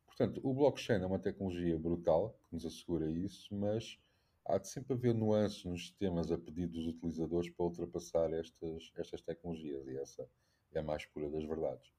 Portanto, 0.06 0.40
o 0.44 0.54
blockchain 0.54 1.02
é 1.02 1.06
uma 1.06 1.20
tecnologia 1.20 1.78
brutal 1.78 2.38
que 2.48 2.54
nos 2.54 2.66
assegura 2.66 3.10
isso, 3.10 3.54
mas 3.56 3.98
há 4.46 4.58
de 4.58 4.68
sempre 4.68 4.94
haver 4.94 5.14
nuances 5.14 5.66
nos 5.66 5.88
sistemas 5.88 6.32
a 6.32 6.38
pedido 6.38 6.74
dos 6.74 6.88
utilizadores 6.88 7.50
para 7.50 7.66
ultrapassar 7.66 8.32
estas, 8.34 8.92
estas 8.96 9.22
tecnologias, 9.22 9.88
e 9.88 9.98
essa 9.98 10.30
é 10.72 10.80
a 10.80 10.84
mais 10.84 11.06
pura 11.06 11.30
das 11.30 11.44
verdades. 11.46 11.92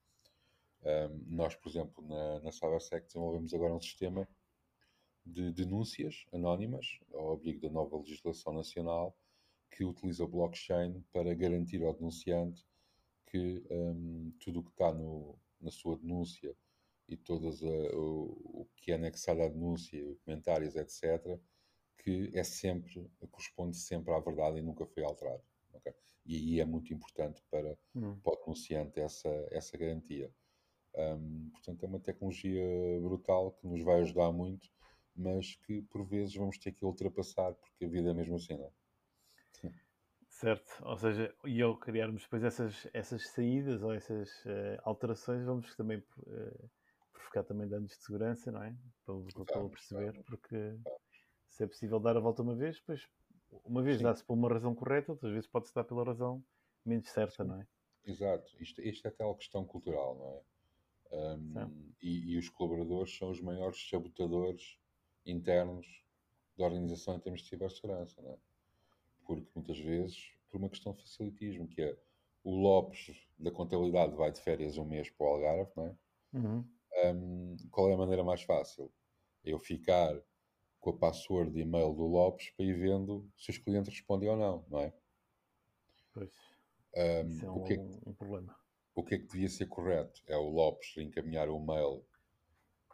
Um, 0.83 1.35
nós, 1.35 1.57
por 1.57 1.71
exemplo, 1.71 2.07
na, 2.07 2.41
na 2.41 2.53
CyberSec 2.53 3.07
desenvolvemos 3.07 3.53
agora 3.55 3.75
um 3.75 3.81
sistema 3.81 4.29
de 5.25 5.53
denúncias 5.53 6.27
anónimas, 6.33 6.99
ao 7.13 7.33
abrigo 7.33 7.61
da 7.61 7.71
nova 7.71 7.97
legislação 7.97 8.53
nacional, 8.53 9.17
que 9.71 9.85
utiliza 9.85 10.25
o 10.25 10.29
blockchain 10.29 11.03
para 11.13 11.35
garantir 11.35 11.83
ao 11.83 11.95
denunciante 11.95 12.65
que 13.27 13.65
um, 13.71 14.33
tudo 14.39 14.61
o 14.61 14.63
que 14.63 14.71
está 14.71 14.93
no, 14.93 15.37
na 15.61 15.71
sua 15.71 15.97
denúncia 15.97 16.55
e 17.09 17.17
todas 17.17 17.63
a, 17.63 17.97
o, 17.97 18.63
o, 18.63 18.69
que 18.77 18.93
é 18.93 18.95
anexado 18.95 19.43
à 19.43 19.49
denúncia, 19.49 20.01
comentários, 20.25 20.77
etc., 20.77 21.39
que 21.99 22.31
é 22.35 22.45
sempre, 22.45 23.11
corresponde 23.31 23.77
sempre 23.77 24.13
à 24.13 24.21
verdade 24.21 24.59
e 24.59 24.63
nunca 24.63 24.87
foi 24.87 25.03
alterado. 25.03 25.43
Okay? 25.73 25.95
E 26.27 26.37
aí 26.37 26.61
é 26.61 26.65
muito 26.65 26.93
importante 26.93 27.43
para, 27.51 27.77
hum. 27.95 28.17
para 28.21 28.33
o 28.33 28.45
denunciante 28.45 29.01
essa, 29.01 29.29
essa 29.51 29.77
garantia. 29.77 30.31
Um, 30.95 31.51
portanto, 31.51 31.83
é 31.83 31.89
uma 31.89 31.99
tecnologia 31.99 32.63
brutal 33.03 33.53
que 33.53 33.67
nos 33.67 33.83
vai 33.83 34.01
ajudar 34.03 34.31
muito, 34.31 34.71
mas 35.15 35.55
que 35.57 35.83
por 35.83 36.05
vezes 36.05 36.35
vamos 36.35 36.59
ter 36.59 36.73
que 36.73 36.85
ultrapassar, 36.85 37.55
porque 37.55 37.85
a 37.85 37.89
vida 37.89 38.11
é 38.11 38.15
mesmo 38.15 38.37
assim, 38.37 38.57
não 38.57 38.67
é? 38.67 38.71
Certo, 40.29 40.85
ou 40.85 40.97
seja, 40.99 41.33
e 41.45 41.63
ao 41.63 41.79
criarmos 41.79 42.25
depois 42.25 42.43
essas, 42.43 42.89
essas 42.93 43.29
saídas 43.29 43.85
ou 43.85 43.95
essas 43.95 44.29
uh, 44.45 44.81
alterações, 44.83 45.45
vamos 45.45 45.75
também 45.77 45.99
uh, 45.99 46.71
provocar 47.13 47.45
também 47.45 47.69
danos 47.69 47.93
de 47.93 48.03
segurança, 48.03 48.51
não 48.51 48.63
é? 48.63 48.77
Pelo, 49.07 49.25
pelo 49.47 49.71
perceber, 49.71 50.25
porque 50.25 50.77
se 51.49 51.63
é 51.63 51.67
possível 51.69 52.01
dar 52.01 52.17
a 52.17 52.21
volta 52.21 52.43
uma 52.43 52.57
vez, 52.57 52.79
depois 52.81 53.09
uma 53.65 53.81
vez 53.81 54.03
dá-se 54.03 54.25
por 54.25 54.35
uma 54.35 54.49
razão 54.49 54.75
correta, 54.75 55.13
outras 55.13 55.33
vezes 55.33 55.49
pode-se 55.49 55.73
dar 55.73 55.85
pela 55.85 56.05
razão 56.05 56.45
menos 56.85 57.09
certa, 57.11 57.45
Sim. 57.45 57.51
não 57.51 57.61
é? 57.61 57.67
Exato, 58.05 58.53
isto, 58.61 58.83
isto 58.83 59.07
é 59.07 59.25
uma 59.25 59.37
questão 59.37 59.65
cultural, 59.65 60.17
não 60.17 60.35
é? 60.37 60.55
Um, 61.17 61.93
e, 62.03 62.33
e, 62.33 62.39
os 62.39 62.49
colaboradores 62.49 63.17
são 63.17 63.31
os 63.31 63.41
maiores 63.41 63.89
sabotadores 63.89 64.79
internos 65.27 65.87
da 66.57 66.65
organização 66.65 67.17
em 67.17 67.21
termos 67.21 67.43
de 67.43 67.49
cibersegurança, 67.49 68.21
não 68.23 68.33
é? 68.33 68.39
porque 69.25 69.49
muitas 69.55 69.79
vezes, 69.79 70.33
por 70.51 70.59
uma 70.59 70.69
questão 70.69 70.93
de 70.93 71.03
facilitismo, 71.03 71.67
que 71.67 71.83
é 71.83 71.97
o 72.43 72.55
Lopes 72.55 73.27
da 73.39 73.51
contabilidade 73.51 74.15
vai 74.15 74.31
de 74.31 74.41
férias 74.41 74.77
um 74.77 74.85
mês 74.85 75.11
para 75.11 75.27
o 75.27 75.31
Algarve, 75.31 75.73
não 75.77 75.87
é? 75.87 75.97
Uhum. 76.35 76.65
Um, 77.05 77.57
qual 77.71 77.91
é 77.91 77.95
a 77.95 77.99
maneira 77.99 78.23
mais 78.23 78.43
fácil? 78.43 78.93
Eu 79.43 79.59
ficar 79.59 80.15
com 80.79 80.91
a 80.91 80.97
password 80.99 81.51
de 81.53 81.61
e-mail 81.61 81.95
do 81.95 82.07
Lopes 82.07 82.51
para 82.51 82.67
ir 82.67 82.75
vendo 82.75 83.29
se 83.37 83.51
os 83.51 83.59
clientes 83.59 83.93
respondem 83.93 84.29
ou 84.29 84.37
não, 84.37 84.65
não 84.69 84.81
é? 84.81 84.93
Pois. 86.13 86.33
Um, 86.95 87.27
Isso 87.27 87.47
é 87.47 87.51
um, 87.51 87.57
o 87.57 87.65
que 87.65 87.73
é 87.73 87.77
que, 87.77 88.09
um 88.11 88.15
problema. 88.15 88.57
O 88.95 89.03
que 89.03 89.15
é 89.15 89.19
que 89.19 89.27
devia 89.27 89.49
ser 89.49 89.67
correto? 89.67 90.23
É 90.27 90.37
o 90.37 90.49
Lopes 90.49 90.97
encaminhar 90.99 91.49
o 91.49 91.59
mail 91.59 92.05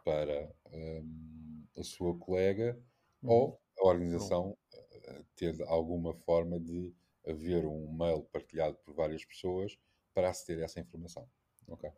para 0.03 0.51
um, 0.71 1.40
a 1.81 1.83
sua 1.83 2.17
colega 2.17 2.79
uhum. 3.21 3.29
ou 3.29 3.61
a 3.79 3.87
organização 3.87 4.57
ter 5.35 5.61
alguma 5.63 6.13
forma 6.13 6.59
de 6.59 6.93
haver 7.27 7.65
um 7.65 7.91
mail 7.91 8.23
partilhado 8.23 8.77
por 8.77 8.93
várias 8.93 9.23
pessoas 9.25 9.77
para 10.13 10.29
aceder 10.29 10.61
a 10.61 10.65
essa 10.65 10.79
informação. 10.79 11.27
Ok? 11.67 11.89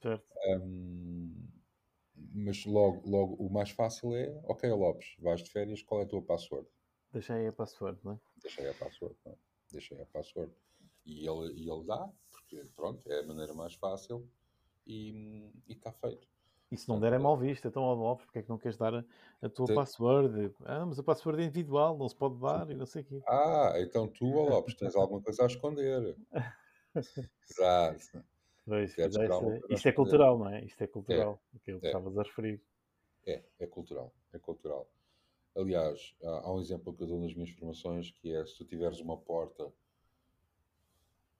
Certo. 0.00 0.26
Um, 0.46 1.48
mas 2.34 2.64
logo, 2.64 3.08
logo 3.08 3.34
o 3.34 3.50
mais 3.50 3.70
fácil 3.70 4.14
é, 4.14 4.28
ok 4.44 4.70
Lopes, 4.70 5.16
vais 5.18 5.42
de 5.42 5.50
férias, 5.50 5.82
qual 5.82 6.00
é 6.00 6.04
a 6.04 6.08
tua 6.08 6.22
password? 6.22 6.68
Deixa 7.12 7.34
aí 7.34 7.46
a 7.46 7.52
password, 7.52 7.98
não 8.04 8.12
é? 8.12 8.20
Deixa 8.42 8.60
aí 8.62 8.68
a 8.68 8.74
password, 8.74 9.16
não 9.24 9.32
é? 9.32 9.36
Deixa 9.70 9.94
aí 9.94 10.02
a 10.02 10.06
password. 10.06 10.52
E 11.04 11.26
ele, 11.26 11.52
e 11.54 11.70
ele 11.70 11.84
dá, 11.86 12.10
porque 12.30 12.64
pronto, 12.74 13.10
é 13.10 13.20
a 13.20 13.26
maneira 13.26 13.54
mais 13.54 13.74
fácil 13.74 14.28
e 14.86 15.50
está 15.68 15.92
feito. 15.92 16.28
E 16.70 16.76
se 16.76 16.88
não 16.88 17.00
der 17.00 17.14
é 17.14 17.18
mal 17.18 17.36
visto, 17.36 17.66
então, 17.66 17.82
ó, 17.82 18.14
porque 18.14 18.40
é 18.40 18.42
que 18.42 18.48
não 18.48 18.58
queres 18.58 18.76
dar 18.76 18.94
a, 18.94 19.04
a 19.40 19.48
tua 19.48 19.74
password? 19.74 20.54
Ah, 20.64 20.84
mas 20.84 20.98
a 20.98 21.02
password 21.02 21.42
é 21.42 21.46
individual, 21.46 21.96
não 21.96 22.08
se 22.08 22.14
pode 22.14 22.38
dar 22.38 22.70
e 22.70 22.74
não 22.74 22.84
sei 22.84 23.02
o 23.02 23.04
quê. 23.06 23.22
Ah, 23.26 23.72
então 23.76 24.06
tu, 24.06 24.26
ó 24.36 24.48
Lopes, 24.48 24.74
tens 24.74 24.94
alguma 24.94 25.22
coisa 25.22 25.44
a 25.44 25.46
esconder. 25.46 26.16
Exato. 27.50 28.24
Pois, 28.66 28.94
pois 28.94 29.16
é, 29.16 29.60
isto 29.70 29.88
é 29.88 29.92
cultural, 29.92 30.38
não 30.38 30.48
é? 30.50 30.62
Isto 30.62 30.82
é 30.82 30.86
cultural, 30.86 31.42
é, 31.54 31.56
aquilo 31.56 31.80
que 31.80 31.86
é. 31.86 31.88
estavas 31.88 32.18
a 32.18 32.22
referir. 32.22 32.62
É, 33.26 33.42
é 33.60 33.66
cultural, 33.66 34.12
é 34.34 34.38
cultural. 34.38 34.90
Aliás, 35.56 36.14
há, 36.22 36.40
há 36.40 36.54
um 36.54 36.60
exemplo 36.60 36.92
que 36.92 37.02
eu 37.02 37.06
dou 37.06 37.18
nas 37.18 37.32
minhas 37.32 37.50
formações, 37.50 38.10
que 38.10 38.34
é 38.34 38.44
se 38.44 38.58
tu 38.58 38.64
tiveres 38.66 39.00
uma 39.00 39.16
porta 39.16 39.72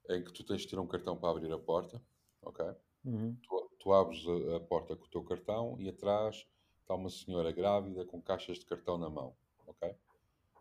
em 0.09 0.24
que 0.24 0.33
tu 0.33 0.43
tens 0.43 0.62
de 0.62 0.68
ter 0.68 0.79
um 0.79 0.87
cartão 0.87 1.16
para 1.18 1.31
abrir 1.31 1.53
a 1.53 1.59
porta, 1.59 2.01
ok? 2.41 2.64
Uhum. 3.05 3.37
Tu, 3.43 3.68
tu, 3.89 3.95
abres 3.95 4.22
a, 4.26 4.57
a, 4.57 4.61
porta 4.61 4.95
com 4.95 5.07
o 5.07 5.09
teu 5.09 5.24
cartão 5.24 5.76
e 5.80 5.89
atrás 5.89 6.47
está 6.80 6.95
uma 6.95 7.09
senhora 7.09 7.51
grávida 7.51 8.05
com 8.05 8.20
caixas 8.20 8.59
de 8.59 8.66
cartão 8.66 8.99
na 8.99 9.09
mão, 9.09 9.34
ok? 9.66 9.95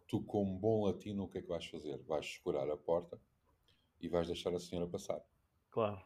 Tu, 0.08 0.22
como 0.24 0.58
bom 0.58 0.86
latino, 0.86 1.26
o 1.26 1.28
que 1.28 1.40
é 1.40 1.42
que 1.42 1.50
vais 1.50 1.66
fazer? 1.66 1.98
Vais 2.04 2.26
segurar 2.26 2.70
a 2.70 2.78
porta 2.78 3.20
e 4.00 4.08
vais 4.08 4.28
deixar 4.28 4.54
a 4.54 4.60
senhora 4.60 4.88
passar. 4.88 5.22
Claro. 5.72 6.02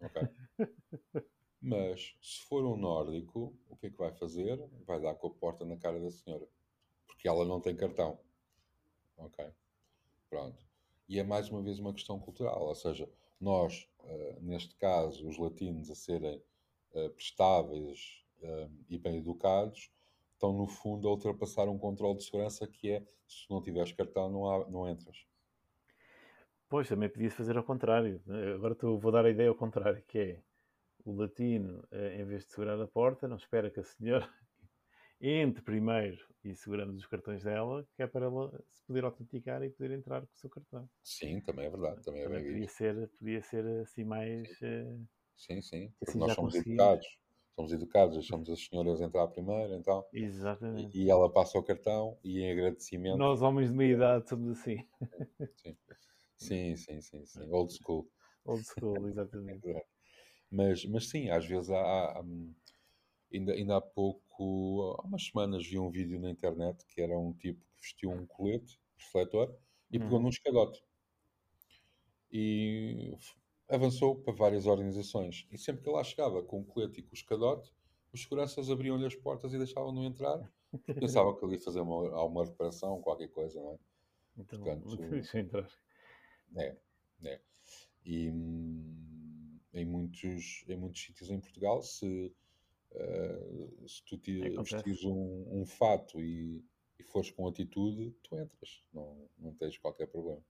Ok? 0.00 0.22
Mas, 1.62 2.16
se 2.20 2.42
for 2.42 2.64
um 2.64 2.76
nórdico, 2.76 3.56
o 3.68 3.76
que 3.76 3.86
é 3.86 3.90
que 3.90 3.96
vai 3.96 4.12
fazer? 4.12 4.58
Vai 4.84 5.00
dar 5.00 5.14
com 5.14 5.28
a 5.28 5.30
porta 5.30 5.64
na 5.64 5.76
cara 5.76 6.00
da 6.00 6.10
senhora. 6.10 6.46
Porque 7.06 7.28
ela 7.28 7.44
não 7.44 7.60
tem 7.60 7.76
cartão. 7.76 8.18
Ok? 9.16 9.48
Pronto. 10.28 10.66
E 11.08 11.20
é 11.20 11.22
mais 11.22 11.48
uma 11.48 11.62
vez 11.62 11.78
uma 11.78 11.94
questão 11.94 12.18
cultural, 12.18 12.66
ou 12.66 12.74
seja, 12.74 13.08
nós, 13.40 13.88
uh, 14.00 14.40
neste 14.42 14.74
caso, 14.74 15.26
os 15.28 15.38
latinos 15.38 15.88
a 15.90 15.94
serem 15.94 16.42
prestáveis 17.10 18.24
uh, 18.42 18.70
e 18.88 18.98
bem 18.98 19.18
educados, 19.18 19.90
estão 20.32 20.52
no 20.52 20.66
fundo 20.66 21.08
a 21.08 21.10
ultrapassar 21.10 21.68
um 21.68 21.78
controle 21.78 22.18
de 22.18 22.24
segurança 22.24 22.66
que 22.66 22.90
é 22.90 23.06
se 23.26 23.50
não 23.50 23.62
tiveres 23.62 23.92
cartão 23.92 24.30
não, 24.30 24.48
há, 24.48 24.68
não 24.68 24.88
entras. 24.88 25.26
Pois, 26.68 26.88
também 26.88 27.08
podia 27.08 27.30
fazer 27.30 27.56
ao 27.56 27.64
contrário. 27.64 28.22
Agora 28.54 28.74
tu, 28.74 28.98
vou 28.98 29.12
dar 29.12 29.24
a 29.24 29.30
ideia 29.30 29.48
ao 29.48 29.54
contrário, 29.54 30.02
que 30.06 30.18
é 30.18 30.42
o 31.04 31.12
latino, 31.12 31.86
em 31.92 32.24
vez 32.24 32.44
de 32.44 32.50
segurar 32.50 32.80
a 32.80 32.86
porta, 32.86 33.28
não 33.28 33.36
espera 33.36 33.70
que 33.70 33.80
a 33.80 33.84
senhora 33.84 34.28
entre 35.20 35.62
primeiro 35.62 36.18
e 36.44 36.54
seguramos 36.54 36.96
os 36.96 37.06
cartões 37.06 37.42
dela, 37.42 37.86
que 37.94 38.02
é 38.02 38.06
para 38.06 38.26
ela 38.26 38.50
se 38.68 38.82
poder 38.86 39.04
autenticar 39.04 39.62
e 39.62 39.70
poder 39.70 39.92
entrar 39.92 40.20
com 40.20 40.32
o 40.32 40.36
seu 40.36 40.50
cartão. 40.50 40.88
Sim, 41.02 41.40
também 41.40 41.66
é 41.66 41.70
verdade. 41.70 42.02
Também, 42.02 42.20
é 42.20 42.24
também 42.24 42.44
podia, 42.44 42.68
ser, 42.68 43.08
podia 43.18 43.42
ser 43.42 43.66
assim 43.80 44.04
mais. 44.04 44.48
Uh, 44.60 45.06
sim, 45.36 45.60
sim. 45.62 45.92
Porque 45.98 46.10
assim 46.10 46.18
nós 46.18 46.32
somos 46.34 46.54
educados. 46.54 47.06
Somos 47.54 47.72
educados, 47.72 48.14
deixamos 48.16 48.50
as 48.50 48.64
senhoras 48.64 49.00
entrar 49.00 49.28
primeiro, 49.28 49.74
então. 49.74 50.04
Exatamente. 50.12 50.98
E, 50.98 51.04
e, 51.04 51.10
ela 51.10 51.32
passa 51.32 51.56
o 51.56 51.62
cartão 51.62 52.18
e 52.24 52.40
em 52.40 52.50
agradecimento. 52.50 53.16
Nós, 53.16 53.42
homens 53.42 53.70
de 53.70 53.76
meia 53.76 53.94
idade, 53.94 54.28
somos 54.28 54.58
assim. 54.58 54.84
Sim, 56.36 56.76
sim, 56.76 56.76
sim, 56.76 57.00
sim. 57.00 57.24
sim. 57.26 57.48
Old 57.52 57.72
school. 57.72 58.08
Old 58.44 58.64
school, 58.64 59.08
exatamente. 59.08 59.62
mas, 60.50 60.84
mas 60.86 61.08
sim, 61.08 61.30
às 61.30 61.46
vezes 61.46 61.70
há, 61.70 61.78
há, 61.78 62.18
há 62.18 62.24
Ainda, 63.34 63.52
ainda 63.52 63.76
há 63.76 63.80
pouco, 63.80 64.96
há 65.00 65.06
umas 65.06 65.26
semanas, 65.26 65.66
vi 65.66 65.76
um 65.76 65.90
vídeo 65.90 66.20
na 66.20 66.30
internet 66.30 66.86
que 66.86 67.00
era 67.00 67.18
um 67.18 67.32
tipo 67.32 67.60
que 67.60 67.82
vestiu 67.82 68.12
um 68.12 68.24
colete, 68.26 68.78
refletor, 68.96 69.52
e 69.90 69.98
pegou 69.98 70.18
uhum. 70.18 70.22
num 70.24 70.28
escadote. 70.28 70.80
E 72.30 73.16
avançou 73.68 74.16
para 74.16 74.32
várias 74.32 74.66
organizações. 74.66 75.46
E 75.50 75.58
sempre 75.58 75.82
que 75.82 75.90
lá 75.90 76.02
chegava 76.04 76.42
com 76.42 76.60
o 76.60 76.64
colete 76.64 77.00
e 77.00 77.02
com 77.02 77.12
o 77.12 77.14
escadote, 77.14 77.72
os 78.12 78.22
seguranças 78.22 78.70
abriam-lhe 78.70 79.06
as 79.06 79.14
portas 79.14 79.52
e 79.52 79.58
deixavam-no 79.58 80.04
entrar. 80.04 80.52
Pensavam 80.86 81.34
que 81.34 81.44
ele 81.44 81.54
ia 81.54 81.60
fazer 81.60 81.80
uma, 81.80 82.24
uma 82.24 82.44
reparação, 82.44 83.00
qualquer 83.00 83.28
coisa, 83.28 83.60
não 83.60 83.72
é? 83.72 83.78
Então, 84.36 84.58
Portanto, 84.58 84.96
deixa 85.10 85.38
entrar. 85.38 85.68
É, 86.56 86.76
é. 87.24 87.40
E 88.04 88.30
hum, 88.30 89.58
em, 89.72 89.84
muitos, 89.84 90.64
em 90.68 90.76
muitos 90.76 91.02
sítios 91.02 91.30
em 91.30 91.40
Portugal, 91.40 91.82
se 91.82 92.32
Uh, 92.94 93.88
se 93.88 94.04
tu 94.04 94.16
te, 94.16 94.50
vestires 94.50 95.04
um, 95.04 95.48
um 95.50 95.66
fato 95.66 96.22
e, 96.22 96.64
e 96.96 97.02
fores 97.02 97.28
com 97.32 97.48
atitude, 97.48 98.14
tu 98.22 98.38
entras, 98.38 98.84
não, 98.92 99.28
não 99.36 99.52
tens 99.52 99.76
qualquer 99.78 100.06
problema. 100.06 100.40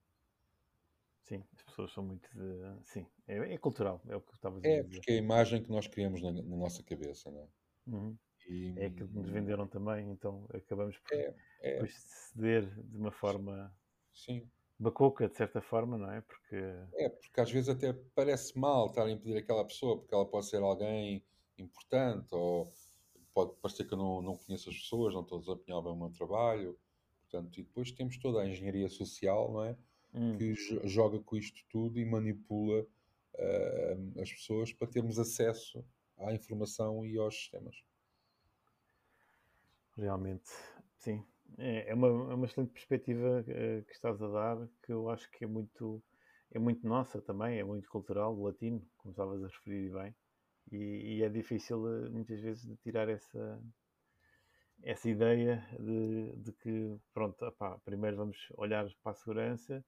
Sim, 1.24 1.42
as 1.54 1.62
pessoas 1.62 1.90
são 1.92 2.04
muito 2.04 2.28
de... 2.36 2.84
Sim, 2.84 3.06
é, 3.26 3.54
é 3.54 3.58
cultural, 3.58 4.00
é 4.08 4.14
o 4.14 4.20
que 4.20 4.34
estavas 4.34 4.62
a 4.62 4.68
é, 4.68 4.82
dizer. 4.82 4.96
É, 4.96 4.98
porque 4.98 5.12
é 5.12 5.14
a 5.14 5.18
imagem 5.18 5.62
que 5.62 5.70
nós 5.70 5.86
criamos 5.86 6.20
na, 6.20 6.30
na 6.30 6.56
nossa 6.56 6.82
cabeça, 6.82 7.30
não 7.30 7.40
é? 7.40 7.48
Uhum. 7.86 8.18
E... 8.46 8.74
É 8.76 8.86
aquilo 8.86 9.08
que 9.08 9.16
nos 9.16 9.30
venderam 9.30 9.66
também, 9.66 10.10
então 10.10 10.46
acabamos 10.52 10.98
por 10.98 11.14
é, 11.14 11.34
é. 11.62 11.86
ceder 11.86 12.66
de 12.66 12.96
uma 12.98 13.10
forma 13.10 13.74
sim. 14.12 14.46
bacoca, 14.78 15.26
de 15.26 15.34
certa 15.34 15.62
forma, 15.62 15.96
não 15.96 16.10
é? 16.12 16.20
Porque. 16.20 16.56
É, 16.92 17.08
porque 17.08 17.40
às 17.40 17.50
vezes 17.50 17.70
até 17.70 17.94
parece 18.14 18.58
mal 18.58 18.88
estar 18.88 19.06
a 19.06 19.10
impedir 19.10 19.38
aquela 19.38 19.64
pessoa, 19.64 19.98
porque 19.98 20.14
ela 20.14 20.26
pode 20.26 20.44
ser 20.44 20.62
alguém 20.62 21.24
importante, 21.56 22.34
ou 22.34 22.70
pode 23.32 23.54
parecer 23.62 23.86
que 23.86 23.94
eu 23.94 23.98
não, 23.98 24.20
não 24.20 24.36
conheço 24.36 24.68
as 24.68 24.76
pessoas, 24.76 25.14
não 25.14 25.22
estou 25.22 25.38
a 25.38 25.40
desempenhar 25.40 25.80
bem 25.80 25.92
o 25.92 25.96
meu 25.96 26.10
trabalho. 26.10 26.78
Portanto, 27.22 27.58
e 27.58 27.62
depois 27.62 27.90
temos 27.92 28.18
toda 28.18 28.42
a 28.42 28.46
engenharia 28.46 28.90
social, 28.90 29.50
não 29.50 29.64
é? 29.64 29.76
Hum, 30.14 30.38
Que 30.38 30.52
jo- 30.54 30.86
joga 30.86 31.18
com 31.20 31.36
isto 31.36 31.64
tudo 31.70 31.98
e 31.98 32.04
manipula 32.04 32.86
eh, 33.34 33.96
as 34.20 34.32
pessoas 34.32 34.72
para 34.72 34.88
termos 34.88 35.18
acesso 35.18 35.84
à 36.18 36.32
informação 36.34 37.04
e 37.06 37.16
aos 37.18 37.34
sistemas. 37.36 37.76
realmente, 39.96 40.50
sim. 40.98 41.24
É, 41.58 41.90
é 41.90 41.94
uma, 41.94 42.08
é 42.08 42.34
uma 42.34 42.46
excelente 42.46 42.72
perspectiva 42.72 43.44
eh, 43.46 43.82
que 43.86 43.92
estás 43.92 44.20
a 44.22 44.28
dar, 44.28 44.68
que 44.82 44.92
eu 44.92 45.08
acho 45.10 45.30
que 45.30 45.44
é 45.44 45.46
muito, 45.46 46.02
é 46.50 46.58
muito 46.58 46.86
nossa 46.86 47.20
também, 47.22 47.58
é 47.58 47.64
muito 47.64 47.88
cultural, 47.88 48.34
latino, 48.40 48.82
como 48.98 49.12
estavas 49.12 49.42
a 49.42 49.46
referir 49.48 49.92
bem. 49.92 50.14
E, 50.72 51.18
e 51.18 51.22
é 51.22 51.28
difícil, 51.28 51.86
eh, 52.06 52.08
muitas 52.10 52.40
vezes, 52.40 52.66
de 52.66 52.76
tirar 52.78 53.08
essa, 53.08 53.60
essa 54.82 55.08
ideia 55.08 55.66
de, 55.78 56.36
de 56.36 56.52
que, 56.52 56.96
pronto, 57.12 57.44
opá, 57.44 57.78
primeiro 57.84 58.16
vamos 58.16 58.36
olhar 58.56 58.86
para 59.02 59.12
a 59.12 59.14
segurança 59.14 59.84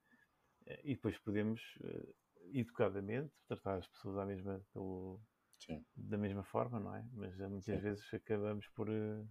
e 0.83 0.95
depois 0.95 1.17
podemos, 1.19 1.61
eh, 1.83 2.13
educadamente, 2.53 3.33
tratar 3.47 3.77
as 3.77 3.87
pessoas 3.87 4.17
à 4.17 4.25
mesma, 4.25 4.65
pelo, 4.73 5.21
Sim, 5.57 5.85
da 5.95 6.17
mesma 6.17 6.43
forma, 6.43 6.79
não 6.79 6.95
é? 6.95 7.05
Mas 7.13 7.39
eh, 7.39 7.47
muitas 7.49 7.79
Sim. 7.79 7.81
vezes 7.81 8.13
acabamos 8.13 8.67
por. 8.69 8.89
eh, 8.89 9.25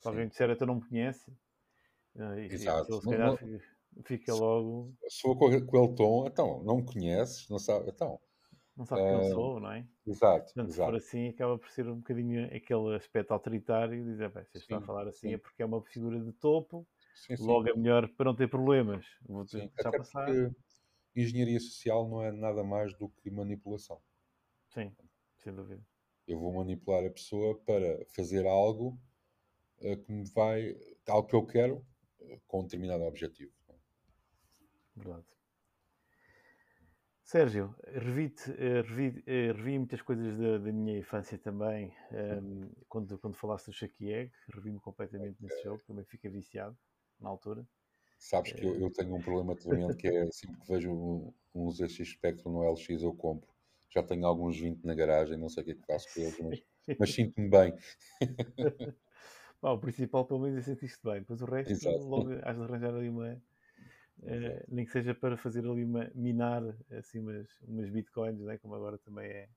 Se 0.00 0.08
alguém 0.08 0.28
disser 0.28 0.50
até 0.50 0.66
não 0.66 0.76
me 0.76 0.88
conhece, 0.88 1.32
e 2.16 2.68
e 2.68 2.72
Exato. 2.72 2.88
pessoa 2.88 3.02
se 3.02 3.08
calhar 3.08 3.34
não- 3.34 3.38
fica, 4.06 4.34
logo. 4.34 4.96
For 5.20 5.36
com 5.38 5.46
aquele 5.46 5.94
tom, 5.94 6.26
então, 6.26 6.62
não 6.64 6.76
me 6.78 6.84
conheces, 6.84 7.48
não 7.48 7.58
sabe, 7.58 7.88
então, 7.90 8.20
Não 8.76 8.84
sabe 8.86 9.04
quem 9.04 9.14
eu 9.16 9.22
Ah, 9.22 9.22
sou, 9.22 9.60
não 9.60 9.72
é? 9.72 9.86
exato, 10.06 10.54
Portanto, 10.54 10.72
se 10.74 10.80
for 10.80 10.94
exato. 10.94 10.96
assim, 10.96 11.28
acaba 11.28 11.58
por 11.58 11.70
ser 11.70 11.88
um 11.88 11.98
bocadinho 11.98 12.46
aquele 12.54 12.96
aspecto 12.96 13.32
autoritário, 13.32 14.04
dizer, 14.04 14.30
bem, 14.32 14.44
se 14.46 14.58
está 14.64 14.78
a 14.78 14.82
falar 14.82 15.08
assim 15.08 15.32
sim. 15.32 15.34
é 15.34 15.38
porque 15.38 15.62
é 15.62 15.66
uma 15.66 15.82
figura 15.84 16.20
de 16.20 16.32
topo, 16.34 16.88
Sim, 17.14 17.36
sim, 17.36 17.56
logo 17.56 17.68
é 17.68 17.74
melhor 17.76 18.08
para 18.16 18.26
não 18.26 18.36
ter 18.36 18.48
problemas. 18.50 19.06
Vou 19.22 19.44
deixar 19.46 19.92
Até 19.92 19.92
passar. 19.94 20.38
porque 20.38 20.50
engenharia 21.14 21.60
social 21.60 22.08
não 22.08 22.22
é 22.22 22.32
nada 22.32 22.62
mais 22.64 22.94
do 22.94 23.08
que 23.08 23.30
manipulação. 23.30 24.00
Sim, 24.68 24.94
sem 25.36 25.54
dúvida. 25.54 25.82
Eu 26.26 26.38
vou 26.38 26.52
manipular 26.52 27.04
a 27.04 27.10
pessoa 27.10 27.58
para 27.60 28.04
fazer 28.06 28.46
algo 28.46 28.98
eh, 29.80 29.96
que 29.96 30.12
me 30.12 30.24
vai, 30.30 30.76
algo 31.08 31.28
que 31.28 31.36
eu 31.36 31.46
quero, 31.46 31.86
eh, 32.20 32.40
com 32.46 32.60
um 32.60 32.64
determinado 32.64 33.04
objetivo. 33.04 33.52
Verdade. 34.96 35.24
Sérgio, 37.24 37.74
revi, 37.84 38.34
revi, 38.88 39.22
eh, 39.26 39.52
revi 39.52 39.78
muitas 39.78 40.02
coisas 40.02 40.36
da, 40.36 40.58
da 40.58 40.72
minha 40.72 40.98
infância 40.98 41.38
também. 41.38 41.94
ehm, 42.10 42.70
quando, 42.88 43.18
quando 43.18 43.36
falaste 43.36 43.66
do 43.66 43.72
Chucky 43.72 44.12
Egg, 44.12 44.32
revi-me 44.48 44.80
completamente 44.80 45.40
nesse 45.40 45.62
jogo, 45.62 45.82
também 45.86 46.04
fiquei 46.04 46.30
viciado 46.30 46.76
na 47.18 47.30
altura. 47.30 47.66
Sabes 48.22 48.52
que 48.52 48.64
eu, 48.64 48.80
eu 48.80 48.88
tenho 48.92 49.16
um 49.16 49.20
problema 49.20 49.56
tremendo 49.56 49.96
que 49.96 50.06
é 50.06 50.30
sempre 50.30 50.60
que 50.60 50.68
vejo 50.68 50.92
um- 50.92 51.32
uns 51.52 51.78
ZX 51.78 52.08
Spectrum 52.08 52.52
no 52.52 52.64
LX 52.64 53.02
eu 53.02 53.12
compro. 53.12 53.50
Já 53.90 54.00
tenho 54.00 54.24
alguns 54.24 54.56
20 54.58 54.84
na 54.84 54.94
garagem, 54.94 55.36
não 55.36 55.48
sei 55.48 55.62
o 55.62 55.66
que 55.66 55.72
é 55.72 55.74
que 55.74 55.84
faço 55.84 56.08
com 56.14 56.20
eles, 56.22 56.38
mas, 56.38 56.62
mas 57.00 57.10
sinto-me 57.10 57.48
bem. 57.48 57.74
Bom, 59.60 59.74
o 59.74 59.78
principal, 59.78 60.24
pelo 60.24 60.40
menos, 60.40 60.56
é 60.58 60.62
sentir-te 60.62 61.00
bem. 61.02 61.20
Depois 61.20 61.42
o 61.42 61.46
resto, 61.46 61.72
Exato. 61.72 61.98
logo 61.98 62.30
has 62.44 62.56
de 62.56 62.62
arranjar 62.62 62.94
ali 62.94 63.08
uma. 63.08 63.42
eh, 64.22 64.64
nem 64.68 64.84
que 64.86 64.92
seja 64.92 65.14
para 65.14 65.36
fazer 65.36 65.66
ali 65.66 65.84
uma. 65.84 66.10
minar 66.14 66.62
assim 66.90 67.20
umas, 67.20 67.48
umas 67.62 67.90
bitcoins, 67.90 68.40
né? 68.40 68.58
como 68.58 68.74
agora 68.74 68.98
também 68.98 69.26
é. 69.30 69.48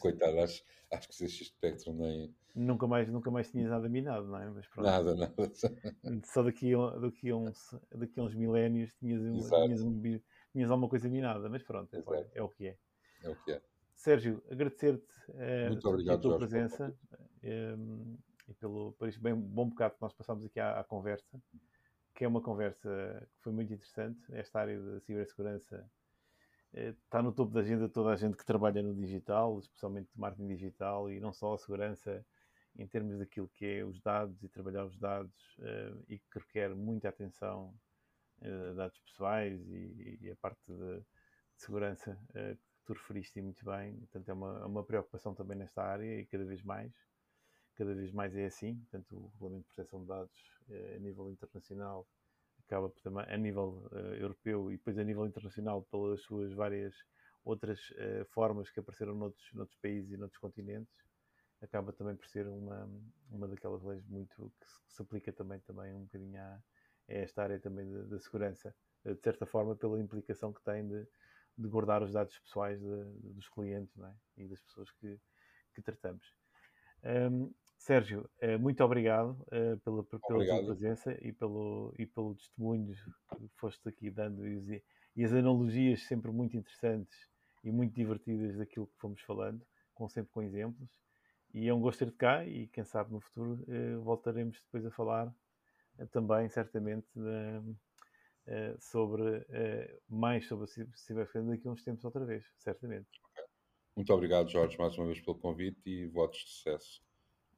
Coitado, 0.00 0.40
acho, 0.40 0.64
acho 0.90 1.08
que 1.08 1.14
ZX 1.14 1.46
Spectrum 1.46 1.94
nem. 1.94 2.34
Nunca 2.54 2.86
mais, 2.86 3.08
nunca 3.08 3.30
mais 3.30 3.50
tinhas 3.50 3.70
nada 3.70 3.88
minado, 3.88 4.26
não 4.28 4.38
é? 4.38 4.48
Mas 4.48 4.66
pronto. 4.68 4.86
Nada, 4.86 5.14
nada. 5.14 5.34
Só 6.24 6.42
daqui 6.42 6.74
a, 6.74 6.90
daqui 6.98 7.30
a, 7.30 7.36
uns, 7.36 7.74
daqui 7.94 8.18
a 8.18 8.22
uns 8.22 8.34
milénios 8.34 8.94
tinhas, 8.94 9.20
um- 9.22 9.66
tinhas, 9.66 9.82
um 9.82 10.00
tinhas 10.52 10.70
alguma 10.70 10.88
coisa 10.88 11.08
minada, 11.08 11.48
mas 11.48 11.62
pronto, 11.62 11.94
é, 11.94 11.98
Exato. 11.98 12.30
é 12.34 12.42
o 12.42 12.48
que 12.48 12.68
é. 12.68 12.76
É 13.22 13.28
o 13.28 13.36
que 13.36 13.52
é. 13.52 13.62
Sérgio, 13.94 14.42
agradecer-te 14.50 15.14
Muito 15.68 15.88
a 15.90 16.18
tua 16.18 16.30
Jorge, 16.30 16.36
presença 16.38 16.94
eh, 17.42 17.76
e 18.48 18.54
pelo, 18.54 18.92
por 18.92 19.08
este 19.08 19.20
bem, 19.20 19.34
bom 19.34 19.68
bocado 19.68 19.96
que 19.96 20.02
nós 20.02 20.12
passámos 20.12 20.44
aqui 20.44 20.60
à, 20.60 20.80
à 20.80 20.84
conversa, 20.84 21.40
que 22.14 22.24
é 22.24 22.28
uma 22.28 22.40
conversa 22.40 23.26
que 23.34 23.42
foi 23.42 23.52
muito 23.52 23.72
interessante. 23.72 24.20
Esta 24.32 24.60
área 24.60 24.80
da 24.80 25.00
cibersegurança 25.00 25.90
está 26.72 27.22
no 27.22 27.32
topo 27.32 27.52
da 27.52 27.60
agenda 27.60 27.86
de 27.86 27.92
toda 27.92 28.10
a 28.10 28.16
gente 28.16 28.36
que 28.36 28.44
trabalha 28.44 28.82
no 28.82 28.94
digital, 28.94 29.58
especialmente 29.58 30.10
marketing 30.14 30.48
digital 30.48 31.10
e 31.10 31.20
não 31.20 31.32
só 31.32 31.54
a 31.54 31.58
segurança 31.58 32.24
em 32.78 32.86
termos 32.86 33.18
daquilo 33.18 33.48
que 33.48 33.64
é 33.64 33.84
os 33.84 34.00
dados 34.00 34.42
e 34.42 34.48
trabalhar 34.48 34.84
os 34.84 34.98
dados 34.98 35.56
eh, 35.60 35.94
e 36.08 36.18
que 36.18 36.38
requer 36.38 36.74
muita 36.74 37.08
atenção 37.08 37.74
eh, 38.42 38.74
dados 38.74 38.98
pessoais 38.98 39.60
e, 39.70 40.30
a 40.30 40.36
parte 40.36 40.60
de, 40.68 41.00
de 41.00 41.04
segurança 41.56 42.18
eh, 42.34 42.54
que 42.54 42.84
tu 42.84 42.92
referiste 42.92 43.40
muito 43.40 43.64
bem. 43.64 43.96
Portanto, 43.96 44.28
é 44.28 44.32
uma, 44.34 44.60
é 44.60 44.66
uma 44.66 44.84
preocupação 44.84 45.34
também 45.34 45.56
nesta 45.56 45.82
área 45.82 46.20
e 46.20 46.26
cada 46.26 46.44
vez 46.44 46.62
mais. 46.62 46.92
Cada 47.74 47.94
vez 47.94 48.12
mais 48.12 48.36
é 48.36 48.46
assim. 48.46 48.76
Portanto, 48.76 49.16
o 49.16 49.28
Regulamento 49.28 49.68
de 49.68 49.74
Proteção 49.74 50.00
de 50.02 50.06
Dados 50.06 50.60
eh, 50.70 50.94
a 50.96 50.98
nível 50.98 51.30
internacional 51.30 52.06
acaba 52.66 52.90
também, 53.02 53.24
a 53.28 53.36
nível 53.36 53.88
eh, 53.92 54.22
europeu 54.22 54.70
e 54.70 54.76
depois 54.76 54.98
a 54.98 55.04
nível 55.04 55.26
internacional 55.26 55.82
pelas 55.84 56.20
suas 56.22 56.52
várias 56.52 56.94
outras 57.44 57.92
eh, 57.96 58.24
formas 58.30 58.70
que 58.70 58.80
apareceram 58.80 59.14
noutros, 59.14 59.52
noutros 59.54 59.78
países 59.80 60.10
e 60.12 60.16
noutros 60.16 60.38
continentes, 60.40 61.04
acaba 61.62 61.92
também 61.92 62.16
por 62.16 62.26
ser 62.26 62.46
uma, 62.48 62.90
uma 63.30 63.48
daquelas 63.48 63.82
leis 63.82 64.04
muito 64.06 64.52
que 64.60 64.66
se, 64.66 64.82
que 64.84 64.92
se 64.92 65.02
aplica 65.02 65.32
também, 65.32 65.60
também 65.60 65.94
um 65.94 66.02
bocadinho 66.02 66.40
a, 66.40 66.62
esta 67.08 67.42
área 67.44 67.60
também 67.60 67.90
da, 68.08 68.18
segurança, 68.18 68.74
eh, 69.04 69.14
de 69.14 69.22
certa 69.22 69.46
forma 69.46 69.76
pela 69.76 70.00
implicação 70.00 70.52
que 70.52 70.62
tem 70.62 70.86
de, 70.86 71.06
de 71.56 71.68
guardar 71.68 72.02
os 72.02 72.12
dados 72.12 72.38
pessoais 72.40 72.80
de- 72.80 73.04
de- 73.20 73.32
dos 73.34 73.48
clientes 73.48 73.96
é? 73.98 74.14
e 74.36 74.48
das 74.48 74.60
pessoas 74.60 74.90
que, 74.90 75.20
que 75.74 75.82
tratamos. 75.82 76.34
Ahm, 77.04 77.52
Sérgio, 77.86 78.28
eh, 78.40 78.56
muito 78.58 78.82
obrigado 78.82 79.46
eh, 79.52 79.76
pela, 79.76 80.02
pela 80.02 80.20
tua 80.20 80.34
Obrigado. 80.34 80.66
presença 80.66 81.12
e 81.24 81.32
pelo, 81.32 81.94
e 81.96 82.04
pelo 82.04 82.34
testemunho 82.34 82.92
que 82.92 83.48
foste 83.54 83.88
aqui 83.88 84.10
dando 84.10 84.44
e, 84.44 84.56
os- 84.56 84.68
e 85.14 85.24
as 85.24 85.32
analogias 85.32 86.02
sempre 86.02 86.32
muito 86.32 86.56
interessantes 86.56 87.16
e 87.62 87.70
muito 87.70 87.94
divertidas 87.94 88.56
daquilo 88.56 88.88
que 88.88 88.98
fomos 88.98 89.20
falando, 89.22 89.64
com, 89.94 90.08
sempre 90.08 90.32
com 90.32 90.42
exemplos. 90.42 90.90
E 91.54 91.68
é 91.68 91.72
um 91.72 91.80
gosto 91.80 92.00
ter-te 92.00 92.16
cá 92.16 92.44
e 92.44 92.66
quem 92.66 92.84
sabe 92.84 93.12
no 93.12 93.20
futuro 93.20 93.64
eh, 93.68 93.94
voltaremos 93.98 94.60
depois 94.60 94.84
a 94.84 94.90
falar 94.90 95.32
também, 96.10 96.48
certamente, 96.48 97.06
na- 97.14 97.62
sobre 98.80 99.46
mais 100.08 100.46
sobre 100.46 100.64
a 100.64 100.66
ci- 100.66 100.90
cibersegurança 100.94 101.50
daqui 101.56 101.68
a 101.68 101.70
uns 101.70 101.84
tempos 101.84 102.04
outra 102.04 102.24
vez, 102.24 102.44
certamente. 102.58 103.08
Muito 103.96 104.12
obrigado, 104.12 104.50
Jorge, 104.50 104.76
mais 104.76 104.96
uma 104.98 105.06
vez 105.06 105.20
pelo 105.20 105.38
convite 105.38 105.88
e 105.88 106.06
votos 106.06 106.40
de 106.40 106.50
sucesso. 106.50 107.05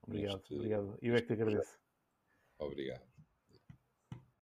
Obrigado, 0.09 0.39
Este- 0.39 0.55
obrigado. 0.55 0.99
Eu 1.03 1.15
é 1.17 1.21
que 1.21 1.27
te 1.27 1.33
agradeço. 1.35 1.79
Obrigado. 2.59 3.08